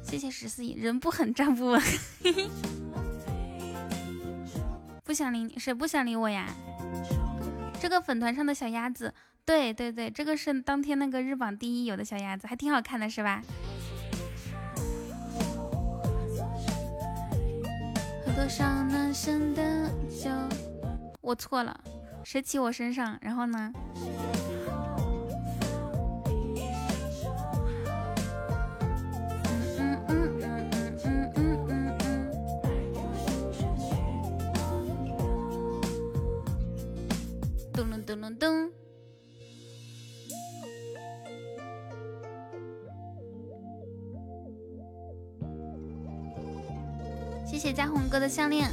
[0.03, 1.81] 谢谢十四亿，人不狠站不稳。
[5.05, 6.53] 不想理你，谁不想理我呀？
[7.81, 13.41] 这个粉团上的小鸭子，对对对，这个是当天那个日榜第一有的小鸭子，还挺好看的，是吧？
[18.47, 20.31] 多少男生的酒？
[21.21, 21.77] 我错了，
[22.23, 23.19] 谁骑我身上？
[23.21, 23.73] 然后呢？
[48.17, 48.71] 哥的项链，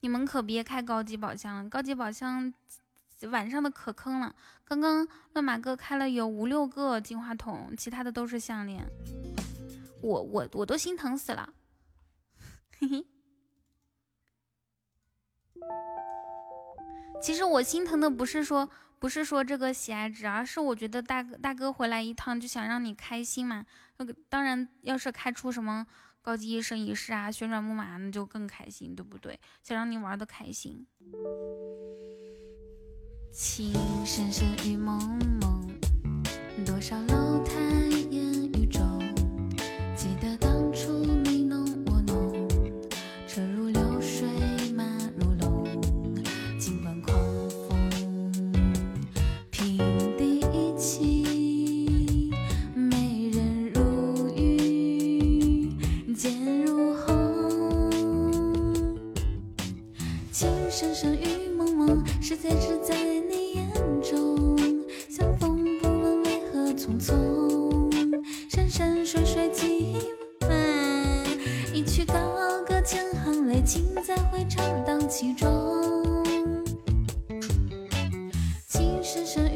[0.00, 2.52] 你们可别开高级宝箱了，高级宝箱
[3.30, 4.34] 晚上的可坑了。
[4.64, 8.84] 刚刚乱马哥开了有五六个金话筒，其他的都是项链，
[10.02, 11.52] 我我我都心疼死了，
[12.80, 13.06] 嘿嘿。
[17.22, 18.68] 其实我心疼的不是说。
[19.00, 23.64] 不是说这个喜爱值，而是我觉得大哥大哥回来一趟就想让你开心嘛。
[23.96, 25.86] 那个当然，要是开出什么
[26.20, 29.40] 高级一生一世啊、旋转木马，那就更开心，对不对？
[29.62, 30.86] 想让你玩的开心。
[33.32, 33.72] 情
[34.04, 34.98] 深深雨蒙
[35.40, 35.66] 蒙，
[36.66, 37.54] 多少楼台
[38.10, 38.82] 烟雨中，
[60.80, 62.96] 情深深雨蒙蒙，世界只在
[63.28, 63.70] 你眼
[64.00, 64.56] 中。
[65.10, 67.92] 相逢不问为何匆匆，
[68.48, 69.98] 山山水水几
[70.48, 70.50] 万，
[71.74, 72.14] 一曲高
[72.66, 76.24] 歌千行泪，情在回肠荡气中。
[78.66, 79.49] 情深深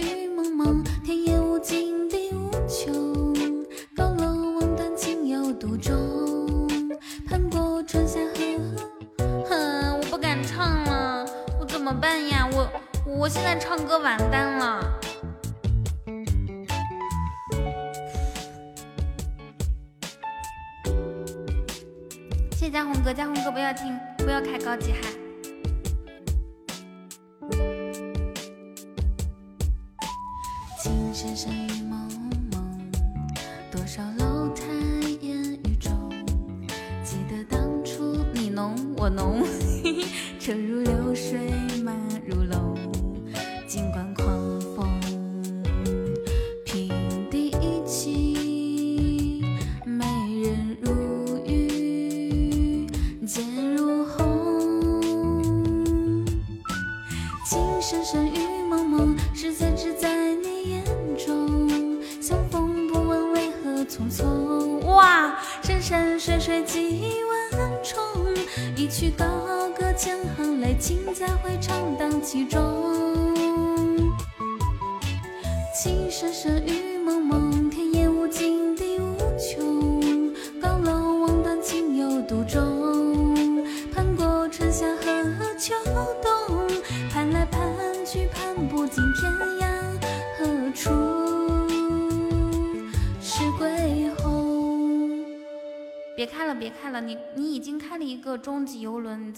[13.25, 15.01] 我现在唱歌完蛋了。
[22.51, 25.24] 谢谢嘉宏哥，嘉宏哥不要听，不要开高级哈。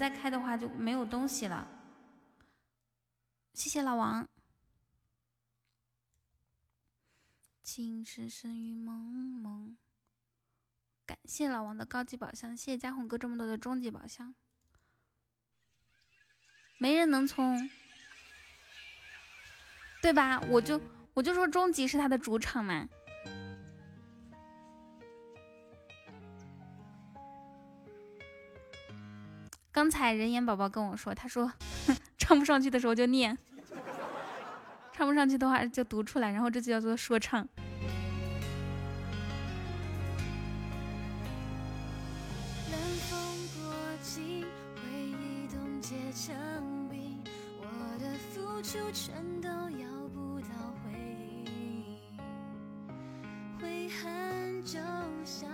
[0.09, 1.67] 再开的话就没有东西了。
[3.55, 4.29] 谢谢老王。
[7.65, 9.77] 情深深雨蒙蒙。
[11.05, 14.33] 感谢老王的高级宝箱，谢谢嘉宏哥这么多的终极宝箱。
[16.79, 17.69] 没人能从，
[20.01, 20.41] 对吧？
[20.43, 20.81] 我就
[21.15, 22.89] 我就说终极是他的主场嘛。
[29.77, 31.53] 刚才人言宝宝跟我说，他说
[32.17, 33.37] 唱不上去的时候就念，
[34.91, 37.47] 唱不上去的话就读出来，然后这就叫做说唱。
[54.65, 54.81] 就
[55.25, 55.49] 像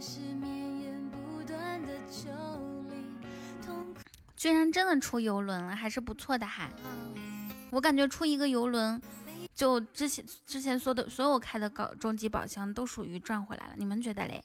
[0.00, 2.28] 是绵延不断的酒
[4.36, 6.68] 居然真的出游轮了，还是不错的哈。
[7.70, 9.00] 我感觉出一个游轮，
[9.54, 13.72] 就之前之前说的所有开的高终极宝箱都属于赚回来了。
[13.76, 14.42] 你们觉得嘞？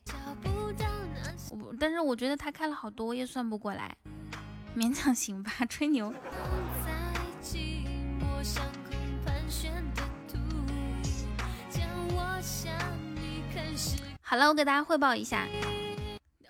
[1.52, 3.96] 我但是我觉得他开了好多，我也算不过来，
[4.76, 6.14] 勉强行吧，吹牛。
[14.22, 15.46] 好了，我给大家汇报一下，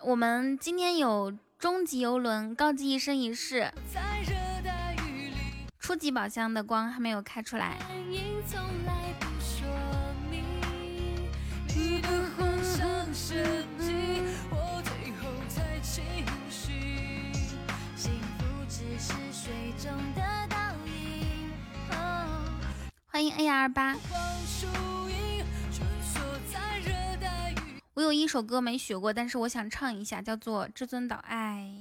[0.03, 1.33] 我们今天有。
[1.61, 3.71] 终极游轮，高级一生一世，
[5.79, 7.77] 初级宝箱的光还没有开出来。
[23.05, 23.95] 欢迎 A R 八。
[28.01, 31.71] 我有一首歌没学过，但是我想唱一下，叫做《至尊岛爱》。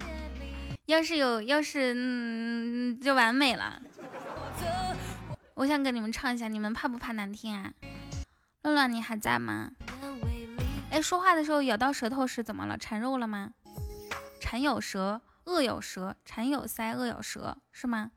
[0.84, 3.80] 要是有，要是嗯，就完美了。
[5.54, 7.72] 我想跟你们唱一下，你们怕不怕难听啊？
[8.60, 9.70] 乱乱，你还在吗？
[10.90, 12.76] 哎，说话的时候咬到舌头是怎么了？
[12.76, 13.52] 馋肉了吗？
[14.42, 18.10] 馋有舌，恶有舌，馋有腮，恶有舌，是吗？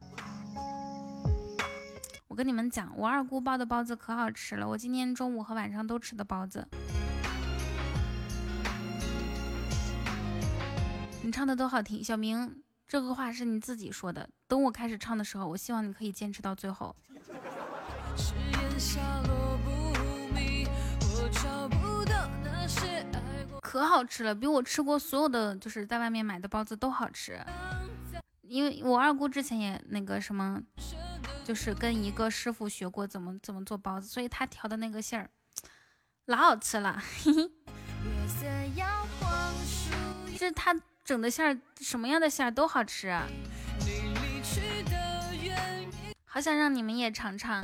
[2.27, 6.67] 我跟你们讲，我二姑包的包子可好吃了，我今天中午和晚上都吃的包子。
[11.25, 14.29] 你唱的都好听，小明，这个话是你自己说的。
[14.45, 16.93] 等我开始唱的时候，我希望你可以坚持到最后。
[23.61, 27.39] 可好吃了，比我吃过所有的就是在外面买的包子都好吃。
[28.41, 30.61] 因为我二姑之前也那个什么，
[31.45, 35.29] 就是跟一个师傅学过怎么怎么做包子，所以他调的那个馅儿
[36.25, 37.01] 老好吃了。
[40.33, 40.77] 就是他。
[41.05, 43.13] 整的馅儿什么样的馅儿都好吃，
[46.23, 47.61] 好想让你们也尝尝。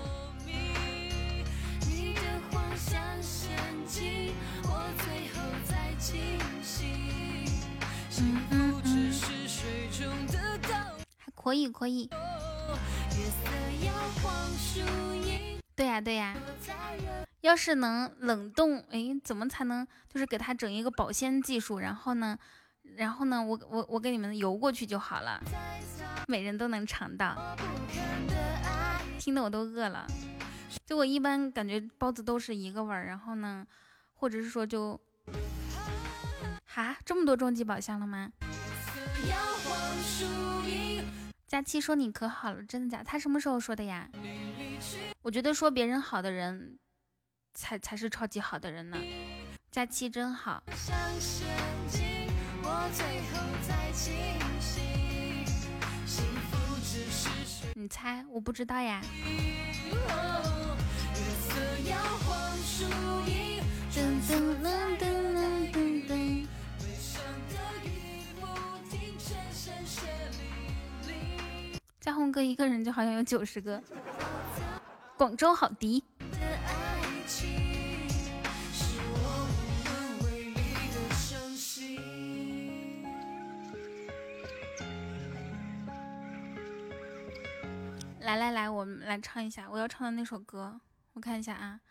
[11.17, 12.09] 还可以，可以。
[15.77, 16.35] 对呀，对呀。
[17.39, 21.79] 要是能冷冻，哎，怎么才能就是给它整一个保鲜技术？
[21.79, 22.37] 然后呢？
[22.99, 25.41] 然后呢，我我我给你们邮过去就好了，
[26.27, 27.55] 每人都能尝到。
[29.17, 30.05] 听得我都饿了。
[30.85, 33.65] 就我一般感觉包子都是一个味儿，然后呢，
[34.15, 34.99] 或者是说就，
[36.65, 38.33] 哈，这么多终极宝箱了吗？
[41.47, 43.01] 佳期说你可好了，真的假？
[43.01, 44.09] 他什么时候说的呀？
[45.21, 46.77] 我觉得说别人好的人，
[47.53, 48.97] 才才是超级好的人呢。
[49.71, 50.61] 佳期真好。
[57.75, 59.01] 你猜，我不知道呀。
[71.99, 73.81] 嘉宏哥一个人就好像有九十个。
[75.17, 76.03] 广州好迪。
[88.29, 90.79] 来来来，我们来唱一下我要唱的那首歌。
[91.13, 91.81] 我看一下啊，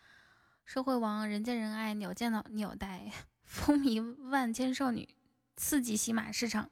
[0.63, 3.11] 社会王，人见人爱，鸟见鸟鸟呆，
[3.43, 5.17] 风靡万千少女，
[5.57, 6.69] 刺激喜马市场，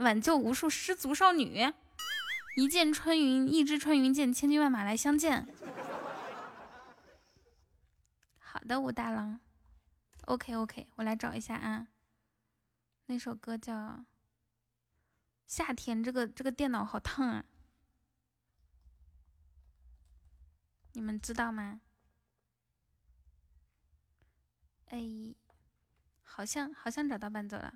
[0.00, 1.72] 挽救无数失足少女。
[2.58, 5.48] 一箭穿云，一支穿云箭，千军万马来相见。
[8.38, 9.40] 好的，武大郎。
[10.26, 11.86] OK OK，我来找一下啊。
[13.06, 13.74] 那首歌叫
[15.46, 17.44] 《夏天》，这个这个电脑好烫啊。
[20.96, 21.78] 你们知道吗？
[24.88, 24.98] 哎，
[26.22, 27.74] 好像好像找到伴奏了。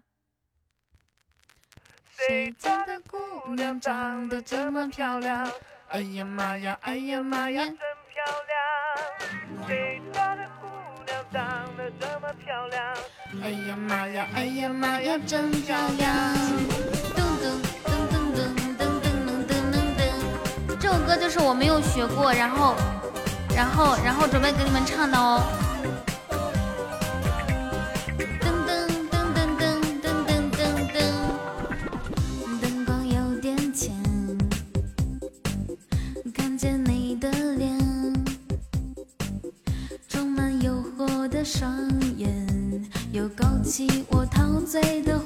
[2.16, 5.52] 谁家的姑娘长得这么漂亮？
[5.88, 9.68] 哎呀妈呀，哎呀妈呀，真漂亮！
[9.68, 10.66] 谁家的姑
[11.04, 12.96] 娘长得这么漂亮？
[13.42, 16.34] 哎呀妈呀，哎呀妈呀，真漂亮！
[17.14, 19.04] 噔噔噔噔噔噔噔
[19.44, 22.74] 噔噔噔，这首歌就是我没有学过，然后，
[23.60, 25.44] 然后，然后准备给你们唱的哦。
[41.42, 41.74] 双
[42.18, 42.28] 眼，
[43.12, 45.18] 又勾起我陶醉的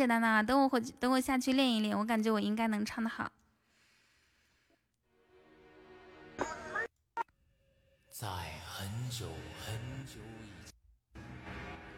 [0.00, 0.42] 简单的啊。
[0.42, 3.30] 等我回去，等我下去练一练，我感觉我应该能唱得好。
[8.08, 8.26] 在
[8.64, 9.26] 很久
[9.62, 10.70] 很久以
[11.14, 11.22] 前，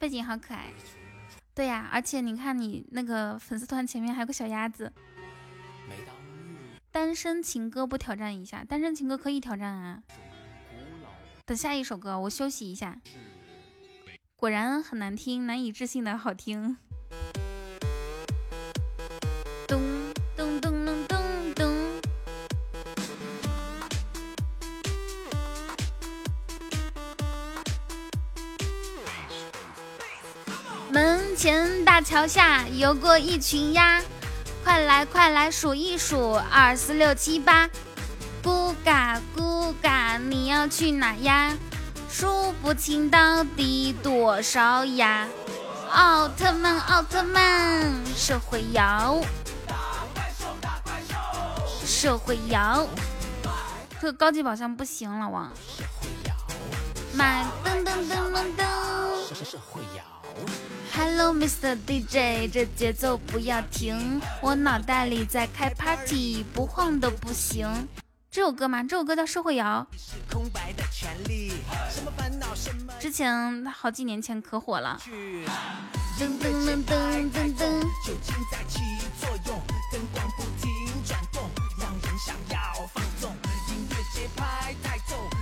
[0.01, 0.73] 背景好可爱。
[1.55, 4.93] 对呀，而且你看你那个粉丝团前面还有个小鸭子。
[6.91, 8.65] 单身情歌不挑战一下？
[8.65, 10.03] 单身情歌可以挑战啊。
[11.45, 13.01] 等下一首歌，我休息一下。
[14.37, 16.77] 果然很难听，难以置信的好听。
[31.43, 34.01] 前大桥下游过一群鸭，
[34.62, 37.69] 快来快来数一数，二四六七八。
[38.44, 41.52] 咕嘎咕嘎，你要去哪呀？
[42.09, 45.27] 数不清到底多少鸭！
[45.90, 49.20] 奥特曼奥特曼，社会摇，
[51.85, 52.86] 社会摇。
[54.01, 55.51] 这个高级宝箱不行了，王。
[57.12, 58.64] 买噔噔噔噔噔。
[60.94, 67.89] Hello Mr DJ，这节奏不要停，我脑袋里在开 party，不晃都不行。
[68.31, 68.82] 这首歌吗？
[68.82, 69.86] 这首歌叫《社会摇》，
[73.01, 75.01] 之前好几年前可火了。
[76.19, 77.89] 噔噔噔噔噔噔。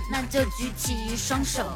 [0.09, 1.75] 那就举起双手。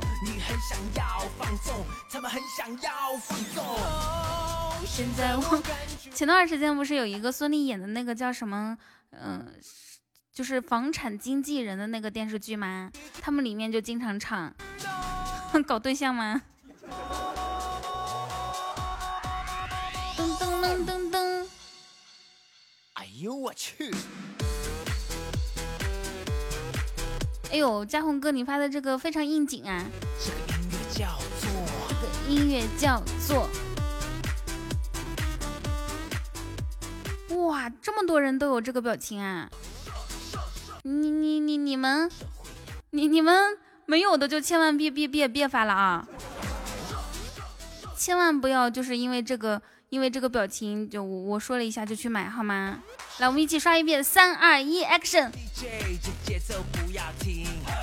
[4.86, 5.62] 现在我
[6.14, 8.78] 前段时间不是有一个孙俪演的那个叫什么？
[9.12, 9.46] 嗯。
[10.34, 12.92] 就是房产经纪人的那个电视剧吗？
[13.22, 14.54] 他们里面就经常唱，
[15.66, 16.42] 搞对象吗？
[20.18, 21.48] 噔噔噔噔噔。
[22.96, 23.96] 哎呦我去！
[27.50, 29.86] 哎呦，嘉宏哥，你发的这个非常应景啊！
[30.20, 31.18] 这个音乐叫
[32.28, 33.48] 音乐叫做……
[37.48, 39.50] 哇，这么多人都有这个表情啊！
[40.84, 42.10] 你你你你们，
[42.92, 46.08] 你你们没有的就千万别别别别发了啊！
[47.98, 52.80] 千万不要就是因为这个因为这个表情就我我说了一下就去买好吗？
[53.20, 55.30] 来，我们一起刷一遍，三二一，Action！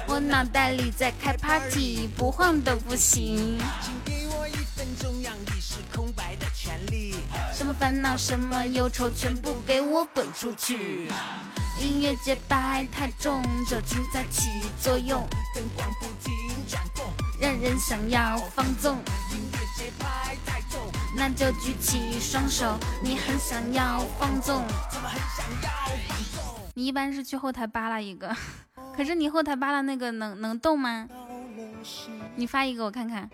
[0.06, 3.58] 我脑袋里在开 party，不晃都不行。
[7.52, 11.08] 什么烦恼，什么忧愁，全部给我滚出去！
[11.80, 14.48] 音乐节拍太重，酒精在起
[14.80, 16.34] 作用，灯光不停
[16.68, 17.06] 转动，
[17.40, 18.96] 让人想要放纵。
[19.30, 20.80] 音乐节拍太重，
[21.16, 24.64] 那就举起双手，你很想要放纵。
[26.74, 28.34] 你一般是去后台扒拉一个，
[28.96, 31.08] 可是你后台扒拉那个能能动吗？
[32.34, 33.30] 你发一个我看看。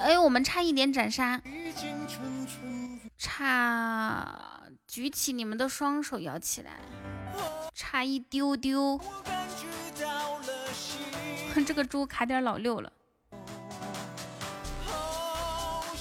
[0.00, 1.40] 哎，我们差一点斩杀，
[3.18, 6.78] 差举起你们的双手摇起来，
[7.74, 9.00] 差一丢丢。
[11.54, 12.92] 哼这个猪卡点老六了。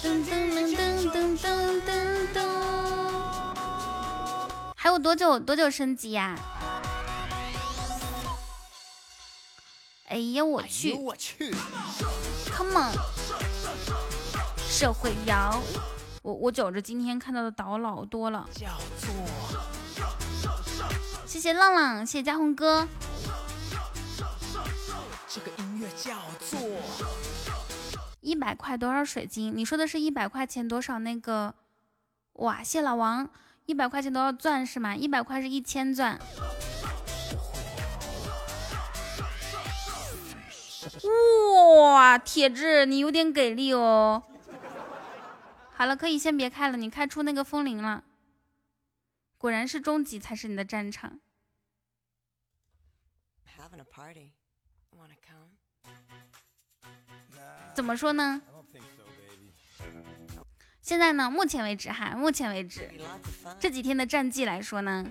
[0.03, 2.37] 噔噔噔噔噔噔噔。
[4.75, 6.37] 还有多久多久升级呀？
[10.07, 10.95] 哎呀，我去
[12.55, 12.93] ！Come on！
[14.77, 15.61] 社会摇，
[16.21, 18.45] 我我觉着今天看到的岛老多了。
[21.25, 22.85] 谢谢浪浪，谢谢嘉宏哥。
[25.29, 26.59] 这个音乐叫做
[28.19, 29.55] 一百块多少水晶？
[29.55, 31.55] 你说的是一百块钱多少那个？
[32.33, 33.29] 哇，谢老王。
[33.67, 34.93] 一百块钱多少钻是吗？
[34.93, 36.19] 一百块是一千钻。
[41.79, 44.21] 哇，铁志你有点给力哦。
[45.77, 48.03] 好了，可以先别开了，你开出那个风铃了。
[49.37, 51.19] 果然是终极才是你的战场。
[57.73, 58.41] 怎么说呢？
[60.81, 62.89] 现在呢，目前为止哈，目前为止
[63.59, 65.05] 这几天的战绩来说呢，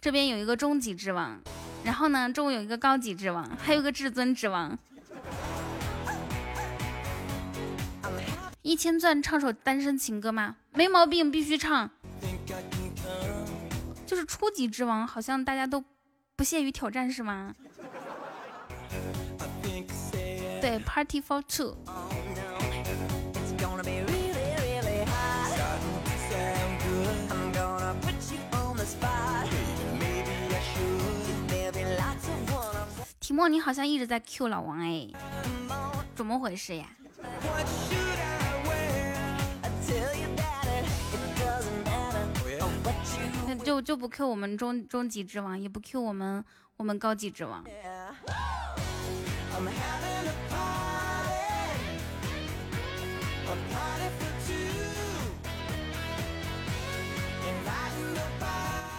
[0.00, 1.42] 这边有一个终极之王，
[1.84, 4.78] 然后呢，中午有一个高级之王，还有个至尊之王。
[8.62, 10.54] 一千钻唱首单身情歌吗？
[10.72, 11.90] 没毛病，必须唱。
[14.06, 15.82] 就是初级之王，好像大家都
[16.36, 17.56] 不屑于挑战是吗？
[20.60, 21.76] 对，Party for two。
[33.18, 35.08] 提莫，你好像一直在 Q 老王哎，
[36.14, 36.86] 怎么回事呀？
[43.62, 46.44] 就就不 Q 我们终终极之王，也不 Q 我们
[46.76, 47.64] 我们高级之王。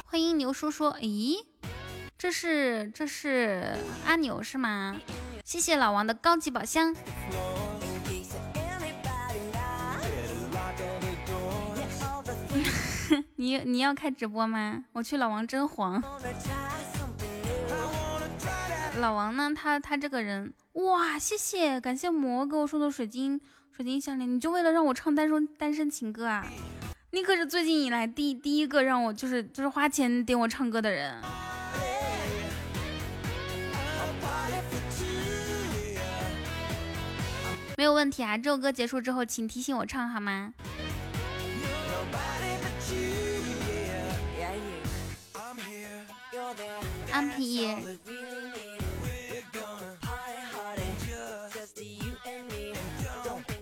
[0.05, 1.43] 欢迎牛叔说，咦？
[2.17, 3.75] 这是这是
[4.05, 4.95] 阿牛是吗？
[5.43, 6.95] 谢谢老王的高级宝箱。
[13.43, 14.85] 你你要开直播吗？
[14.93, 16.01] 我去老王真黄。
[19.01, 19.51] 老王呢？
[19.53, 21.19] 他他这个人哇！
[21.19, 23.41] 谢谢感谢魔给我送的水晶
[23.75, 26.47] 水晶项链，你就为了让我唱单身单身情歌啊？
[27.11, 31.13] 你可是最近以来第第一个让我就是就是花钱点我唱歌的人。
[37.75, 38.37] 没有问题啊！
[38.37, 40.53] 这首歌结束之后，请提醒我唱好吗？
[47.13, 47.69] 安皮，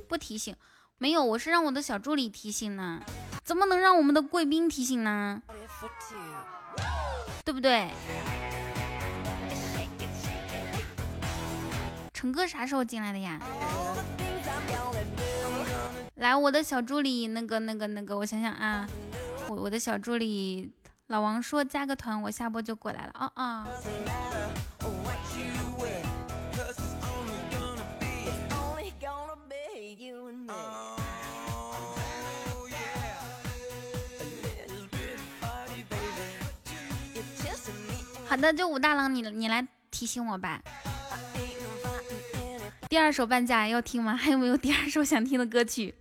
[0.08, 0.56] 不提醒，
[0.98, 3.02] 没有，我是让我的小助理提醒呢，
[3.44, 5.42] 怎么能让我们的贵宾提醒呢？
[7.44, 7.90] 对不对？
[12.14, 13.38] 成哥啥时候进来的呀？
[16.16, 18.88] 来，我的小助理，那个、那个、那个，我想想啊，
[19.50, 20.72] 我我的小助理
[21.12, 23.12] 老王说加个团，我下播就过来了。
[23.14, 23.68] 啊啊。
[38.26, 40.62] 好的，就武大郎，你你来提醒我吧。
[42.88, 44.16] 第二首半价要听吗？
[44.16, 45.94] 还有没有第二首想听的歌曲？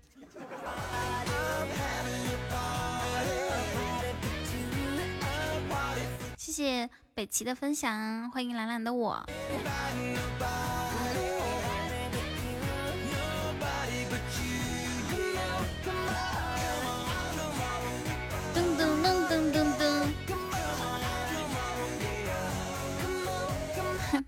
[6.60, 9.24] 谢北齐的分享，欢迎懒懒的我。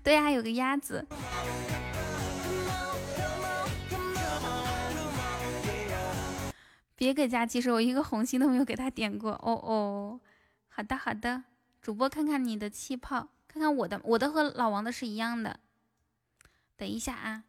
[0.01, 1.05] 对呀，有个鸭子。
[6.95, 9.33] 别给佳琪说，我一个红心都没有给他点过。
[9.33, 10.19] 哦哦，
[10.67, 11.43] 好的好的，
[11.83, 15.59] 主播看看你的气泡，看看我的，我的和老王的是一样的。
[16.77, 17.43] 等一下啊，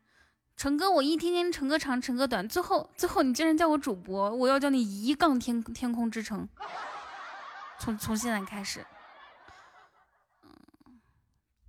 [0.56, 6.48] 成哥，我一天天成哥长，成哥短，最后最后你竟然叫我主播，我要叫你一杠天天空之城。
[7.78, 8.84] 从从现在开始。
[10.42, 11.00] 嗯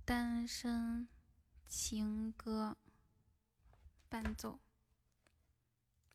[0.04, 1.06] 单身
[1.68, 2.76] 情歌
[4.08, 4.58] 伴奏，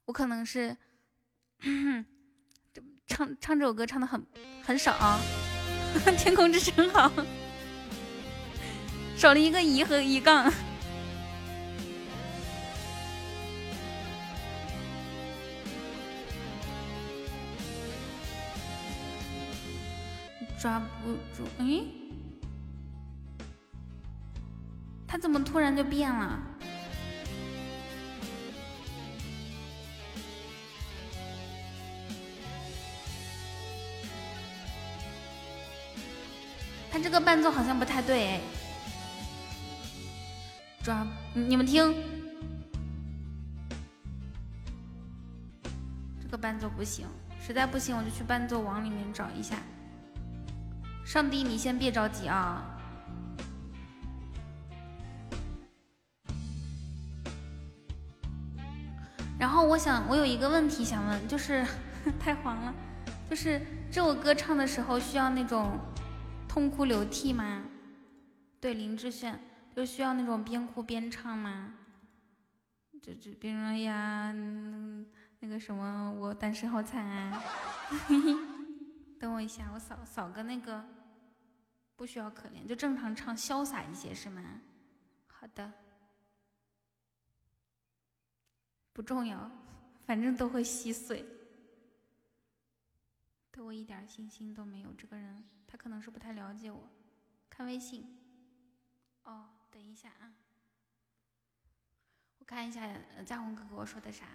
[0.04, 0.76] 我可能是
[3.08, 4.26] 唱唱这首歌唱的很
[4.64, 4.94] 很少。
[6.18, 7.12] 天空之城好，
[9.16, 10.52] 少了一个一和一杠。
[20.60, 21.84] 抓不住，哎。
[25.08, 26.40] 他怎么突然就变了？
[36.92, 38.42] 他这个伴奏好像不太对哎，
[40.84, 41.96] 抓你们听，
[46.22, 47.08] 这个伴奏不行，
[47.40, 49.56] 实在不行我就去伴奏网里面找一下。
[51.06, 52.62] 上帝，你先别着急啊。
[59.40, 61.66] 然后我想，我有一个问题想问，就是
[62.20, 62.74] 太黄了，
[63.30, 65.80] 就是这首歌唱的时候需要那种
[66.52, 67.64] 痛哭流涕吗？
[68.60, 69.42] 对，林志炫
[69.74, 71.74] 就需要那种边哭边唱吗？
[73.02, 74.34] 就就比如说呀，
[75.40, 77.42] 那个什么，我单身好惨啊！
[79.18, 80.86] 等我一下，我扫扫个那个，
[81.96, 84.60] 不需要可怜，就正常唱，潇洒一些是吗？
[85.28, 85.72] 好的。
[88.92, 89.50] 不重要，
[90.06, 91.26] 反正都会稀碎。
[93.52, 95.42] 对我一点信心都没有，这个人
[95.72, 96.90] 他可能是不太了解我。
[97.50, 98.20] 看微信，
[99.24, 100.34] 哦，等一下啊，
[102.40, 102.86] 我看一下
[103.26, 104.26] 嘉宏哥给我说的啥。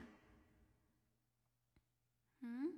[2.41, 2.73] 嗯？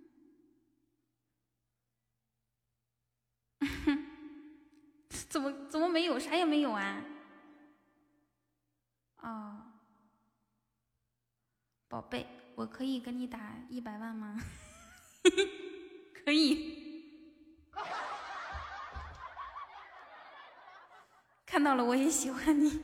[5.29, 6.19] 怎么怎么没有？
[6.19, 7.05] 啥也没有啊？
[9.19, 9.63] 哦。
[11.87, 12.27] 宝贝，
[12.57, 14.37] 我可以给你打一百万吗？
[16.13, 17.71] 可以，
[21.51, 22.79] 看到了，我也喜欢你。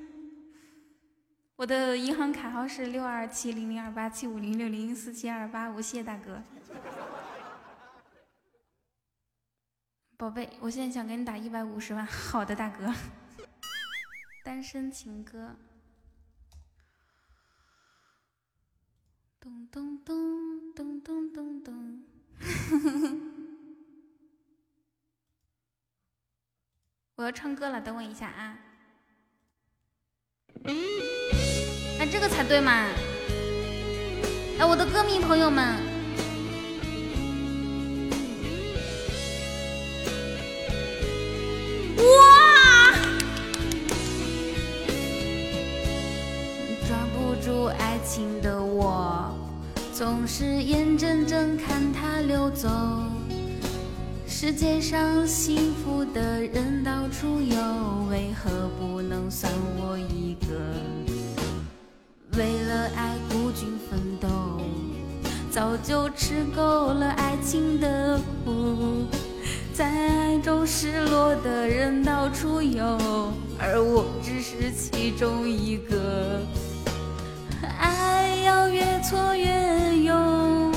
[1.56, 6.42] 我的银行卡号是六二七零零二八七五零六零四七二八五，谢谢大哥。
[10.16, 12.04] 宝贝，我现在想给你打一百五十万。
[12.06, 12.92] 好的，大哥。
[14.42, 15.56] 单身情歌。
[19.38, 22.02] 咚咚咚咚咚咚咚，
[27.16, 28.58] 我要唱歌了，等我一下啊！
[30.64, 32.72] 哎，这个才对嘛！
[34.58, 35.76] 哎，我的歌迷朋友们
[46.88, 47.34] 抓不。
[47.44, 49.30] 住爱情的我，
[49.92, 52.68] 总是眼睁睁看它溜走。
[54.36, 57.56] 世界上幸福的人到处有，
[58.10, 60.48] 为何不能算我一个？
[62.36, 64.60] 为了爱孤军奋斗，
[65.52, 69.04] 早就吃够了爱情的苦。
[69.72, 72.98] 在爱中失落的人到处有，
[73.56, 76.42] 而我只是其中一个。
[77.78, 80.74] 爱要越挫越勇，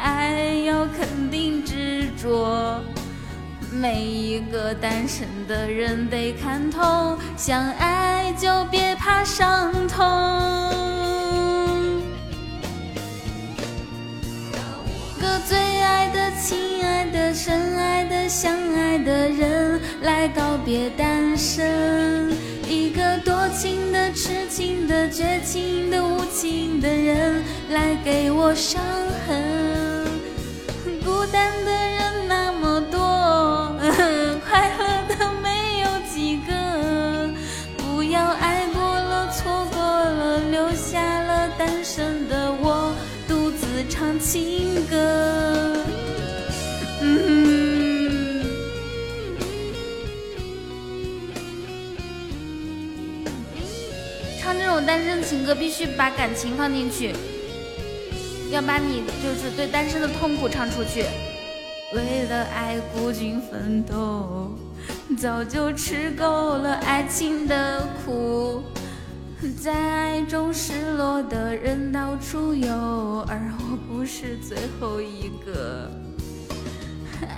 [0.00, 1.59] 爱要肯定
[2.20, 2.80] 说。
[3.72, 9.98] 每一个单身的人得看透，相爱就别怕伤痛。
[15.20, 19.80] 个最爱的、亲爱的、深爱的、相爱的人。
[20.02, 22.32] 来告别单身。
[22.68, 28.82] 一个多情的、痴情的、绝情的、无情的人来给我伤
[29.26, 30.06] 痕。
[31.04, 31.99] 孤单的人
[44.20, 45.76] 情歌。
[47.00, 48.44] 嗯。
[54.40, 57.14] 唱这种单身情歌，必须把感情放进去，
[58.50, 61.04] 要把你就是对单身的痛苦唱出去。
[61.92, 64.52] 为了爱孤军奋斗，
[65.18, 68.62] 早就吃够了爱情的苦，
[69.48, 75.90] 在爱中失落的人到处有，而我不是最后一个。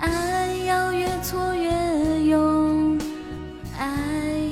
[0.00, 2.98] 爱要越挫越勇，
[3.78, 3.86] 爱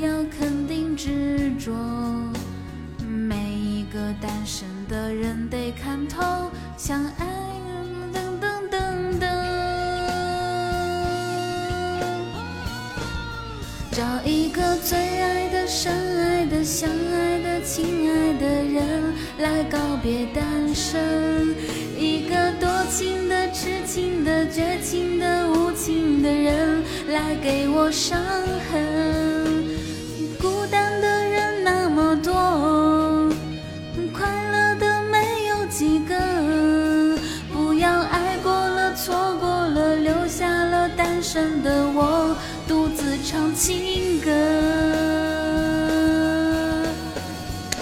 [0.00, 1.72] 要肯定执着。
[3.06, 7.49] 每一个单身的人得看透，相爱
[13.92, 21.54] 找一个最爱的、深爱的、相爱的、亲爱的人来告别单身。
[21.98, 28.20] 一个多情的、痴情的、绝情的、无情的人来给我伤
[28.70, 29.64] 痕。
[30.40, 32.32] 孤单的人那么多，
[34.12, 36.14] 快乐的没有几个。
[37.52, 42.19] 不要爱过了，错过了，留下了单身的我，
[43.30, 44.28] 唱情歌。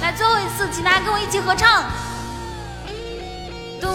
[0.03, 1.85] 来，最后一次，请大家跟我一起合唱。
[3.81, 3.91] 咚！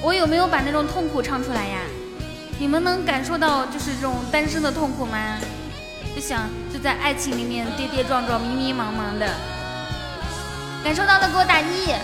[0.00, 1.80] 我有没有把那种痛苦唱出来呀？
[2.58, 5.36] 你们能感受到就是这种单身的痛苦吗？
[6.16, 9.28] 就想就在爱情里面跌跌撞撞、迷迷茫茫的，
[10.82, 11.94] 感受到的给我打一。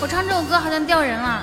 [0.00, 1.42] 我唱这首歌好像掉人了。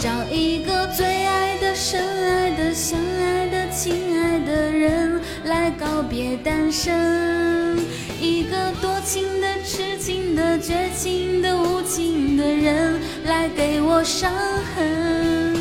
[0.00, 7.76] 找一个最爱的、深爱的、相爱的、亲爱的人来告别单身。
[8.18, 14.32] 一个多情的、痴情的、绝情的、无情的人来给我伤
[14.74, 15.54] 痕。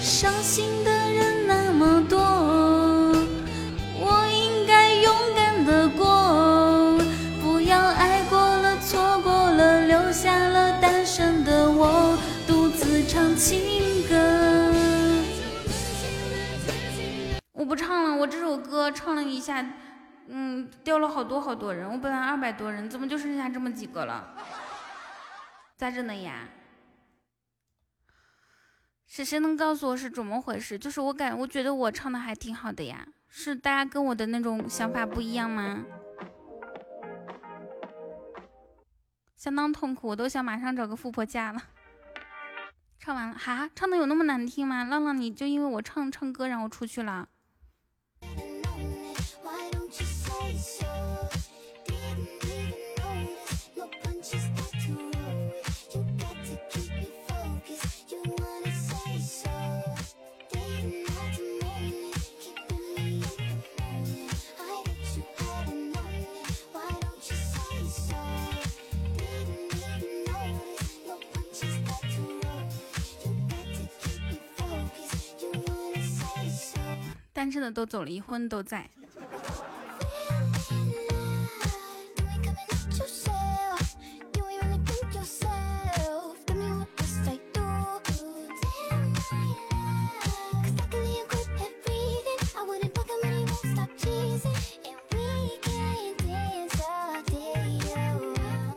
[0.00, 2.20] 伤心的人那么多，
[17.64, 19.66] 我不唱了，我这首歌唱了一下，
[20.28, 21.90] 嗯，掉了好多好多人。
[21.90, 24.36] 我本来二百多人，怎么就剩下这么几个了？
[25.74, 26.46] 咋整的呀？
[29.06, 30.78] 是谁能告诉我是怎么回事？
[30.78, 35.86] 就是我感，我觉得我唱的还挺好的呀，是大家跟我的那种想法不一样吗？
[39.38, 41.62] 相当痛苦，我都想马上找个富婆嫁了。
[42.98, 44.84] 唱完了，哈，唱的有那么难听吗？
[44.84, 47.26] 浪浪，你就因为我唱唱歌，然后出去了？
[48.36, 48.53] Bye.
[77.34, 78.88] 单身的都走了，已婚都在。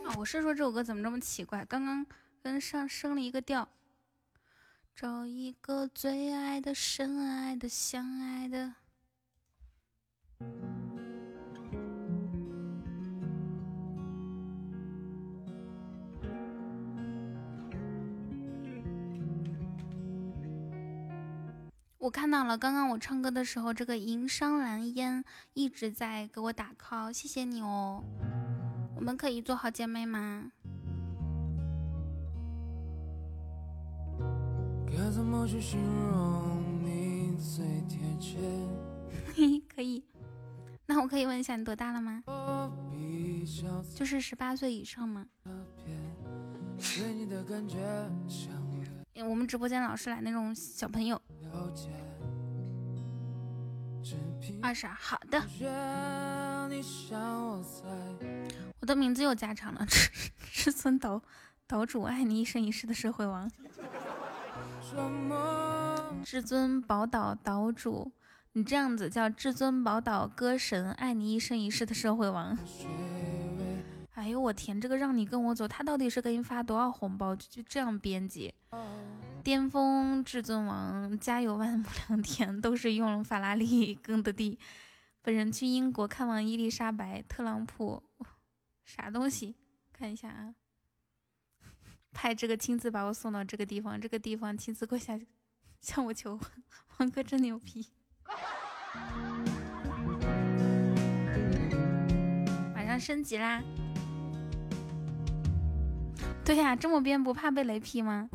[0.04, 1.64] 啊，我是说这首歌怎么这么奇怪？
[1.64, 2.04] 刚刚
[2.42, 3.68] 跟上升了一个调。
[5.00, 8.74] 找一个最爱的、深爱的、相爱的。
[21.98, 28.02] 我看到了，刚刚我唱歌的时候，这个银商蓝烟一直在给我打 call，谢谢你哦。
[28.96, 30.50] 我们可以做好姐妹吗？
[34.98, 35.80] 该怎么去形
[36.10, 38.36] 容你最贴切？
[39.72, 40.02] 可以。
[40.86, 42.24] 那我可以问一下你多大了吗？
[43.94, 45.24] 就是十八岁以上吗？
[46.96, 47.76] 对你的感觉
[48.28, 48.50] 强
[49.14, 49.22] 烈。
[49.22, 51.20] 我们直播间老是来那种小朋友。
[54.60, 55.40] 二十二，好的。
[58.80, 60.10] 我的名字又加长了，至
[60.50, 61.22] 至尊岛
[61.68, 63.48] 岛主，爱你一生一世的社会王。
[66.24, 68.12] 至尊宝岛岛主，
[68.52, 72.56] 你这样子叫至尊宝岛歌神，爱你一生一世的社会王。
[74.14, 77.36] 哎呦我天，这个让你跟我走，他到底是给你发多少红包？
[77.36, 78.52] 就就这样编辑。
[79.44, 84.58] 巅峰至尊王，加油万亩良田，都是用法拉利耕的地。
[85.22, 88.02] 本人去英国看望伊丽莎白特朗普，
[88.84, 89.54] 啥东西？
[89.92, 90.54] 看一下啊。
[92.12, 95.18] 派这个亲自把我送到这个地方，这个地方亲自跪下
[95.80, 96.50] 向我求婚，
[96.98, 97.86] 王哥真牛逼！
[102.74, 103.62] 马上升级啦！
[106.44, 108.28] 对呀，这么编不怕被雷劈吗？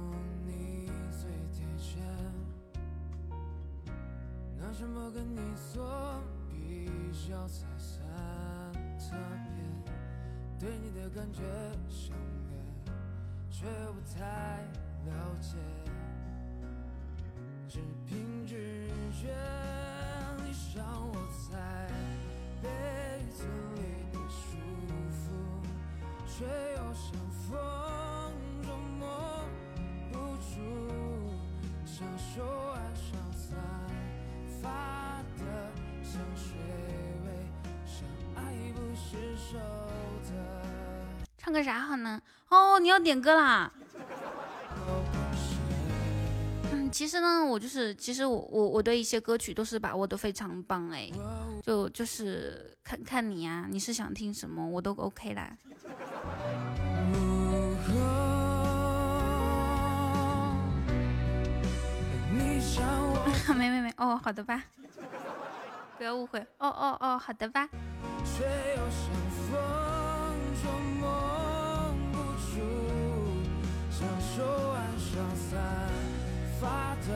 [10.59, 11.41] 对你的感觉
[11.89, 12.15] 像
[13.63, 14.19] 却不太
[15.05, 15.09] 了
[15.39, 15.55] 解，
[17.69, 19.33] 只凭直觉，
[20.43, 21.15] 你像我
[21.49, 21.87] 在
[22.61, 22.67] 被
[23.31, 23.79] 子里
[24.11, 24.57] 的舒
[25.09, 25.21] 服，
[26.27, 27.49] 却又像风
[28.63, 28.67] 捉
[28.99, 29.01] 摸
[30.11, 30.59] 不住，
[31.85, 33.57] 像手腕上散
[34.61, 35.41] 发的
[36.03, 36.51] 香水
[37.23, 37.27] 味，
[37.85, 37.95] 像
[38.35, 38.37] 爱
[38.73, 39.57] 不释手
[40.29, 40.72] 的。
[41.43, 42.21] 唱个啥好呢？
[42.47, 43.69] 哦，你要点歌啦？
[46.71, 51.11] 嗯，其实呢，我就是，其实我我我对一些歌曲都是把握的非常棒哎，
[51.61, 55.51] 就就是看看你呀，你是想听什么，我都 OK 啦。
[63.53, 64.63] 没没没，哦，好的吧，
[65.97, 67.67] 不要误会，哦哦哦，好的吧。
[70.63, 70.69] 都
[70.99, 72.55] 摸不住
[73.91, 75.51] 像手腕上散
[76.59, 77.09] 发的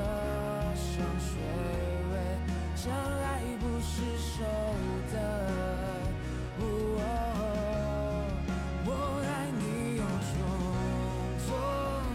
[0.75, 1.31] 香水
[2.11, 2.13] 味
[2.75, 4.43] 像爱不释手
[5.13, 5.15] 的
[8.85, 8.89] 我
[9.23, 9.27] 爱
[9.57, 10.37] 你有种
[11.47, 11.49] 左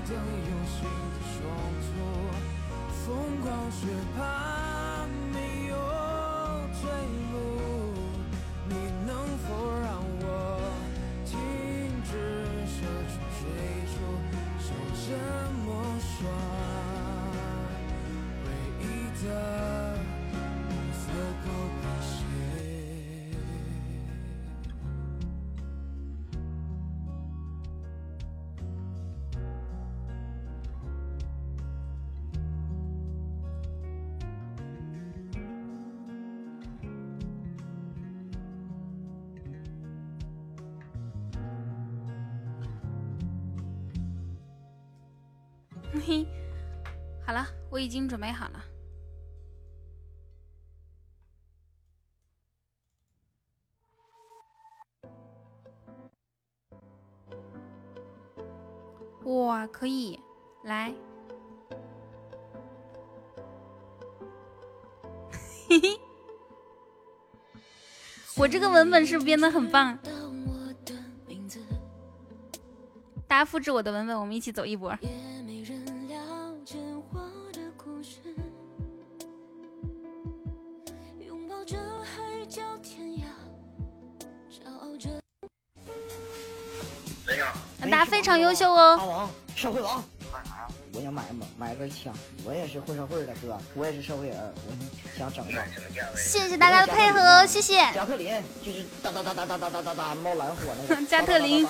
[0.07, 0.79] 灯右行
[1.13, 1.35] 的冲
[1.83, 1.91] 突
[3.05, 3.07] 疯
[3.41, 3.81] 狂却
[4.17, 4.62] 怕
[46.05, 46.27] 嘿，
[47.25, 48.65] 好了，我已经准备好了。
[59.25, 60.19] 哇，可以，
[60.65, 60.93] 来，
[65.69, 66.01] 嘿嘿，
[68.37, 69.97] 我这个文本是编的很棒，
[73.29, 74.99] 大家复制我的文本，我们一起走一波。
[88.53, 88.97] 优秀哦！
[88.99, 90.69] 大王，社会王，干啥呀？
[90.93, 92.13] 我想买买买根枪，
[92.45, 95.53] 我也是混社会的哥，我也是社会人，我想整个。
[96.15, 97.77] 谢谢大家的配合，谢谢。
[97.95, 98.31] 加特林
[98.63, 100.57] 就是哒哒哒哒哒哒哒哒哒冒蓝火
[100.87, 101.03] 那个。
[101.09, 101.67] 加特林。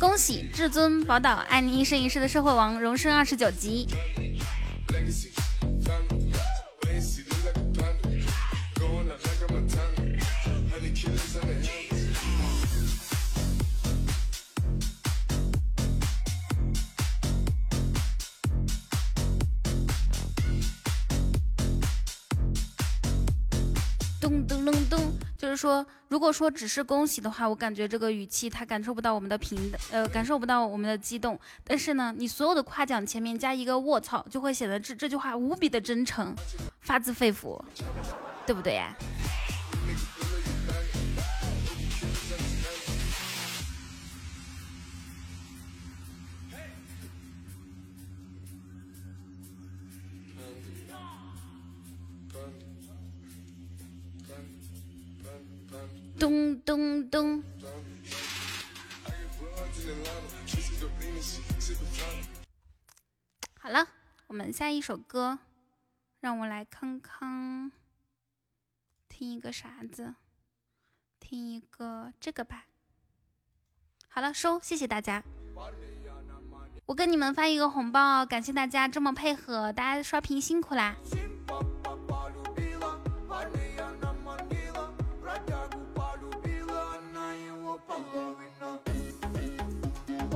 [0.00, 3.86] 恭喜至尊宝岛，爱你一生一世的社会王荣升二十九级。
[26.16, 31.38] 如果说只是恭喜的话，我感觉这个语气他感受不到我们的平，呃，感受不到我们的激动。
[31.62, 36.34] 但是呢，你所有的夸奖前面加一个卧槽，就会显得这这句话无比的真诚，
[36.80, 37.62] 发自肺腑，
[38.46, 38.96] 对不对呀？
[56.18, 57.42] 咚咚咚。
[63.58, 63.86] 好了，
[64.26, 65.38] 我们下一首歌，
[66.20, 67.70] 让我来康康
[69.08, 70.14] 听一个啥子？
[71.20, 72.66] 听一个这个吧。
[74.08, 75.22] 好了，收，谢谢大家。
[76.86, 80.96] 我跟你们发一个红包，感谢大家这么配合，大家刷屏辛苦啦。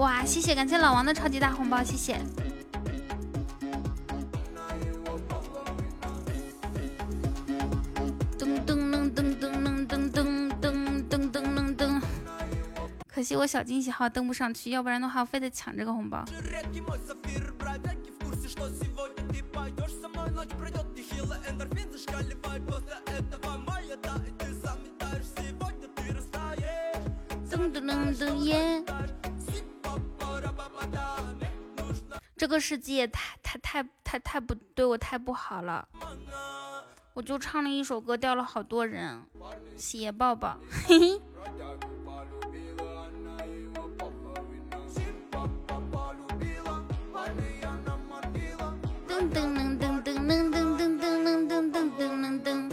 [0.00, 2.18] 哇，谢谢，感谢老王的超级大红包，谢谢。
[8.38, 12.00] 噔噔噔噔噔噔噔噔噔噔噔噔，
[13.06, 16.24] 可惜我小惊喜号登不上去，要不然的话我非得抢这个红包。
[27.50, 28.82] 噔噔噔噔耶！
[32.36, 35.86] 这个世界太太太太太不对我太不好了，
[37.12, 39.23] 我就唱了一首歌掉了好多人，
[39.76, 41.20] 谢抱抱，嘿嘿。
[49.07, 52.49] 噔噔噔噔噔噔噔噔噔噔噔噔噔。
[52.52, 52.69] 嗯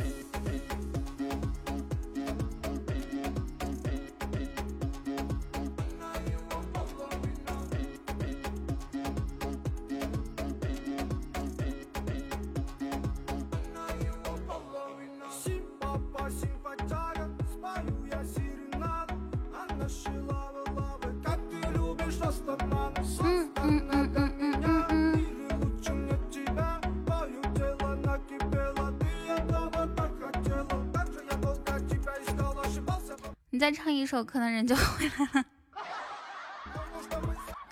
[33.57, 35.45] 你再唱一首，可能人就回来了。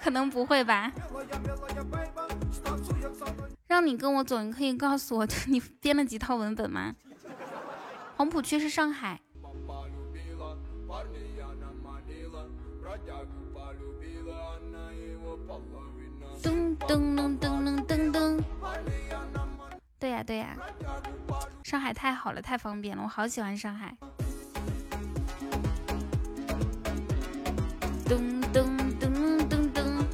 [0.02, 0.92] 可能不会吧？
[3.68, 6.96] 让你跟我走，你可以告诉我，你编了几套文本吗？
[8.18, 9.22] 黄浦区是上海。
[16.42, 18.44] 噔噔噔噔噔噔。
[20.00, 20.58] 对呀对呀，
[21.64, 23.96] 上海太好了，太方便了，我好喜欢上海。
[28.06, 30.06] 噔噔噔噔噔。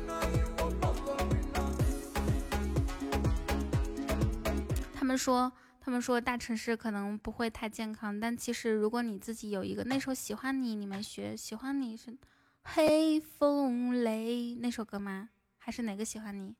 [4.94, 12.18] 他们说，他们说大城市可能不会太健康，但其实如果你自己有一个那首喜欢你，你们学喜欢你是
[12.64, 15.30] 黑风雷那首歌吗？
[15.58, 16.56] 还是哪个喜欢你？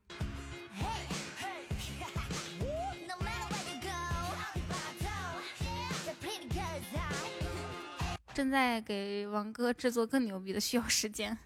[8.34, 11.38] 正在给王哥制作更牛逼的，需要时间。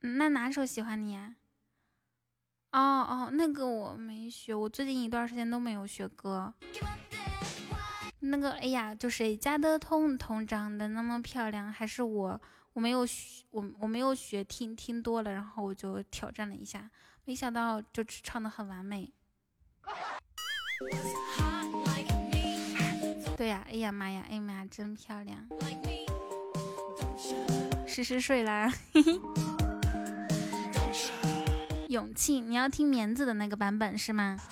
[0.00, 1.36] 那哪首喜欢你啊？
[2.72, 6.54] 哦哦，那个我没学，我最近一段时间都没有学歌。
[8.20, 11.72] 那个，哎呀，就谁家的彤彤长得那么漂亮？
[11.72, 12.40] 还是我，
[12.72, 16.90] 我没有学，我我没有学，听听多了，然后我就挑战了一下，
[17.24, 19.12] 没想到就唱的很完美。
[23.42, 25.36] 对呀，哎呀妈呀，哎呀妈呀，真漂亮！
[27.88, 28.72] 诗诗睡啦，
[31.90, 34.38] 勇气，你要听棉子的那个版本是吗？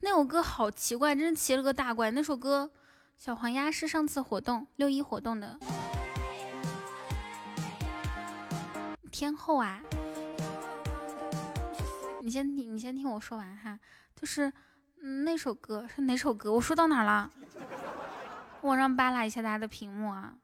[0.00, 2.10] 那首歌好奇怪，真是奇了个大怪。
[2.10, 2.70] 那首歌
[3.16, 5.58] 小黄鸭是上次活动六一活动的。
[9.18, 9.80] 天后啊，
[12.20, 13.80] 你先听，你先听我说完哈。
[14.14, 14.52] 就是，
[15.00, 16.52] 嗯，那首歌是哪首歌？
[16.52, 17.32] 我说到哪了？
[18.60, 20.34] 我让扒拉一下大家的屏幕啊。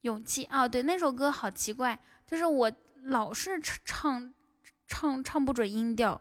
[0.00, 4.32] 勇气啊，对，那首歌好奇怪，就是我老是唱
[4.86, 6.18] 唱唱不准音调，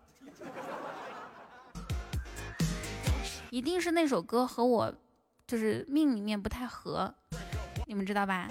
[3.49, 4.93] 一定是那首歌和我
[5.47, 7.15] 就是命里面不太合，
[7.87, 8.49] 你们知道吧？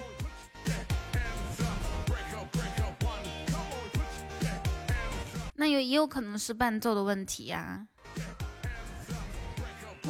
[5.55, 7.87] 那有也有可能是伴奏的问题呀，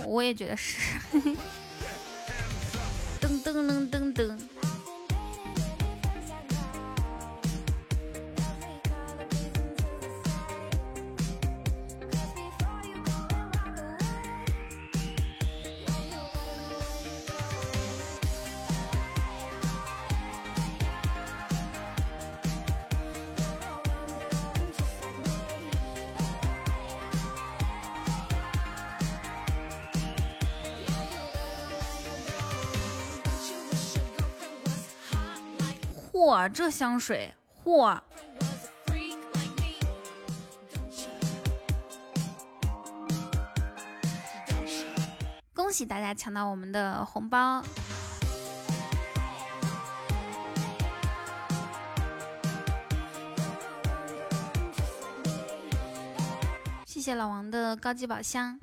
[0.03, 0.79] 我也觉得是。
[3.21, 4.39] 噔噔噔噔噔。
[36.47, 37.33] 这香水，
[37.63, 37.99] 嚯！
[45.53, 47.63] 恭喜大家抢到我们的红包！
[56.85, 58.59] 谢谢老王的高级宝箱。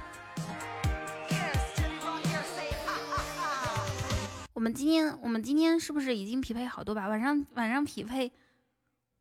[4.63, 7.09] 我们今天，我们今天是不是已经匹配好多把？
[7.09, 8.31] 晚上晚上匹配，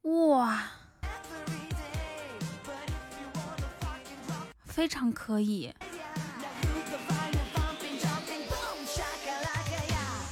[0.03, 0.61] 哇，
[4.64, 5.74] 非常可以。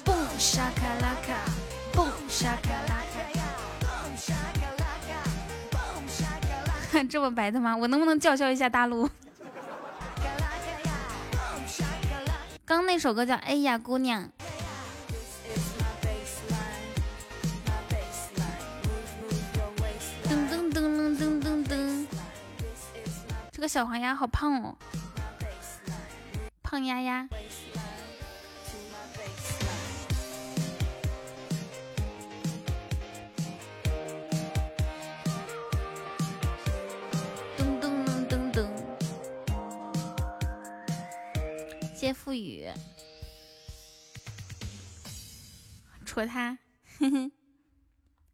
[0.06, 1.34] 蹦沙卡拉卡，
[1.92, 3.02] 蹦沙卡拉
[6.92, 7.76] 卡， 这么白的吗？
[7.76, 9.10] 我能不能叫嚣一下大陆？
[12.64, 14.22] 刚那首歌叫《哎呀姑娘》。
[23.70, 24.76] 小黄鸭好胖哦，
[26.64, 27.30] 胖丫丫。
[37.56, 38.68] 噔噔噔噔，
[41.94, 42.68] 谢付宇，
[46.04, 46.58] 戳他，
[46.98, 47.32] 哼哼。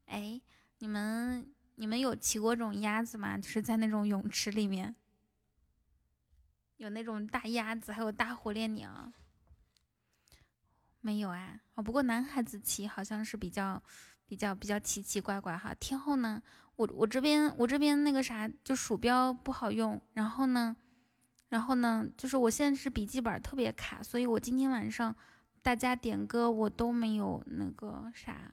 [0.05, 0.39] 哎，
[0.77, 3.37] 你们你们有骑过这种鸭子吗？
[3.37, 4.95] 就是在那种泳池里面。
[6.77, 9.11] 有那种大鸭子，还有大火烈鸟，
[10.99, 11.61] 没有啊？
[11.75, 13.81] 哦，不过男孩子骑好像是比较、
[14.25, 15.73] 比较、比较奇奇怪怪哈。
[15.75, 16.41] 天后呢？
[16.75, 20.01] 我我这边我这边那个啥，就鼠标不好用。
[20.13, 20.75] 然后呢，
[21.47, 25.15] 然后呢，就是我现在是笔记本特别卡，所以我今天晚上
[25.61, 28.51] 大家点歌我都没有那个啥。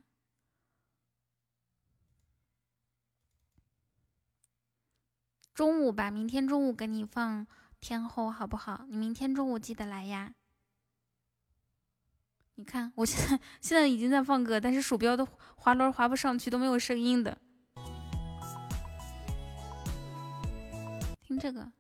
[5.53, 7.45] 中午吧，明天中午给你放。
[7.83, 8.87] 天后好不好？
[8.89, 10.33] 你明天中午记得来呀。
[12.55, 17.37] 你看，我现在现在已经在放歌，但是鼠标都滑轮滑不上去，都没有声音的。
[21.23, 21.73] 听这个，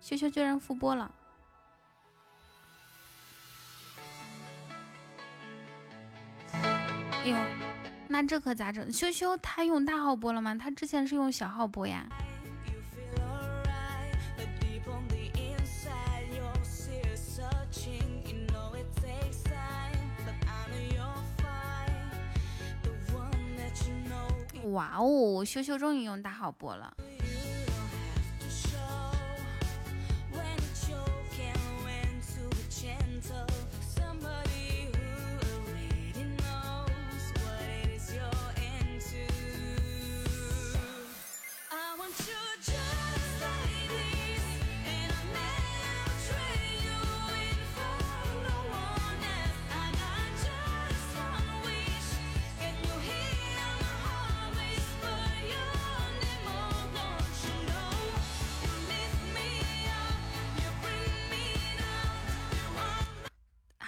[0.00, 1.14] 羞羞居然复播了。
[6.52, 7.73] 哎呦！
[8.08, 8.92] 那这可咋整？
[8.92, 10.54] 羞羞他用大号播了吗？
[10.54, 12.06] 他之前是用小号播呀。
[24.72, 26.96] 哇哦，羞羞终于用大号播了。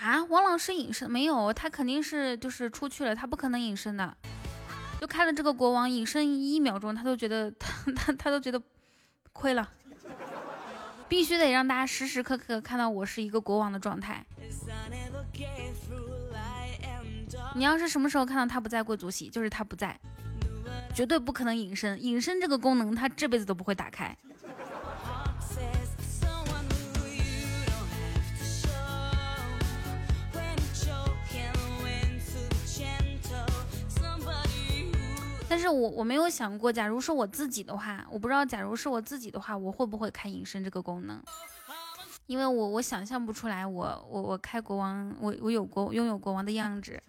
[0.06, 1.52] 啊，王老师隐身没有？
[1.52, 4.16] 他肯定是就是出去了，他不可能隐身的。
[5.00, 8.62] 就开了这个国王隐身一秒钟，他都觉得 他他他都觉得
[9.32, 9.68] 亏了。
[11.08, 14.24] 必须得让大家时时刻刻看到我是一个国王的状态。
[17.56, 19.98] 你要是什么时候看到他不在贵族席，就是他不在，
[20.94, 22.00] 绝对不可能隐身。
[22.00, 24.16] 隐身这个功能，他这辈子都不会打开。
[35.48, 41.22] 但是我我没有想过，假如是我自己的话，我不知道，假如是我自己的话，我会不会开隐身这个功能？
[42.26, 47.00] 因为我我想象不出来，我我我开国王，我我有国拥有国王的样子。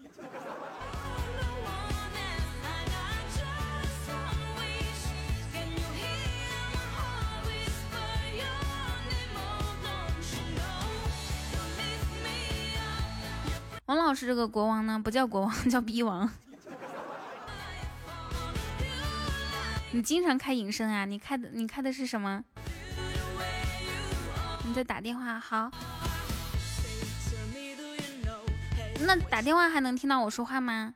[13.88, 16.30] 王老师这个国王呢，不叫国王， 叫逼王。
[19.98, 21.06] 你经常开隐身啊？
[21.06, 22.43] 你开的你开的是什么？
[24.64, 25.40] 你在打电话？
[25.40, 25.72] 好，
[29.00, 30.93] 那打电话还能听到我说话吗？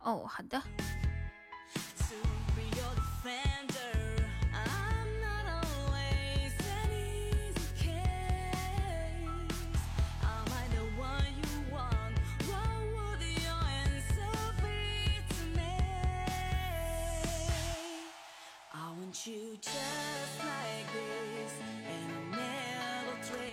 [0.00, 0.62] 哦，好的。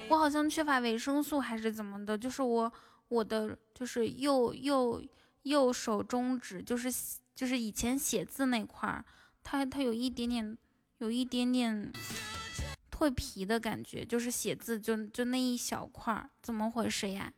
[0.09, 2.73] 我好像缺乏维生素还是怎么的，就是我
[3.07, 5.01] 我的就是右右
[5.43, 6.91] 右手中指，就是
[7.35, 9.05] 就是以前写字那块儿，
[9.43, 10.57] 它它有一点点
[10.97, 11.91] 有一点点
[12.91, 17.31] 蜕皮的感觉，就是写字就就那一小块儿，怎么回事呀？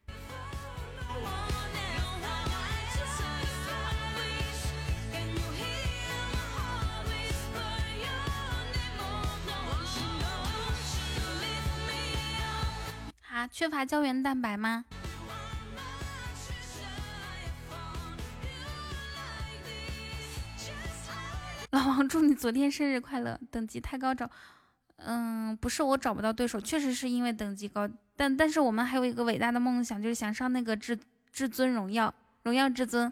[13.47, 14.85] 缺乏胶原蛋白吗？
[21.71, 23.39] 老王，祝你昨天生日快乐！
[23.49, 24.29] 等级太高找，
[24.97, 30.99] 嗯，不是我找不到对手，确实是因为等级高，但但是我们还有一个伟大的梦想，就是想上那个至
[31.31, 32.13] 至尊荣耀，
[32.43, 33.11] 荣耀至尊。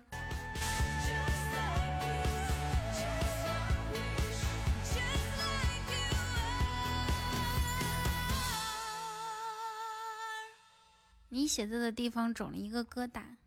[11.49, 13.37] 写字的地方肿了一个疙瘩，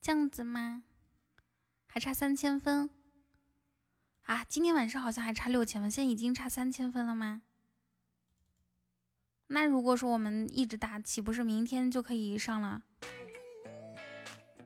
[0.00, 0.84] 这样子吗？
[1.86, 2.88] 还差三千分
[4.22, 4.44] 啊！
[4.48, 7.42] 今天晚上好像还差六千分，现在已经差三千分了吗？
[9.48, 12.82] 那如果说我们一直打，岂不是明天就可以上了？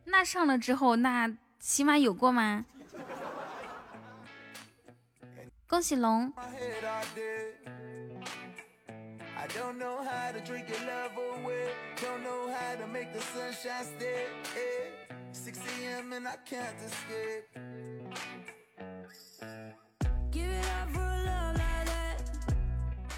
[0.04, 2.64] 那上了之后，那起码有过吗？
[5.66, 6.32] 恭喜龙！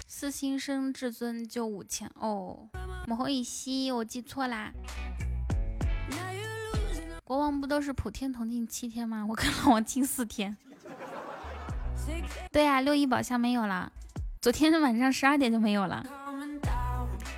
[0.07, 2.09] 四星升至尊就五千。
[2.15, 2.67] 哦，
[3.05, 4.71] 母后以西，我记错啦。
[7.23, 9.25] 国王不都是普天同庆七天吗？
[9.29, 10.57] 我跟老王庆四天。
[12.51, 13.91] 对呀，六一宝箱没有了，
[14.45, 16.05] 昨天晚上十二点就没有了。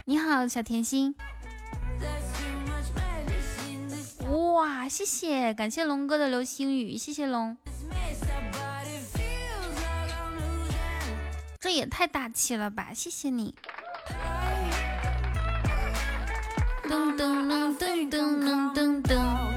[0.04, 1.16] 你好，小甜心。
[4.28, 7.56] 哇，谢谢，感谢龙哥的流星雨，谢谢龙。
[11.62, 13.56] 这也太大气了吧，谢谢你。
[16.90, 19.57] 噔噔噔噔噔噔噔。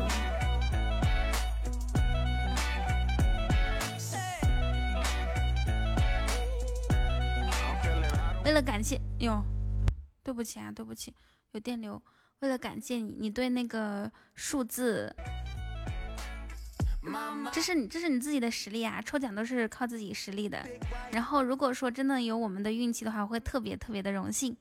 [8.50, 9.44] 为了感谢哟，
[10.24, 11.14] 对不起啊，对不起，
[11.52, 12.02] 有电流。
[12.40, 15.14] 为了感谢你，你对那个数字，
[17.52, 19.00] 这是你这是你自己的实力啊！
[19.02, 20.68] 抽奖都是靠自己实力的。
[21.12, 24.56] 然后如果说真的有我们的运气的话，会特别特别的荣幸。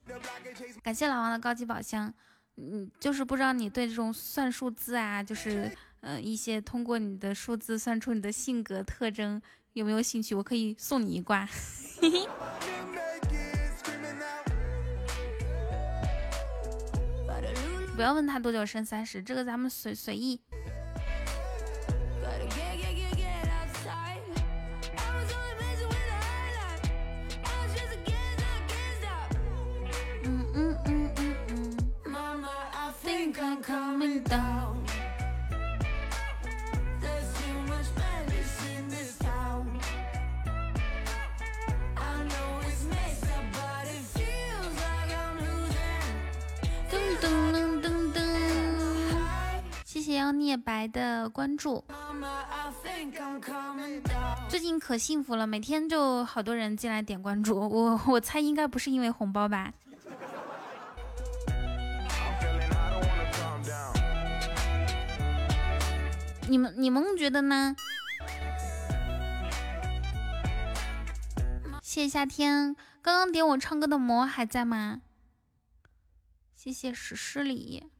[0.84, 2.14] 感谢老王的高级宝箱。
[2.58, 10.36] 嗯，就是不知道你对这种算数字啊，就是呃一些通过你的数字算出你的性格特征有没有兴趣？
[10.36, 11.44] 我可以送你一卦。
[12.00, 12.28] 嘿嘿。
[18.00, 20.40] 不要问他多久升三十，这个咱们随随意。
[50.30, 51.84] 谢谢妖孽白的关注，
[54.48, 59.72] 最近可幸福了，每天就好多人进来点关注，我我猜应该不是因为红包吧？
[66.48, 67.74] 你们你们觉得呢？
[71.82, 75.00] 谢谢夏天，刚刚点我唱歌的魔还在吗？
[76.54, 77.90] 谢谢史诗里。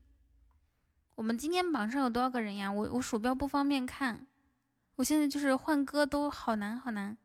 [1.20, 2.72] 我们今天榜上有多少个人呀？
[2.72, 4.26] 我我鼠标不方便看，
[4.96, 7.18] 我现在就是换歌都好难好难。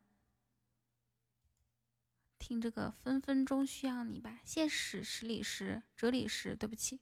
[2.37, 6.99] 听这个分分钟需要你吧，谢史史理石哲理石，对不起，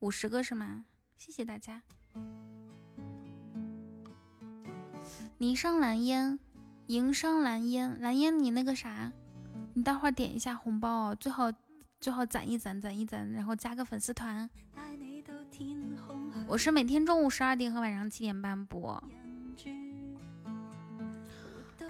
[0.00, 0.84] 五十个是吗？
[1.16, 1.80] 谢谢大家。
[5.38, 6.38] 霓裳蓝烟，
[6.88, 9.10] 迎上蓝烟，蓝烟你那个啥，
[9.72, 11.50] 你待会儿点一下红包哦，最好
[11.98, 14.50] 最好攒一攒攒一攒，然后加个粉丝团。
[16.46, 19.02] 我是每天中午十二点和晚上七点半播。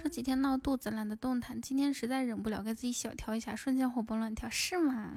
[0.01, 5.11] 这几天闹肚子，懒得动弹，今天实在忍不了，给自己小调一下，瞬间活蹦乱跳，是吗？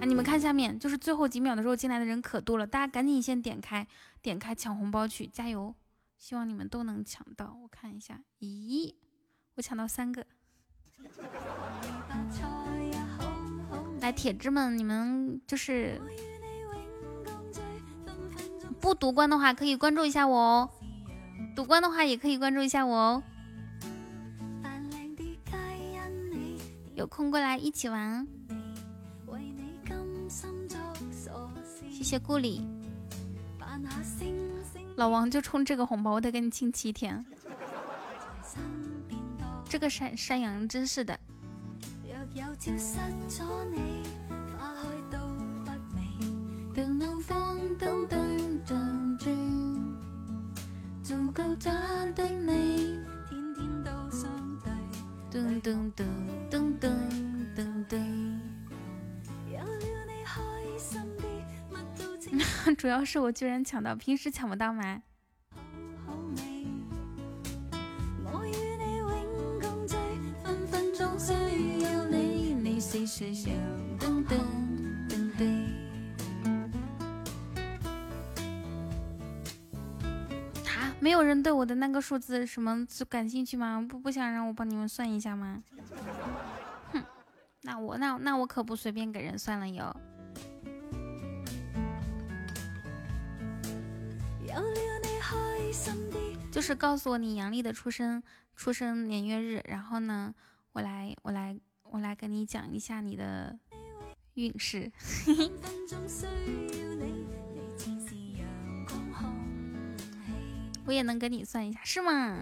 [0.00, 3.86] 啊，你们看下面，就是最后几秒的时候进来的人可多了，大家赶紧先点开，
[4.22, 5.74] 点开抢红包去，加油！
[6.18, 7.56] 希望你们都能抢到。
[7.62, 8.94] 我看一下，咦，
[9.54, 10.26] 我抢到三个。
[14.00, 16.00] 来，铁子们，你们就是
[18.80, 20.70] 不读关的话，可以关注一下我哦；
[21.56, 23.22] 读关的话，也可以关注一下我哦。
[26.94, 28.26] 有空过来一起玩。
[31.90, 32.66] 谢谢顾里，
[34.98, 37.24] 老王就冲这个红包，我得给你亲七天。
[39.68, 41.16] 这个山山羊真是的。
[55.30, 56.04] 噔噔噔
[56.50, 57.27] 噔噔
[62.76, 65.02] 主要是我居然抢到，平时抢不到吗？
[80.66, 80.94] 啊！
[81.00, 83.84] 没有人对我的那个数字什么感兴趣吗？
[83.88, 85.62] 不不想让我帮你们算一下吗？
[86.92, 87.02] 哼，
[87.62, 89.94] 那我那那我可不随便给人算了哟。
[96.50, 98.22] 就是告诉我你阳历的出生
[98.56, 100.34] 出生年月日，然后呢，
[100.72, 103.58] 我来我来我来跟你讲一下你的
[104.34, 104.90] 运势。
[110.86, 112.38] 我也能跟你算一下，是吗？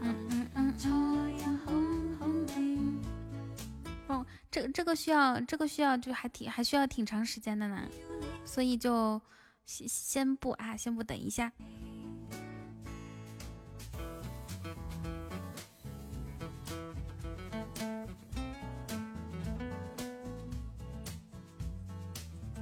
[0.00, 0.74] 嗯嗯嗯。
[4.06, 7.88] 哦，这这个需要这个需要就还挺还需要挺长时间的呢，
[8.44, 9.20] 所以就。
[9.66, 11.50] 先先不啊，先不，等一下。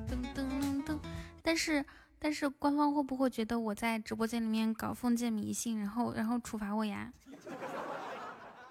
[0.07, 0.99] 噔噔噔噔！
[1.43, 1.85] 但是
[2.21, 7.13] 但是，官方会不会觉得我在直播间里面搞封建迷信，然后然后处罚我呀？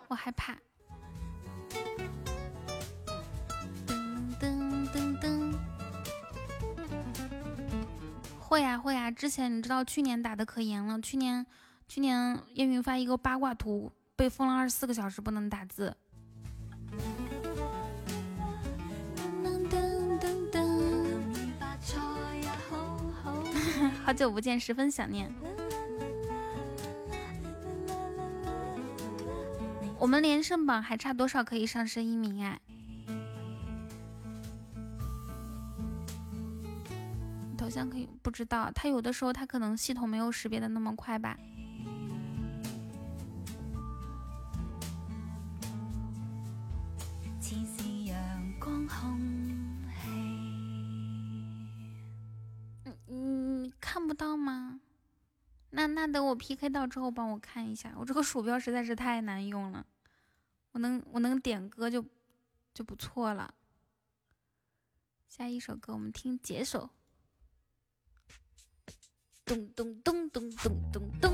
[0.07, 0.57] 我害怕。
[8.51, 11.45] 会呀会呀，之前你知道去年打的可严了，去年
[11.87, 15.95] 去年叶云发一个八卦图，被封了二十四个小时不能打字。
[24.03, 25.33] 好久不见，十分想念。
[29.97, 32.59] 我们连胜榜还差多少可以上升一名啊？
[37.71, 38.69] 像可以，不知道。
[38.75, 41.35] 他有的时候他可能系统没有识别的那么快吧。
[53.07, 54.79] 嗯，你看不到吗？
[55.71, 57.93] 那那等我 PK 到之后帮我看一下。
[57.97, 59.85] 我这个鼠标实在是太难用了，
[60.73, 62.05] 我能我能点歌就
[62.73, 63.53] 就不错了。
[65.27, 66.89] 下一首歌我们听解手。
[69.51, 71.33] 咚咚咚咚咚咚咚。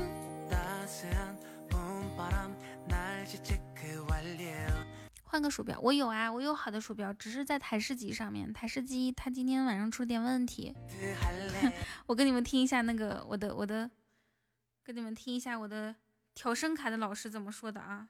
[5.22, 8.52] 换个鼠标，我有啊，我有好的鼠标，只是在台式机上面。
[8.52, 10.74] 台式机它今天晚上出了点问题。
[12.06, 13.88] 我跟你们听一下那个我的我的，
[14.82, 15.94] 跟你们听一下我的
[16.34, 18.08] 调声卡的老师怎么说的啊。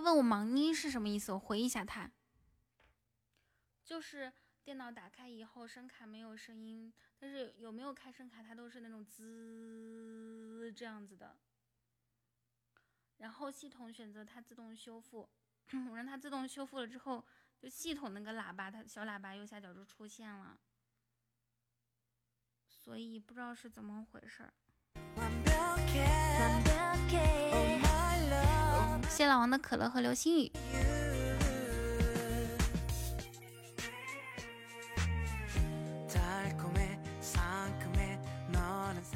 [0.00, 2.10] 他问我忙音是什么意思，我回一下他，
[3.84, 4.32] 就是
[4.64, 11.36] 电脑打开以后声卡没有声音，但是有没有开声卡，它都是那种滋这样子的。
[13.18, 15.28] 然后系统选择它自动修复，
[15.90, 17.22] 我让它自动修复了之后，
[17.58, 20.58] 就系统那个喇叭，它小喇叭右下角就出现了，
[22.70, 24.54] 所以不知道是怎么回事儿。
[29.10, 30.50] 谢老王的可乐和流星雨，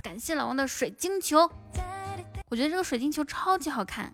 [0.03, 1.51] 感谢老王的水晶球，
[2.51, 4.13] 我觉得这个水晶球超级好看。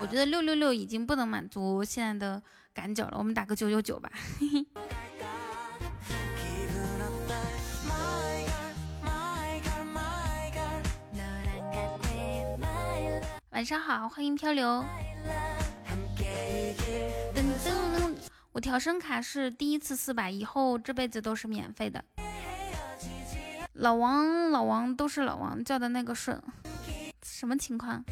[0.00, 2.42] 我觉得六六六已经不能满足现在的
[2.74, 4.10] 赶脚了，我们打个九九九吧。
[4.40, 4.66] 嘿 嘿
[13.60, 14.82] 晚上好，欢迎漂流。
[18.52, 22.02] 我调声卡是第一次四百，以后这辈子都是免费的。
[23.74, 26.42] 老王，老王都是老王叫的那个顺，
[27.22, 28.02] 什么情况？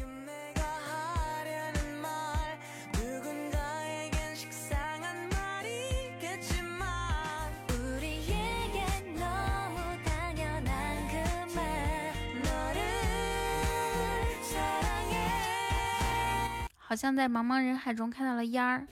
[16.89, 18.83] 好像在茫茫人海中看到了烟儿。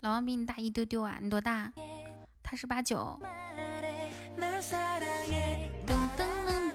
[0.00, 1.70] 老王比你大一丢丢啊，你多大？
[2.42, 3.20] 他是八九。
[4.40, 6.24] 噔噔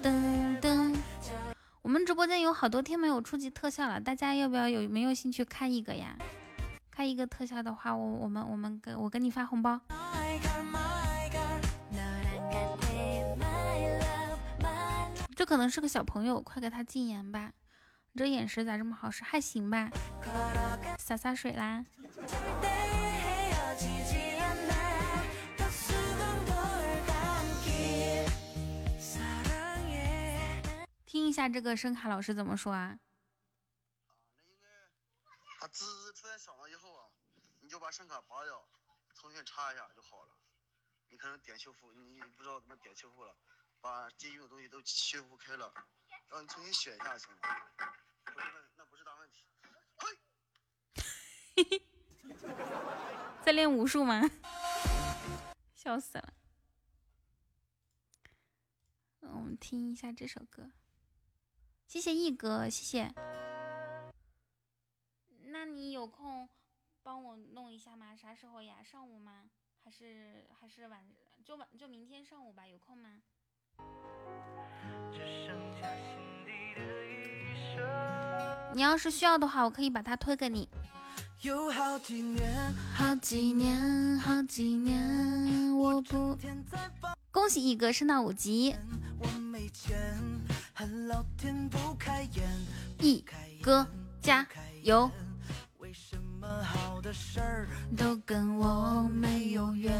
[0.00, 0.96] 噔噔。
[1.82, 6.16] 我们直播间有好多天没有初级特效了，大家要不要有没有兴趣开一个呀？
[6.92, 9.80] 开一个特效的话，我我们我们给我给你发红包。
[15.38, 17.52] 这可能是个小朋友，快给他禁言吧！
[18.10, 19.22] 你这眼神咋这么好使？
[19.22, 19.88] 还行吧，
[20.98, 21.86] 洒洒水啦。
[31.06, 32.98] 听一下这个声卡老师怎么说啊？
[34.34, 34.66] 那应该
[35.60, 37.06] 他滋出来响了以后啊，
[37.60, 38.66] 你就把声卡拔掉，
[39.14, 40.34] 重新插一下就好了。
[41.06, 43.36] 你可能点修复，你不知道怎么点修复了。
[43.80, 45.72] 把进用的东西都修复开了，
[46.28, 47.38] 让你重新选一下行吗？
[48.24, 49.44] 不是那那不是大问题。
[51.56, 51.82] 嘿，
[53.44, 54.22] 在练武术吗？
[55.74, 56.34] 笑死了。
[59.20, 60.70] 嗯，我们听一下这首歌。
[61.86, 63.14] 谢谢一哥，谢谢。
[65.44, 66.48] 那你有空
[67.02, 68.14] 帮我弄一下吗？
[68.14, 68.82] 啥时候呀？
[68.82, 69.50] 上午吗？
[69.82, 71.08] 还是还是晚？
[71.42, 72.66] 就晚就明天上午吧？
[72.66, 73.22] 有空吗？
[78.74, 80.68] 你要是需要的话，我可以把它推给你。
[81.40, 86.38] 有好几年，好几年，好几年，我不。
[87.32, 88.76] 恭喜一哥升到五级。
[93.00, 93.24] 一
[93.62, 93.86] 哥
[94.20, 94.46] 加
[94.82, 95.10] 油。
[95.78, 99.92] 为什么好的事儿都跟我没有缘。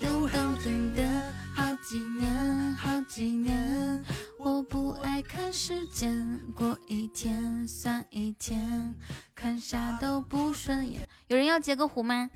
[0.00, 1.47] 噔噔噔噔。
[1.58, 4.04] 好几年，好几年，
[4.38, 8.94] 我不爱看时间，过一天算一天，
[9.34, 11.00] 看啥都不顺眼。
[11.26, 12.30] 有人要截个胡吗？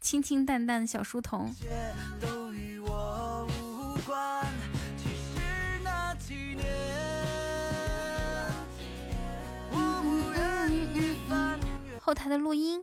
[0.00, 1.54] 清清淡淡小书童。
[12.00, 12.82] 后台的录音。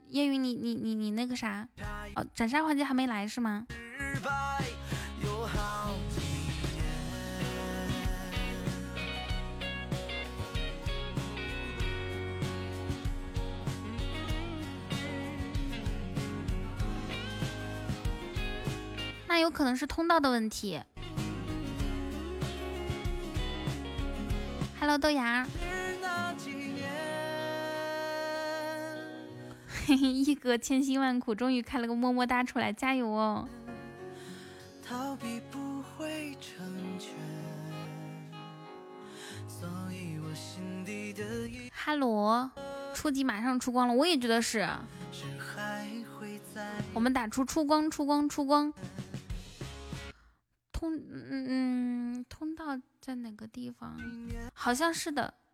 [0.11, 1.67] 烟云，你你你你那个啥？
[2.15, 3.65] 哦，斩杀环节还没来是吗？
[19.27, 20.81] 那有可能是通道的问题。
[24.77, 25.47] Hello，豆芽。
[29.87, 33.47] 嘿嘿，一哥千辛万苦，终于开了个么么哒出来，加油哦！
[41.71, 42.51] 哈罗，
[42.93, 44.69] 初级马上出光了，我也觉得是。
[46.93, 48.71] 我们打出出光，出光，出光。
[50.71, 53.97] 通，嗯嗯，通道在哪个地方？
[54.53, 55.33] 好像是的，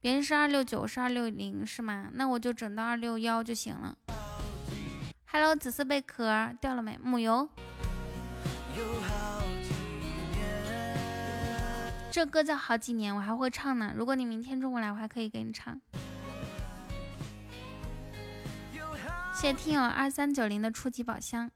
[0.00, 2.10] 别人是二六九，是二六零是吗？
[2.12, 3.96] 那我就整到二六幺就行了。
[5.26, 6.98] Hello，紫色贝壳掉了没？
[6.98, 7.48] 木油。
[12.12, 13.92] 这歌叫好几年，我还会唱呢。
[13.96, 15.80] 如果你明天中午来，我还可以给你唱。
[19.34, 21.50] 谢谢听友二三九零的初级宝箱。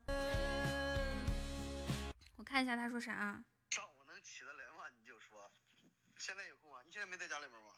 [2.36, 3.40] 我看一下他说啥啊？
[3.70, 4.88] 上午能起得来吗？
[4.98, 5.50] 你就说，
[6.18, 6.80] 现在有空啊？
[6.84, 7.70] 你现在没在家里面吗？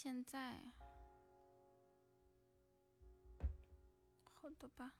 [0.00, 0.62] 现在，
[4.22, 4.94] 好的吧。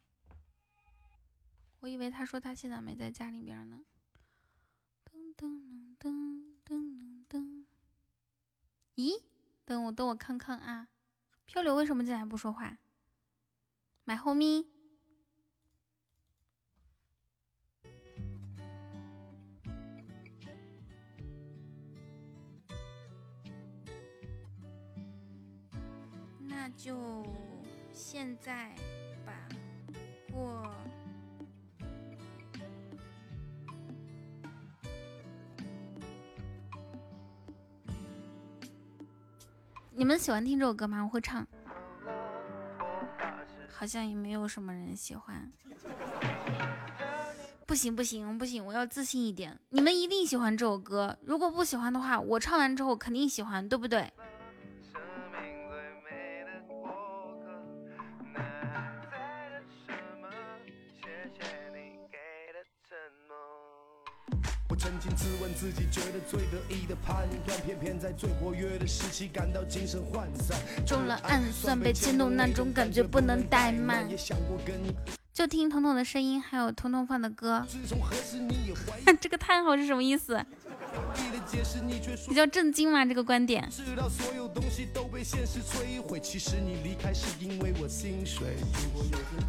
[1.79, 3.85] 我以为他说他现在没在家里边呢。
[5.05, 7.65] 噔噔噔噔噔噔。
[8.97, 9.23] 咦？
[9.65, 10.89] 等我等我看看啊。
[11.47, 12.79] 漂流为什么进来不说话？
[14.03, 14.67] 买后咪。
[26.69, 27.25] 那就
[27.95, 28.75] 现在
[29.25, 29.33] 吧，
[30.31, 30.71] 过。
[39.93, 41.03] 你们喜欢听这首歌吗？
[41.03, 41.47] 我会唱。
[43.71, 45.51] 好像也没有什么人喜欢。
[47.65, 49.59] 不行不行不行，我要自信一点。
[49.71, 54.13] 你们一定喜欢这首歌，如果不喜欢的话，我唱完之后肯定喜欢，对不对？
[65.59, 70.57] 自己觉得最得意的判断，偏偏在最活跃的时期感到精神涣散。
[70.87, 74.09] 中了暗算，被牵动那种感觉不能怠慢。
[75.35, 77.67] 就听彤彤的声音，还有彤彤放的歌。
[79.21, 80.41] 这个叹号是什么意思？
[82.29, 83.05] 比较震惊吗？
[83.05, 83.69] 这个观点。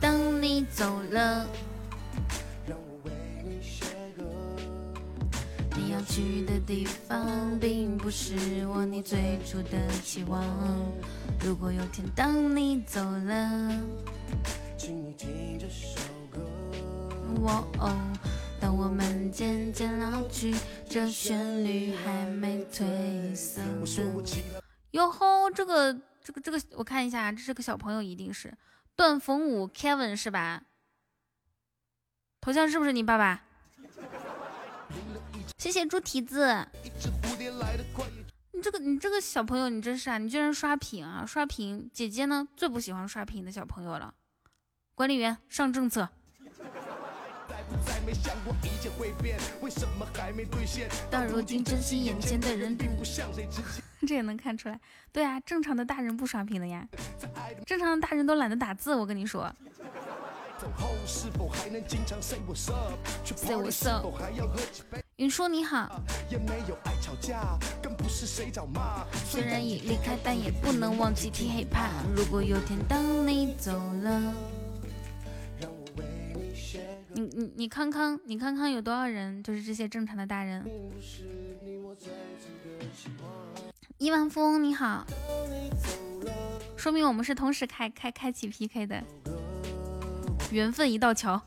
[0.02, 1.46] 当你走了。
[5.80, 8.36] 你要去的地方，并不是
[8.68, 10.44] 我你最初的期望。
[11.40, 13.72] 如果有天当你走了，
[14.78, 15.98] 请你听这首
[16.30, 16.42] 歌。
[17.80, 17.96] 哦，
[18.60, 20.54] 当我们渐渐老去，
[20.90, 24.44] 这旋律还没褪色的。
[24.92, 28.54] 哟吼，这个这个这个，我看一下，这是个小朋友，一定是
[28.98, 30.64] 段逢武 Kevin 是吧？
[32.42, 33.46] 头像是不是你爸爸？
[35.60, 36.66] 谢谢猪蹄子，
[38.54, 40.18] 你这个你这个小朋友，你真是啊！
[40.18, 41.26] 你居然刷屏啊！
[41.28, 44.14] 刷屏，姐姐呢最不喜欢刷屏的小朋友了。
[44.96, 46.08] 管理员上政策。
[51.12, 52.78] 到如今珍惜眼前的人，
[54.08, 54.80] 这也能看出来。
[55.12, 56.88] 对啊，正常的大人不刷屏的呀，
[57.66, 58.96] 正常的大人都懒得打字。
[58.96, 59.54] 我跟你说。
[63.36, 64.06] Say what's up？
[65.20, 66.02] 云叔你好。
[69.26, 71.90] 虽然已离开，但也不能忘记听 hiphop。
[72.16, 74.34] 如果有天当你走了，
[77.12, 79.44] 你你你康康，你康康有多少人？
[79.44, 80.66] 就是这些正常的大人。
[83.98, 85.06] 亿万富翁你好，
[86.78, 89.04] 说明我们是同时开开开启 PK 的。
[90.50, 91.42] 缘分一道桥。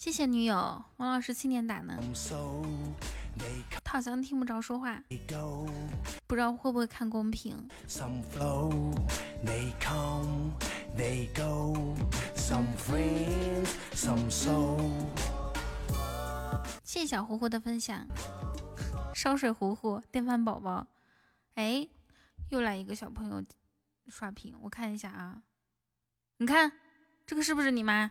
[0.00, 1.94] 谢谢女友，王老师七点打呢。
[3.84, 5.00] 他好像听不着说话，
[6.26, 7.56] 不知道会不会看公屏。
[16.88, 18.06] 谢谢小糊糊的分享。
[19.14, 20.86] 烧水糊糊，电饭宝宝。
[21.54, 21.86] 哎，
[22.48, 23.44] 又来一个小朋友
[24.06, 25.42] 刷屏，我看一下啊。
[26.38, 26.72] 你看
[27.26, 28.10] 这个是不是你妈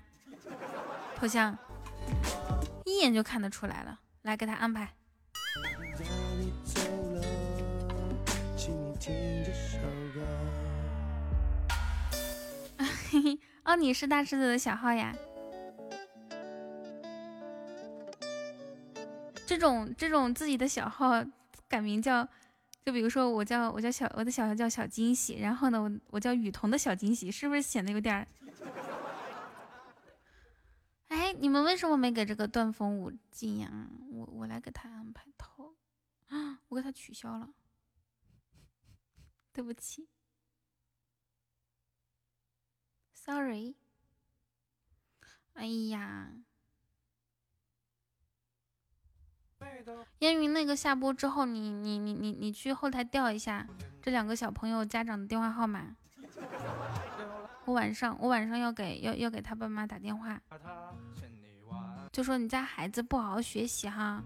[1.16, 1.58] 头像？
[2.86, 4.00] 一眼就看得出来了。
[4.22, 4.94] 来给他安排。
[13.66, 15.16] 哦，你是大狮子的小号呀？
[19.48, 21.24] 这种这种自己的小号
[21.70, 22.28] 改名叫，
[22.84, 28.28] 就比如说我叫我叫小我的小号叫小惊喜，然后呢我我叫雨桐的小惊喜，是不是显得有点？
[31.08, 33.88] 哎，你们为什么没给这个断风舞进呀？
[34.10, 35.74] 我我来给他安排头
[36.28, 37.54] 啊，我给他取消了，
[39.54, 40.10] 对不起。
[43.14, 43.76] ，sorry。
[45.54, 46.34] 哎呀，
[50.20, 53.66] 烟云那个下播之后，你你你你你去后台调一下
[54.02, 55.96] 这两个小朋友家长的电话号码。
[57.66, 60.40] 我晚上我晚上要给要要给他爸妈打电话，
[62.12, 64.24] 就说你家孩子不好好学习哈，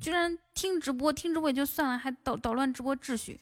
[0.00, 3.40] 居然听直播听直播也就算了，还捣捣乱直播秩序。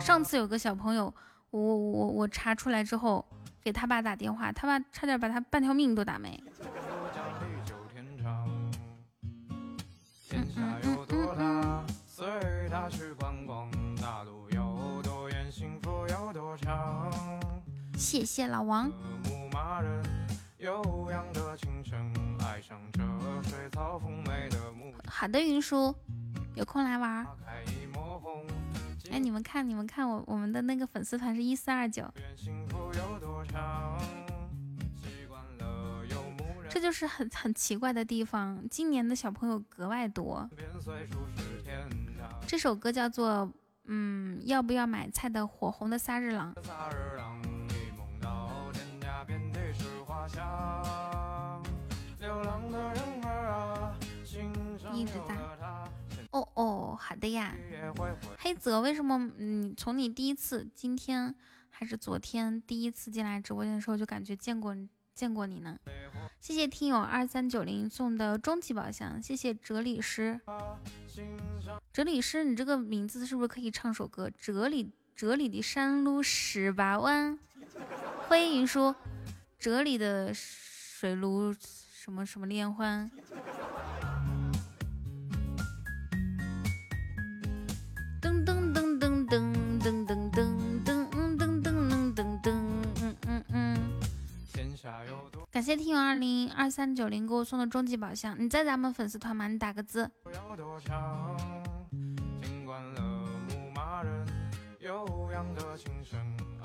[0.00, 1.14] 上次有个小朋友，
[1.50, 3.24] 我我我查出来之后，
[3.62, 6.42] 给他爸打电话，他爸差点把他半条命都打没。
[18.12, 18.92] 谢谢老王。
[25.06, 25.94] 好的，云叔，
[26.54, 27.26] 有空来玩。
[29.10, 32.04] 哎，你们看，你们看，我我们的那个粉丝团是一四二九，
[36.68, 38.62] 这就是很很奇怪的地方。
[38.70, 40.46] 今年的小朋友格外多。
[42.46, 43.46] 这首歌叫做
[43.86, 46.54] 《嗯要不要买菜的火红的萨日朗》。
[54.94, 55.34] 一直打。
[56.30, 57.54] 哦哦，好的呀。
[58.38, 61.34] 黑泽，为什么你从你第一次今天
[61.70, 64.76] 还是昨天第一次进来直播间的时候就感觉见过
[65.14, 65.78] 见过你呢？
[66.40, 70.40] 谢谢听友二三九零送的终极宝箱，谢谢哲理师。
[71.92, 74.30] 哲理师，你这个名字是不是可以唱首歌？
[74.30, 77.38] 哲理哲理的山路十八弯。
[78.28, 78.94] 欢迎云叔，
[79.62, 83.08] 哲理的水炉什么什么 liên 欢。
[88.20, 92.50] 噔噔噔噔噔噔噔噔噔噔噔噔噔噔，
[93.02, 93.78] 嗯嗯嗯。
[95.52, 99.46] 感谢听友二零二三九零给我送的终极宝箱，你在咱们粉丝团吗？
[99.46, 100.10] 你打个字。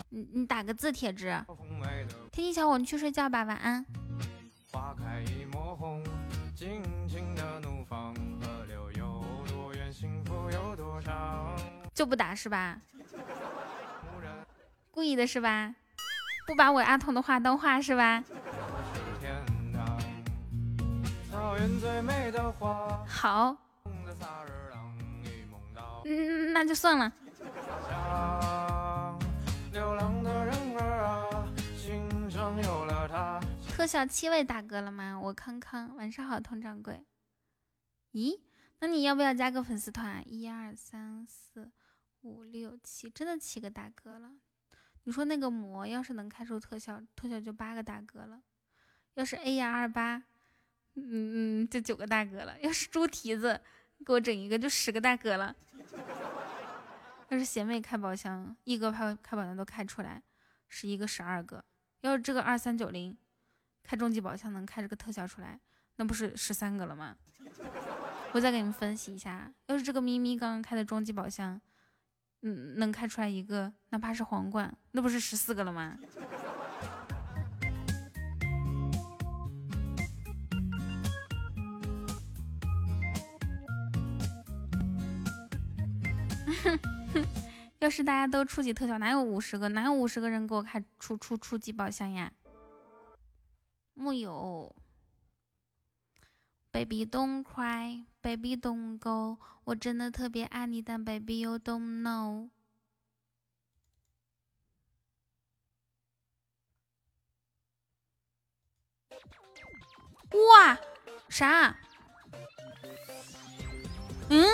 [0.10, 1.26] 你你打个字，铁子。
[2.32, 3.86] 天气小伙，你去睡觉吧，晚安。
[11.94, 12.80] 就不打是吧？
[14.92, 15.76] 故意的是吧？
[16.48, 18.24] 不把我阿童的话当话是吧？
[23.08, 23.56] 好，
[26.06, 27.12] 嗯，那就算了。
[33.78, 35.20] 特效七位大哥了吗？
[35.22, 37.06] 我康康，晚上好，佟掌柜。
[38.12, 38.42] 咦？
[38.80, 40.24] 那你要不要加个粉丝团？
[40.26, 41.72] 一二三四
[42.22, 44.32] 五六七，真的七个大哥了。
[45.04, 48.42] 你说那个魔要是能开出特效，特效就八个大哥了。
[49.14, 50.24] 要是 A 呀二八，
[50.96, 52.60] 嗯嗯，就九个大哥了。
[52.60, 53.62] 要是猪蹄子
[54.04, 55.56] 给我整一个，就十个大哥了。
[57.30, 60.24] 要是贤妹开宝箱，一个开开宝箱都开出来，
[60.68, 61.64] 十一个十二个。
[62.02, 63.16] 要是这个二三九零
[63.88, 65.58] 开终极宝箱能开这个特效出来，
[65.96, 67.16] 那不是十三个了吗？
[68.34, 71.62] 我再给你们分析一下，要是这个咪咪刚刚开的终极宝箱，
[72.42, 75.98] 嗯，能开出来一个，哪怕是皇冠，那不是十四个了吗？
[87.80, 89.70] 要是大家都初级特效，哪有五十个？
[89.70, 92.30] 哪有五十个人给我开出出初级宝箱呀？
[93.98, 94.76] 木有。
[96.72, 99.40] Baby don't cry, baby don't go。
[99.64, 102.50] 我真的特别爱你，但 baby you don't know。
[110.30, 110.78] 哇，
[111.30, 111.76] 啥？
[114.30, 114.46] 嗯？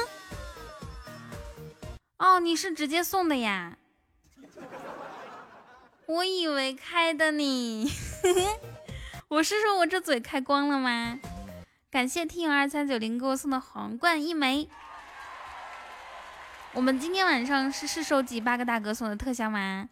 [2.18, 3.78] 哦，你是直接送的呀？
[6.06, 7.90] 我以为开的你。
[9.34, 11.20] 我是说我这嘴开光了吗？
[11.90, 14.70] 感谢听友二三九零给我送的皇冠一枚。
[16.74, 19.90] 我们今天晚上是是收集八个大哥送的特效吗？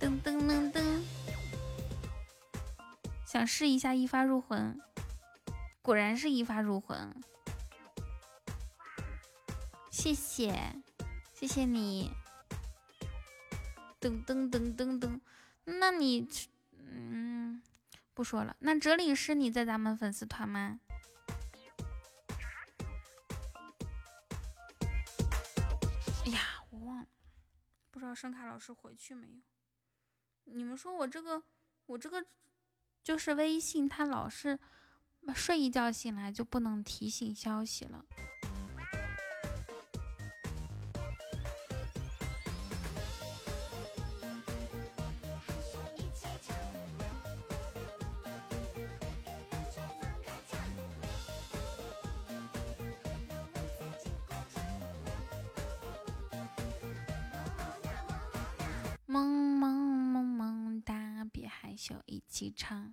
[0.00, 0.82] 噔噔噔噔，
[3.24, 4.80] 想试一下一发入魂，
[5.82, 7.14] 果然是一发入魂。
[9.88, 10.74] 谢谢，
[11.32, 12.10] 谢谢你。
[14.00, 15.20] 噔噔噔噔噔，
[15.64, 16.28] 那你，
[16.90, 17.62] 嗯。
[18.12, 20.78] 不说了，那哲理是你在咱们粉丝团吗？
[26.26, 27.06] 哎呀，我忘了，
[27.90, 29.42] 不知道声卡老师回去没有？
[30.44, 31.42] 你们说我这个，
[31.86, 32.26] 我这个
[33.02, 34.58] 就是微信，它老是
[35.34, 38.04] 睡一觉醒来就不能提醒消息了。
[62.40, 62.90] 提倡。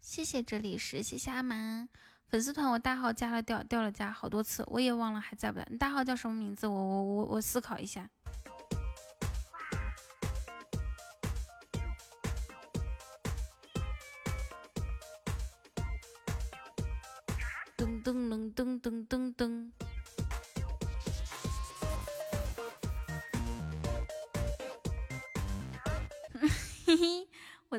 [0.00, 1.88] 谢谢，这里是谢谢阿蛮
[2.26, 5.68] 粉丝团，我大号加了掉掉了加好多次，我也忘了还在不在。
[5.70, 6.66] 你大号叫什么名字？
[6.66, 8.10] 我我我我思考一下。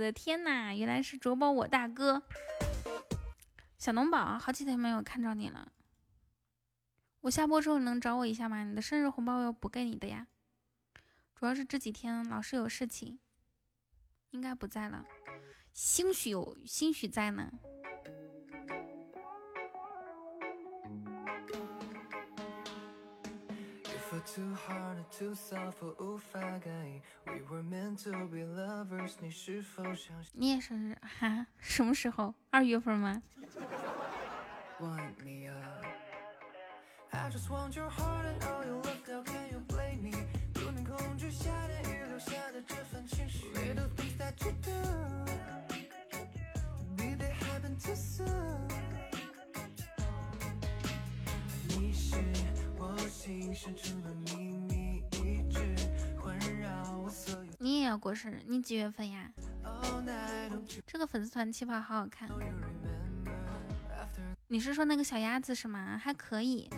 [0.03, 2.23] 我的天呐，原来是卓宝我大哥，
[3.77, 5.71] 小农宝，好几天没有看着你了。
[7.21, 8.65] 我下播之后能找我一下吗？
[8.65, 10.27] 你的生日红包我要补给你的呀。
[11.35, 13.17] 主要是这几天老是有事情，
[14.31, 15.05] 应该不在了，
[15.71, 17.49] 兴许有，兴许在呢。
[30.33, 31.47] 你也生日哈？
[31.59, 32.33] 什么时候？
[32.49, 33.21] 二月份吗？
[33.39, 33.45] 你
[57.59, 58.41] 你也要过生日？
[58.47, 59.31] 你几月份呀？
[60.87, 62.27] 这个粉丝团气泡好好看。
[64.47, 65.97] 你是说那个小鸭子是吗？
[65.97, 66.69] 还可以。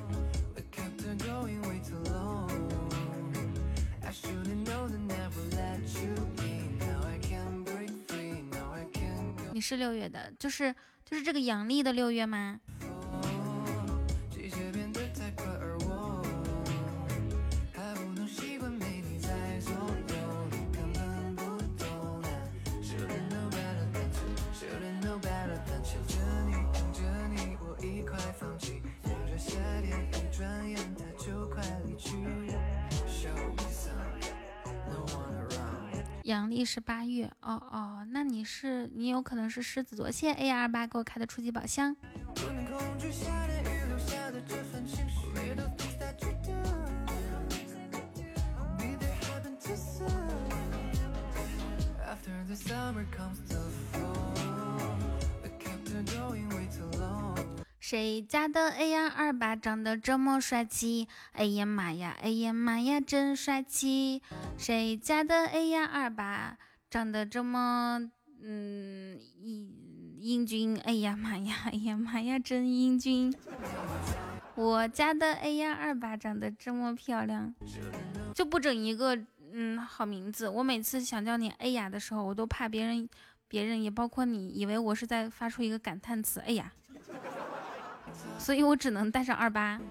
[9.54, 12.60] 你是六月的，就是就是这个阳历的六月吗？
[36.26, 40.10] 阳历是八月，哦哦，那你是你有可能是狮子座。
[40.10, 41.96] 谢谢 A 二八给我开的初级宝箱。
[57.88, 61.08] 谁家的 A 呀二八长得这么帅气？
[61.34, 64.24] 哎呀妈呀，哎呀妈呀，真帅气！
[64.58, 66.58] 谁家的 A 呀二八
[66.90, 68.10] 长得这么
[68.42, 69.72] 嗯英
[70.20, 70.76] 英俊？
[70.80, 73.32] 哎呀妈呀，哎呀妈呀，真英俊！
[74.56, 77.54] 我家的 A 呀二八长得这么漂亮，
[78.34, 79.16] 就不整一个
[79.54, 80.50] 嗯好名字。
[80.50, 83.08] 我每次想叫你 A 呀的时候，我都怕别人
[83.48, 86.40] 别人也包括你以为我是在发出一个感叹词。
[86.40, 86.74] 哎呀！
[88.46, 89.82] 所以我只能带上二八。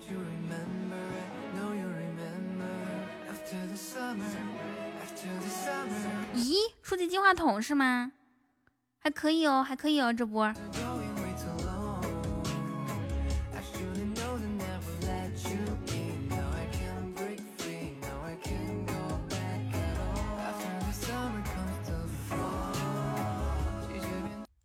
[6.36, 8.12] 咦，初级净化筒是吗？
[9.00, 10.54] 还可以哦，还可以哦，这波。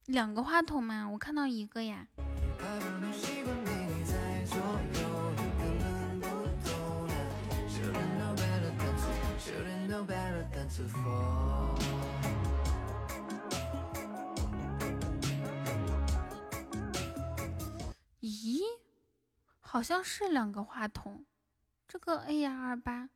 [0.06, 1.10] 两个话筒吗？
[1.10, 2.06] 我看到一个呀。
[18.22, 18.62] 咦，
[19.60, 21.26] 好像是两个话筒。
[21.88, 23.10] 这个 AR 二八，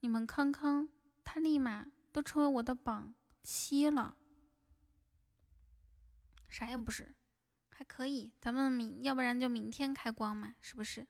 [0.00, 0.88] 你们康康
[1.24, 4.16] 他立马都成为我的榜七了。
[6.48, 7.14] 啥也不是，
[7.70, 8.32] 还可以。
[8.40, 11.06] 咱们明要不然就明天开光嘛，是不是？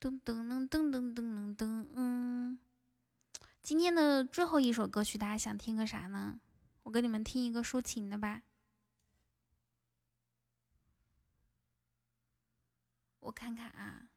[0.00, 2.58] 噔噔噔噔噔噔噔噔，嗯。
[3.62, 6.40] 今天的最后一首歌曲大家想听个啥呢？
[6.82, 8.42] 我给你们听一个抒情的吧。
[13.20, 14.08] 我看看啊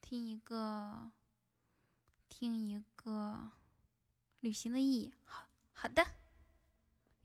[0.00, 1.12] 听一个
[2.28, 3.52] 听一个
[4.40, 5.14] 旅行的意义。
[5.24, 6.04] 好好的。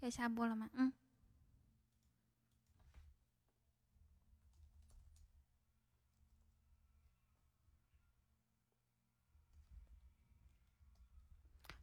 [0.02, 0.70] 要下播了吗？
[0.74, 0.94] 嗯。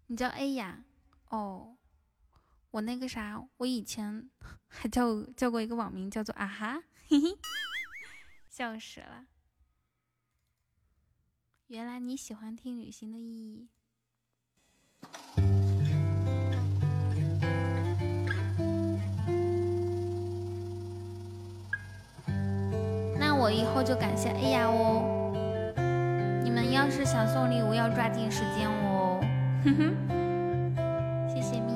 [0.07, 0.85] 你叫 A 呀？
[1.31, 1.77] 哦，
[2.71, 4.29] 我那个啥，我以前
[4.69, 7.39] 还叫叫过一个网名，叫做啊哈，嘿嘿，
[8.49, 9.27] 笑死了。
[11.69, 13.69] 原来你喜欢听旅行的意义。
[23.19, 25.33] 那我以后就感谢 A 呀哦。
[26.45, 28.94] 你们要是想送礼物，要抓紧时间哦。
[29.65, 30.77] 哼哼，
[31.27, 31.74] 谢谢咪。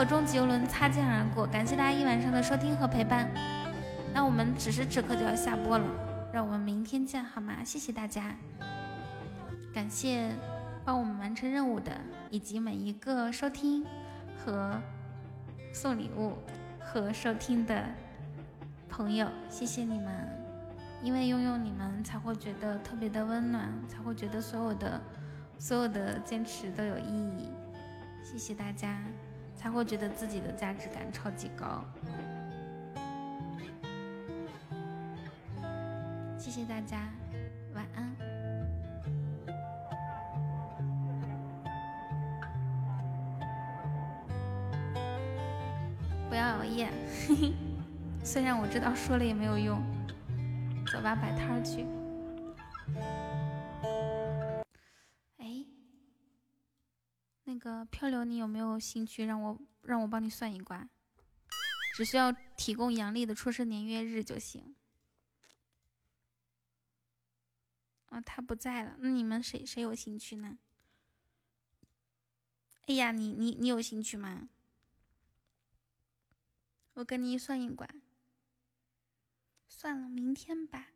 [0.00, 3.28] 和终极游轮擦肩而过，感谢大家一晚上的收听和陪伴。
[4.14, 5.84] 那我们此时此刻就要下播了，
[6.32, 7.62] 让我们明天见好吗？
[7.62, 8.34] 谢谢大家，
[9.74, 10.34] 感谢
[10.86, 11.92] 帮我们完成任务的，
[12.30, 13.84] 以及每一个收听
[14.42, 14.80] 和
[15.70, 16.32] 送礼物
[16.80, 17.84] 和收听的
[18.88, 20.26] 朋友，谢谢你们，
[21.02, 24.98] 因为拥有你们才会觉得特别的温暖，才会觉得所有的
[25.58, 27.50] 所有的坚持都有意义。
[28.24, 28.98] 谢谢大家，
[29.60, 31.84] 才会觉得自己的价值感超级高。
[36.38, 36.96] 谢谢大家，
[37.74, 38.10] 晚安。
[46.30, 46.88] 不要熬夜，
[48.24, 49.78] 虽然我知道说了也没有用，
[50.90, 51.84] 走吧，摆摊去。
[57.70, 60.88] 个漂流，你有没有兴趣让我让我帮你算一卦？
[61.94, 64.74] 只需要提供阳历的出生年月日就行。
[68.06, 70.58] 啊，他不在了，那你们谁谁有兴趣呢？
[72.86, 74.48] 哎呀，你你你有兴趣吗？
[76.94, 77.88] 我跟你算一卦。
[79.68, 80.88] 算了，明天吧。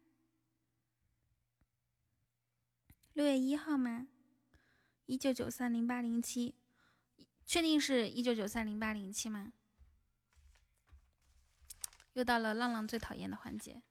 [3.13, 4.09] 六月一号吗？
[5.07, 6.55] 一九九三零八零七，
[7.47, 9.53] 确定是一九九三零八零七吗？
[12.15, 13.83] 又到了浪浪最讨厌的环节，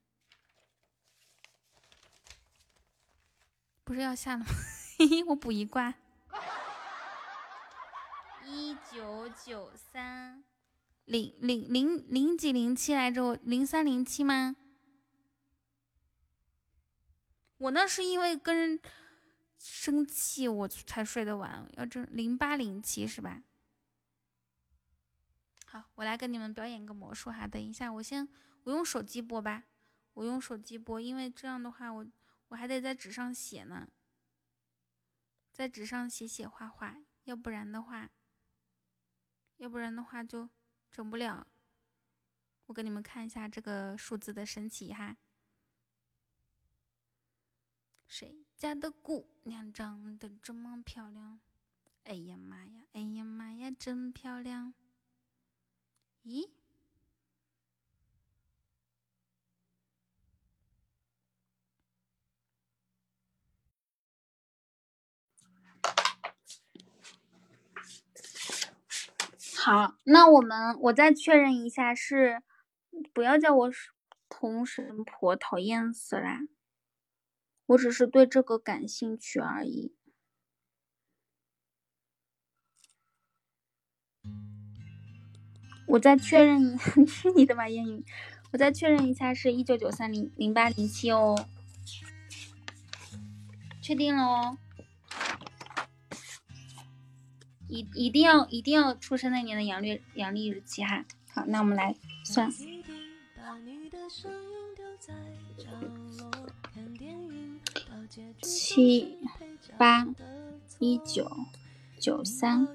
[3.84, 4.46] 不是要下了吗？
[4.98, 5.94] 嘿嘿，我补一卦。
[8.46, 10.44] 一九九三
[11.06, 13.36] 零零零零几零七来着？
[13.44, 14.56] 零三零七吗？
[17.58, 18.80] 我那是因为跟人
[19.66, 23.42] 生气我才睡得晚，要这零八零七是吧？
[25.66, 28.28] 好，我来跟你们表演个魔术哈，等一下我先
[28.64, 29.64] 我用手机播吧，
[30.16, 32.06] 我用手机播，因为这样的话，我
[32.50, 33.88] 我还得在纸上写呢，
[35.54, 38.10] 在纸上写写画画，要不然的话，
[39.56, 40.50] 要不然的话就
[40.92, 41.48] 整不了。
[42.66, 45.16] 我给你们看一下这个数字的神奇哈。
[48.16, 51.40] 谁家的姑娘长得这么漂亮？
[52.04, 54.76] 哎呀妈呀，哎呀妈呀，真漂亮！
[56.24, 56.52] 咦？
[69.58, 72.44] 好，那我们我再确认一下，是
[73.12, 73.72] 不要叫我
[74.30, 76.42] 童神婆，讨厌死啦！
[77.74, 79.94] 我只是对这个感兴趣而已。
[85.88, 88.06] 我再确认一，去 你的吧，烟雨！
[88.52, 91.48] 我再确认一下，是一九九三零零八零七哦，
[93.82, 94.58] 确定了哦。
[97.68, 101.06] 一一定要一定要出生那年的阳历阳历日期哈。
[101.34, 102.52] 好，那我们来算。
[108.42, 109.18] 七
[109.78, 110.06] 八
[110.80, 111.30] 一九
[112.00, 112.68] 九三，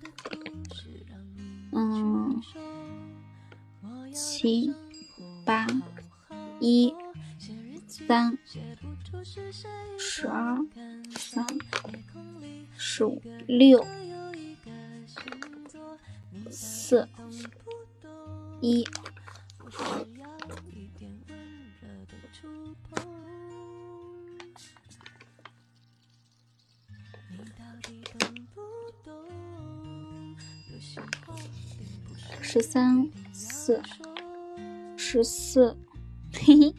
[1.72, 2.42] 嗯，
[4.12, 4.72] 七
[5.44, 5.66] 八
[6.60, 6.94] 一
[7.86, 8.38] 三
[9.98, 10.58] 十二
[11.16, 11.46] 三
[12.76, 13.86] 十五六。
[16.50, 17.08] 四
[18.60, 18.86] 一，
[32.50, 33.82] 十三四
[34.96, 35.76] 十四，
[36.32, 36.74] 嘿嘿，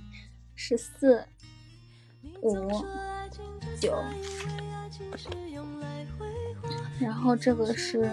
[0.55, 1.23] 十四
[2.41, 2.83] 五
[3.79, 3.93] 九，
[6.99, 8.11] 然后这个是。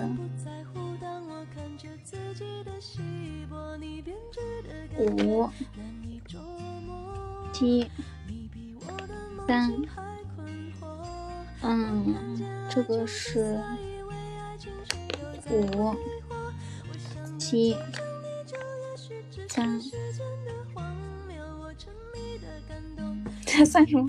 [4.99, 5.49] 五
[7.55, 7.91] 七
[9.47, 9.73] 三，
[11.63, 12.15] 嗯，
[12.69, 13.59] 这个是
[15.51, 15.97] 五
[17.49, 17.77] 七
[19.49, 19.81] 三，
[23.47, 24.09] 这算什么？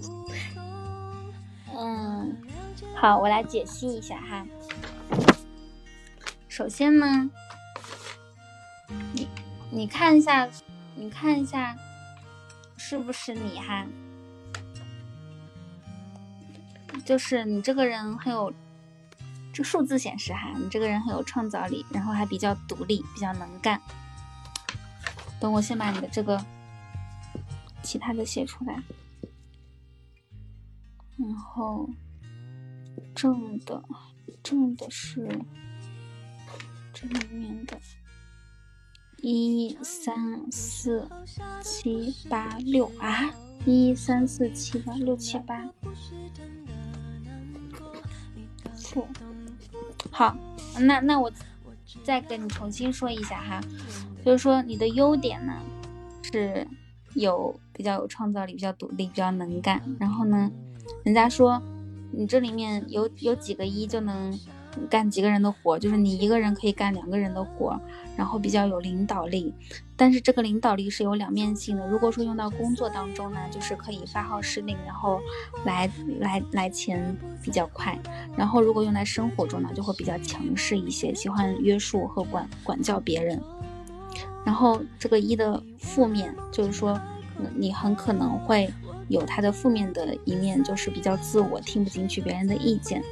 [1.78, 2.36] 嗯，
[2.96, 4.44] 好，我来解析一下哈。
[6.50, 7.30] 首先呢，
[9.14, 9.28] 你
[9.70, 10.50] 你看一下。
[11.00, 11.78] 你看一下，
[12.76, 13.86] 是不是你哈？
[17.06, 18.52] 就是你这个人很有，
[19.58, 23.82] 这数字显示哈，你这个人很有创造力，然后还比较独立，比较能干。
[25.40, 26.40] 等我先把你的这个
[27.82, 28.80] 其他的写出来，
[31.18, 31.90] 然后
[33.16, 33.84] 正的
[34.44, 35.27] 正的是
[36.94, 37.76] 这里面的。
[39.24, 41.10] 一三四
[41.64, 43.34] 七八六啊！
[43.66, 45.68] 一三四七八六七八，
[48.76, 49.08] 负。
[50.11, 50.36] 好，
[50.80, 51.32] 那那我
[52.03, 53.61] 再跟你重新说一下哈，
[54.26, 55.53] 就是说你的优点呢
[56.24, 56.68] 是
[57.14, 59.82] 有比较有创造力，比较独立，比较能干。
[60.00, 60.52] 然后呢，
[61.03, 61.61] 人家说
[62.11, 64.38] 你这里面有有几个一就能
[64.90, 67.80] 干几个人的活，就是你一个人可以干两个人的活。
[68.16, 69.54] 然后比较有领导力，
[69.96, 71.88] 但是这个领导力是有两面性的。
[71.88, 75.22] 如果说用到工作当中呢，就是可以发号施令，然后
[75.66, 75.88] 来
[76.20, 77.96] 来来钱比较快。
[78.36, 83.40] 然后如果用在生活中呢，就会比较强势一些，喜欢约束和管管教别人。
[84.44, 87.00] 然后这个一的负面就是说，
[87.56, 88.68] 你很可能会
[89.10, 93.04] 有他的负面的一面，就是比较自我，听不进去别人的意见，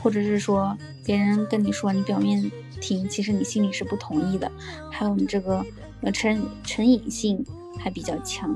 [0.00, 2.50] 或者是说别人跟你说，你表面。
[2.80, 4.50] 听，其实你心里是不同意的。
[4.90, 5.64] 还有你这个
[6.02, 7.42] 呃成成瘾性
[7.78, 8.54] 还比较强，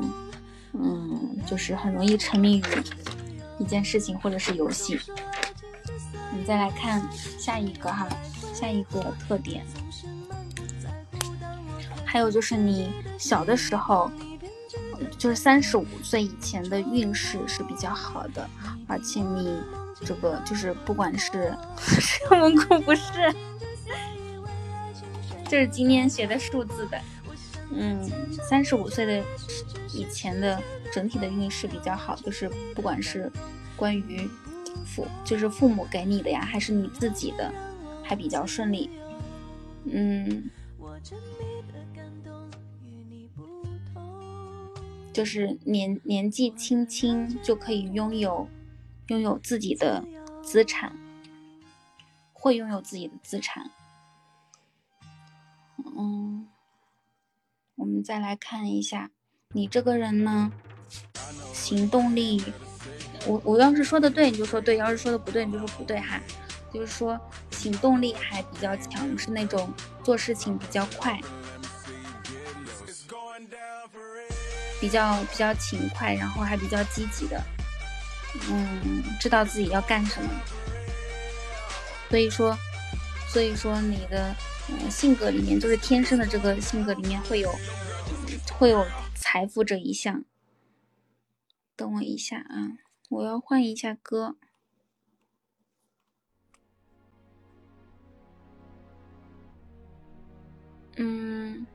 [0.74, 2.62] 嗯，就是很容易沉迷于
[3.58, 5.00] 一件事情或者是游戏。
[6.36, 8.06] 你再来看下一个哈，
[8.52, 9.64] 下一个特点，
[12.04, 14.10] 还有就是你小的时候，
[15.16, 18.46] 就是三十五岁以前的运势是比较好的，
[18.86, 19.58] 而且你
[20.04, 21.54] 这个就是不管是
[22.30, 23.34] 文库不是。
[25.48, 27.00] 这是今天学的数字的，
[27.72, 27.98] 嗯，
[28.48, 29.24] 三十五岁的
[29.94, 30.60] 以前的
[30.92, 33.32] 整体的运势比较好，就是不管是
[33.74, 34.28] 关于
[34.84, 37.50] 父，就是父母给你的呀，还是你自己的，
[38.04, 38.90] 还比较顺利，
[39.86, 40.50] 嗯，
[45.10, 48.46] 就是年年纪轻轻就可以拥有
[49.08, 50.04] 拥有自己的
[50.42, 50.96] 资产，
[52.32, 53.70] 会拥有自己的资产。
[55.96, 56.46] 嗯，
[57.74, 59.10] 我们再来看一下
[59.52, 60.52] 你这个人呢，
[61.52, 62.42] 行动力，
[63.26, 66.20] 我我要是说的对你就说对，要是说的不对你就说不对哈。
[66.70, 67.18] 就是说
[67.50, 69.72] 行动力还比较强，是那种
[70.04, 71.18] 做事情比较快。
[74.78, 77.42] 比较比较勤快，然后还比较积极的，
[78.50, 80.30] 嗯，知道自己要干什么。
[82.08, 82.56] 所以说，
[83.28, 84.34] 所以说你的
[84.68, 87.52] 嗯性格里面，就是天生的这个性格里面会有
[88.58, 90.24] 会有财富这一项。
[91.76, 94.36] 等我一下啊，我要换一下歌。
[100.96, 101.66] 嗯。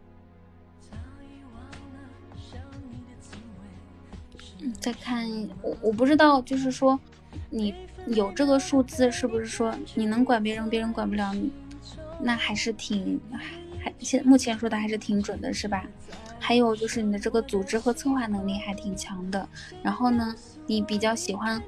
[4.80, 5.28] 再看
[5.62, 7.00] 我，我不知道，就是说，
[7.50, 7.74] 你
[8.08, 11.52] 有这个数字，是不是说你能管别人，别人管不了你？
[12.22, 13.20] 那还是挺，
[13.80, 15.86] 还现目前说的还是挺准的，是吧？
[16.40, 19.48] 还有就是你的这个组织和策划能力还挺强的。
[19.82, 20.36] 然后呢，
[20.68, 21.62] 你比较喜欢，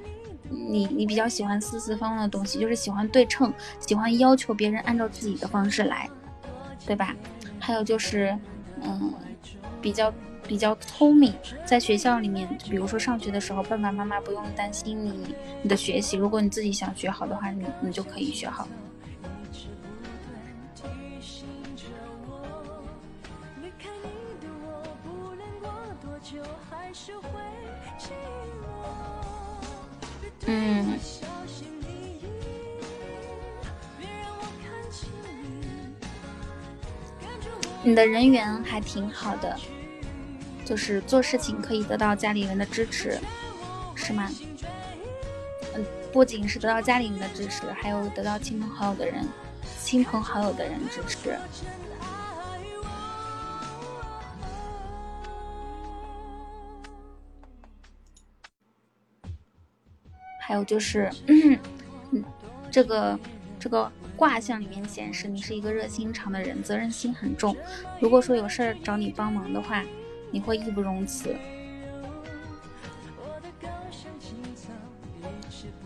[0.49, 6.09] 你你比较喜欢四四方方的东西，就是喜欢对称，喜欢要求别人按照自己的方式来，
[6.85, 7.15] 对吧？
[7.59, 8.37] 还有就是，
[8.81, 9.13] 嗯，
[9.81, 10.13] 比较。
[10.47, 11.33] 比较聪明，
[11.65, 16.15] 在学校里面，就比如说上学的时候，爸爸妈妈不用担心你你的学习。
[16.17, 18.67] 如果你自己想学好的话，你你就可以学好。
[30.47, 30.99] 嗯，
[37.83, 39.57] 你的人缘还挺好的。
[40.65, 43.19] 就是做事情可以得到家里人的支持，
[43.93, 44.27] 是吗？
[45.75, 49.27] 嗯，不仅是得到家里人的支持，还有得到亲朋好友的人、
[49.83, 51.37] 亲朋好友的人支持。
[60.39, 61.11] 还有就是，
[62.11, 62.23] 嗯，
[62.71, 63.19] 这个
[63.59, 67.55] 这个卦象里面显示你是一个热心肠的人，责任心很重。
[67.99, 69.83] 如果说有事儿找你帮忙的话。
[70.35, 71.33] 你会义不容辞，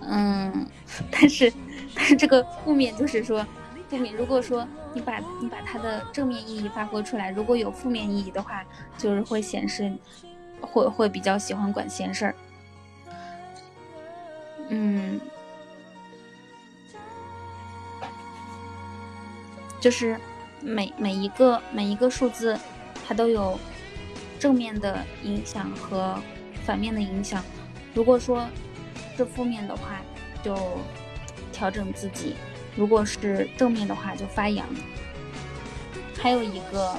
[0.02, 0.66] 嗯，
[1.12, 1.54] 但是
[1.94, 3.46] 但是这个负面就是说
[3.88, 8.66] 负面，如果说你把你把它的正面意义发挥出来，如果有负面意义的话，
[8.98, 9.96] 就是会显示
[10.62, 12.36] 会会比较喜欢管闲事儿，
[14.70, 15.22] 嗯，
[19.80, 20.20] 就是
[20.60, 22.58] 每每一个每一个数字，
[23.08, 23.60] 它都有。
[24.40, 26.18] 正面的影响和
[26.66, 27.44] 反面的影响，
[27.94, 28.48] 如果说
[29.18, 30.00] 是负面的话，
[30.42, 30.56] 就
[31.52, 32.36] 调整自己；
[32.76, 34.66] 如果是正面的话，就发扬。
[36.18, 36.96] 还有一个，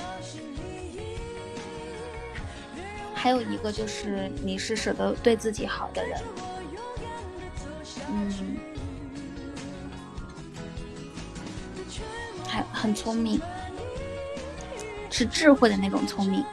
[3.14, 6.22] 还有一个就是你是舍得对自己好的人，
[8.10, 8.56] 嗯，
[12.46, 13.40] 还很聪明，
[15.10, 16.44] 是智慧的那种聪明。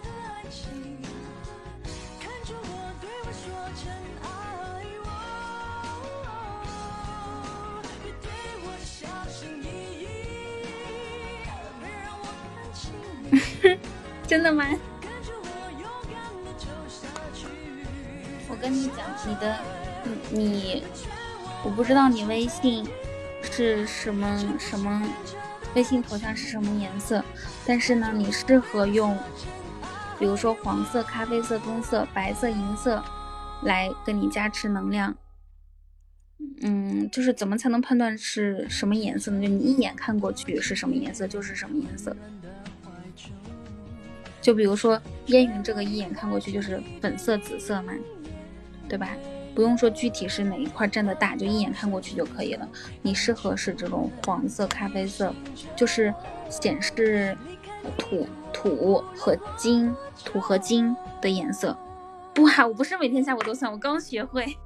[14.27, 14.65] 真的吗？
[18.49, 19.57] 我跟你讲，你的，
[20.31, 20.83] 你，
[21.63, 22.87] 我不知道你微信
[23.41, 25.03] 是什么什么，
[25.75, 27.23] 微信头像是什么颜色，
[27.65, 29.17] 但是呢，你适合用，
[30.17, 33.03] 比如说黄色、咖啡色、棕色、白色、银色
[33.63, 35.15] 来跟你加持能量。
[36.61, 39.41] 嗯，就是怎么才能判断是什么颜色呢？
[39.41, 42.15] 就你一眼看过去是什么颜色，就是什么颜色。
[44.47, 47.91] 就比如说烟云这个一眼看过去就是粉色、紫色嘛，
[48.87, 49.09] 对吧？
[49.53, 52.65] 不用说具体是哪一块占的大，就一眼看过去就可以了。
[53.01, 55.35] 你适合是这种黄色、咖啡色，
[55.75, 56.13] 就是
[56.49, 57.37] 显示
[57.97, 59.93] 土土和金、
[60.23, 61.77] 土和金的颜色。
[62.33, 64.57] 不啊，我不是每天下午都算，我刚学会。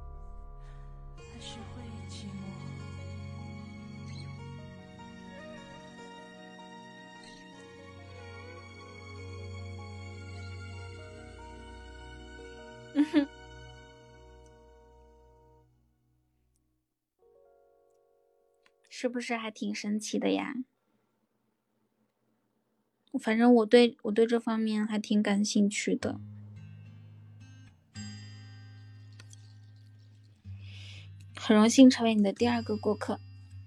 [19.02, 20.54] 是不是还挺神奇的呀？
[23.20, 26.20] 反正我对我对这方面还挺感兴趣的。
[31.34, 33.18] 很荣幸成为你的第二个过客。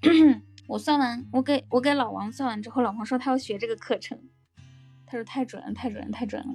[0.67, 4.29] 我算完，我给我给老王算完之后，老王说他要学这个课程，
[5.05, 6.53] 他说太准了太准了太准了。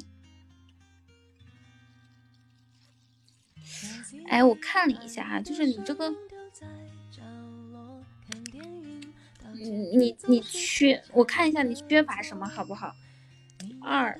[4.27, 6.30] 哎，我看了一下哈，就是你这个。
[9.61, 12.95] 你你你缺，我看一下你缺乏什么好不好？
[13.83, 14.19] 二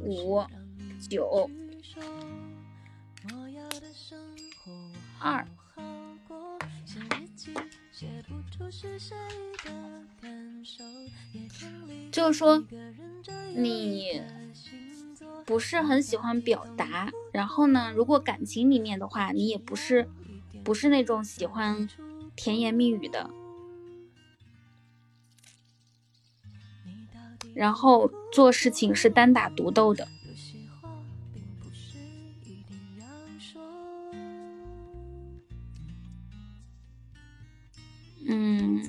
[0.00, 0.42] 五
[1.08, 1.50] 九
[5.18, 5.46] 二。
[12.10, 12.64] 就是说，
[13.54, 14.22] 你
[15.44, 20.08] 不是很喜欢表达，然后呢，如果感情里面的话，你也不是
[20.64, 21.88] 不是那种喜欢
[22.36, 23.30] 甜言蜜语的，
[27.58, 30.06] 然后做事情是单打独斗的。
[38.28, 38.80] 嗯，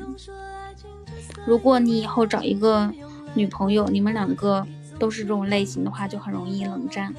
[1.48, 2.93] 如果你以后找一个
[3.33, 4.67] 女朋友，你们两个
[4.99, 7.11] 都是这种类型的话，就很容易冷战。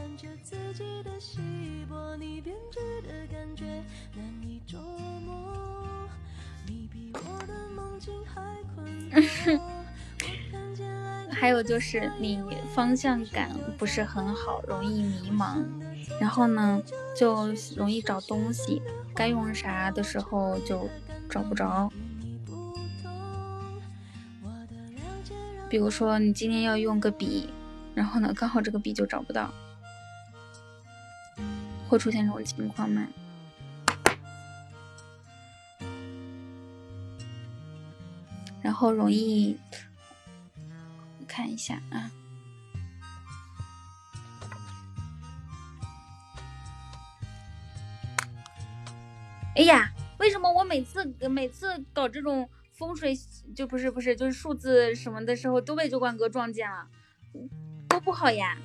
[11.41, 12.39] 还有就是你
[12.75, 15.65] 方向感不是很好，容易迷茫，
[16.20, 16.83] 然后呢
[17.17, 18.83] 就容易找东西，
[19.15, 20.86] 该用啥的时候就
[21.31, 21.91] 找不着。
[25.70, 27.49] 比如说，你今天要用个笔，
[27.94, 29.51] 然后呢，刚好这个笔就找不到，
[31.89, 33.07] 会出现这种情况吗？
[38.60, 39.57] 然后容易
[41.31, 42.10] 看一下啊。
[49.55, 52.49] 哎呀，为什么我每次每次搞这种？
[52.73, 53.15] 风水
[53.55, 56.89] 就不是不是就是数字什么的时候都被酒管哥撞见了，
[57.86, 58.57] 多不好呀！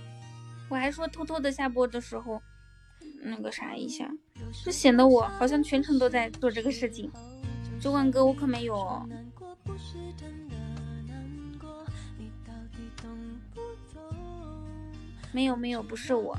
[0.69, 2.41] 我还说偷偷的下播的时候
[3.21, 4.09] 那个啥一下，
[4.63, 7.11] 就显得我好像全程都在做这个事情。
[7.77, 9.05] 酒管哥我可没有，
[15.35, 16.37] 没有没有不是我。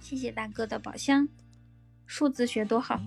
[0.00, 1.28] 谢谢大哥的宝箱。
[2.04, 3.00] 数字学多好，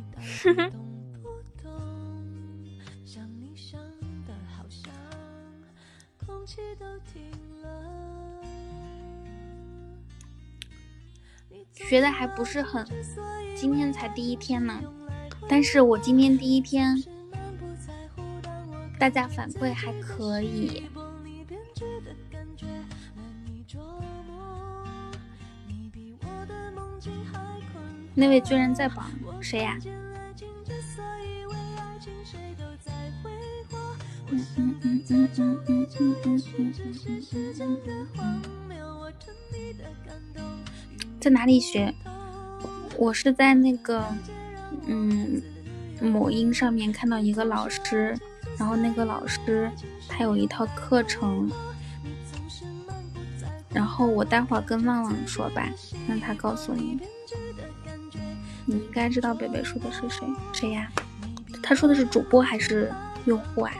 [11.73, 12.87] 学的还不是很，
[13.53, 14.81] 今天才第一天呢。
[15.49, 17.03] 但是我今天第一天，
[18.97, 20.83] 大家反馈还可以。
[28.13, 29.09] 那位居然在榜，
[29.39, 29.77] 谁呀？
[41.19, 41.93] 在哪里学？
[42.97, 44.03] 我是在那个
[44.87, 45.41] 嗯
[46.01, 48.17] 某音上面看到一个老师，
[48.57, 49.71] 然后那个老师
[50.07, 51.49] 他有一套课程，
[53.69, 55.69] 然后我待会儿跟旺旺说吧，
[56.07, 56.99] 让他告诉你。
[58.71, 60.25] 你应该知道北北说的是谁？
[60.53, 60.89] 谁呀？
[61.61, 62.89] 他说的是主播还是
[63.25, 63.73] 用户啊？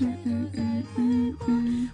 [0.00, 1.90] 嗯嗯嗯嗯嗯。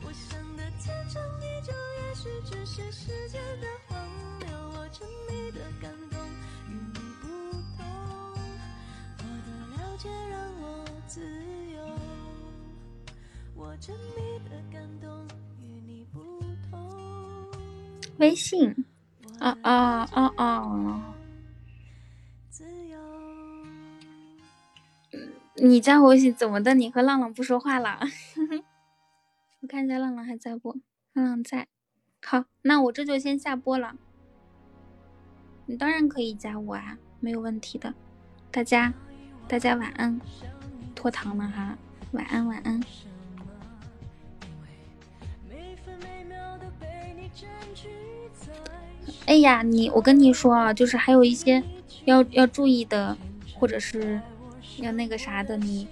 [18.20, 18.84] 微信，
[19.38, 21.14] 啊啊啊啊！
[25.56, 26.74] 你加我微信怎么的？
[26.74, 27.98] 你和浪浪不说话了？
[29.62, 30.76] 我看一下浪浪还在不？
[31.14, 31.66] 浪浪在。
[32.22, 33.96] 好，那我这就先下播了。
[35.64, 37.94] 你当然可以加我啊，没有问题的。
[38.50, 38.92] 大家，
[39.48, 40.20] 大家晚安，
[40.94, 41.78] 拖堂了哈，
[42.12, 42.78] 晚安晚安。
[49.26, 51.62] 哎呀，你我跟你说啊，就是还有一些
[52.04, 53.16] 要要注意的，
[53.54, 54.20] 或者是
[54.78, 55.86] 要那个啥的，你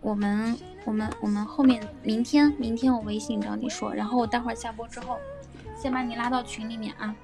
[0.00, 5.18] 我们我们我们后面明天明天我微信找你说，然后我待会儿下播之后
[5.76, 7.14] 先把你拉到群里面啊，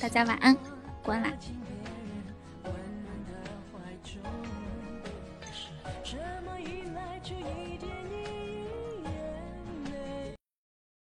[0.00, 0.56] 大家晚安，
[1.02, 1.28] 关了。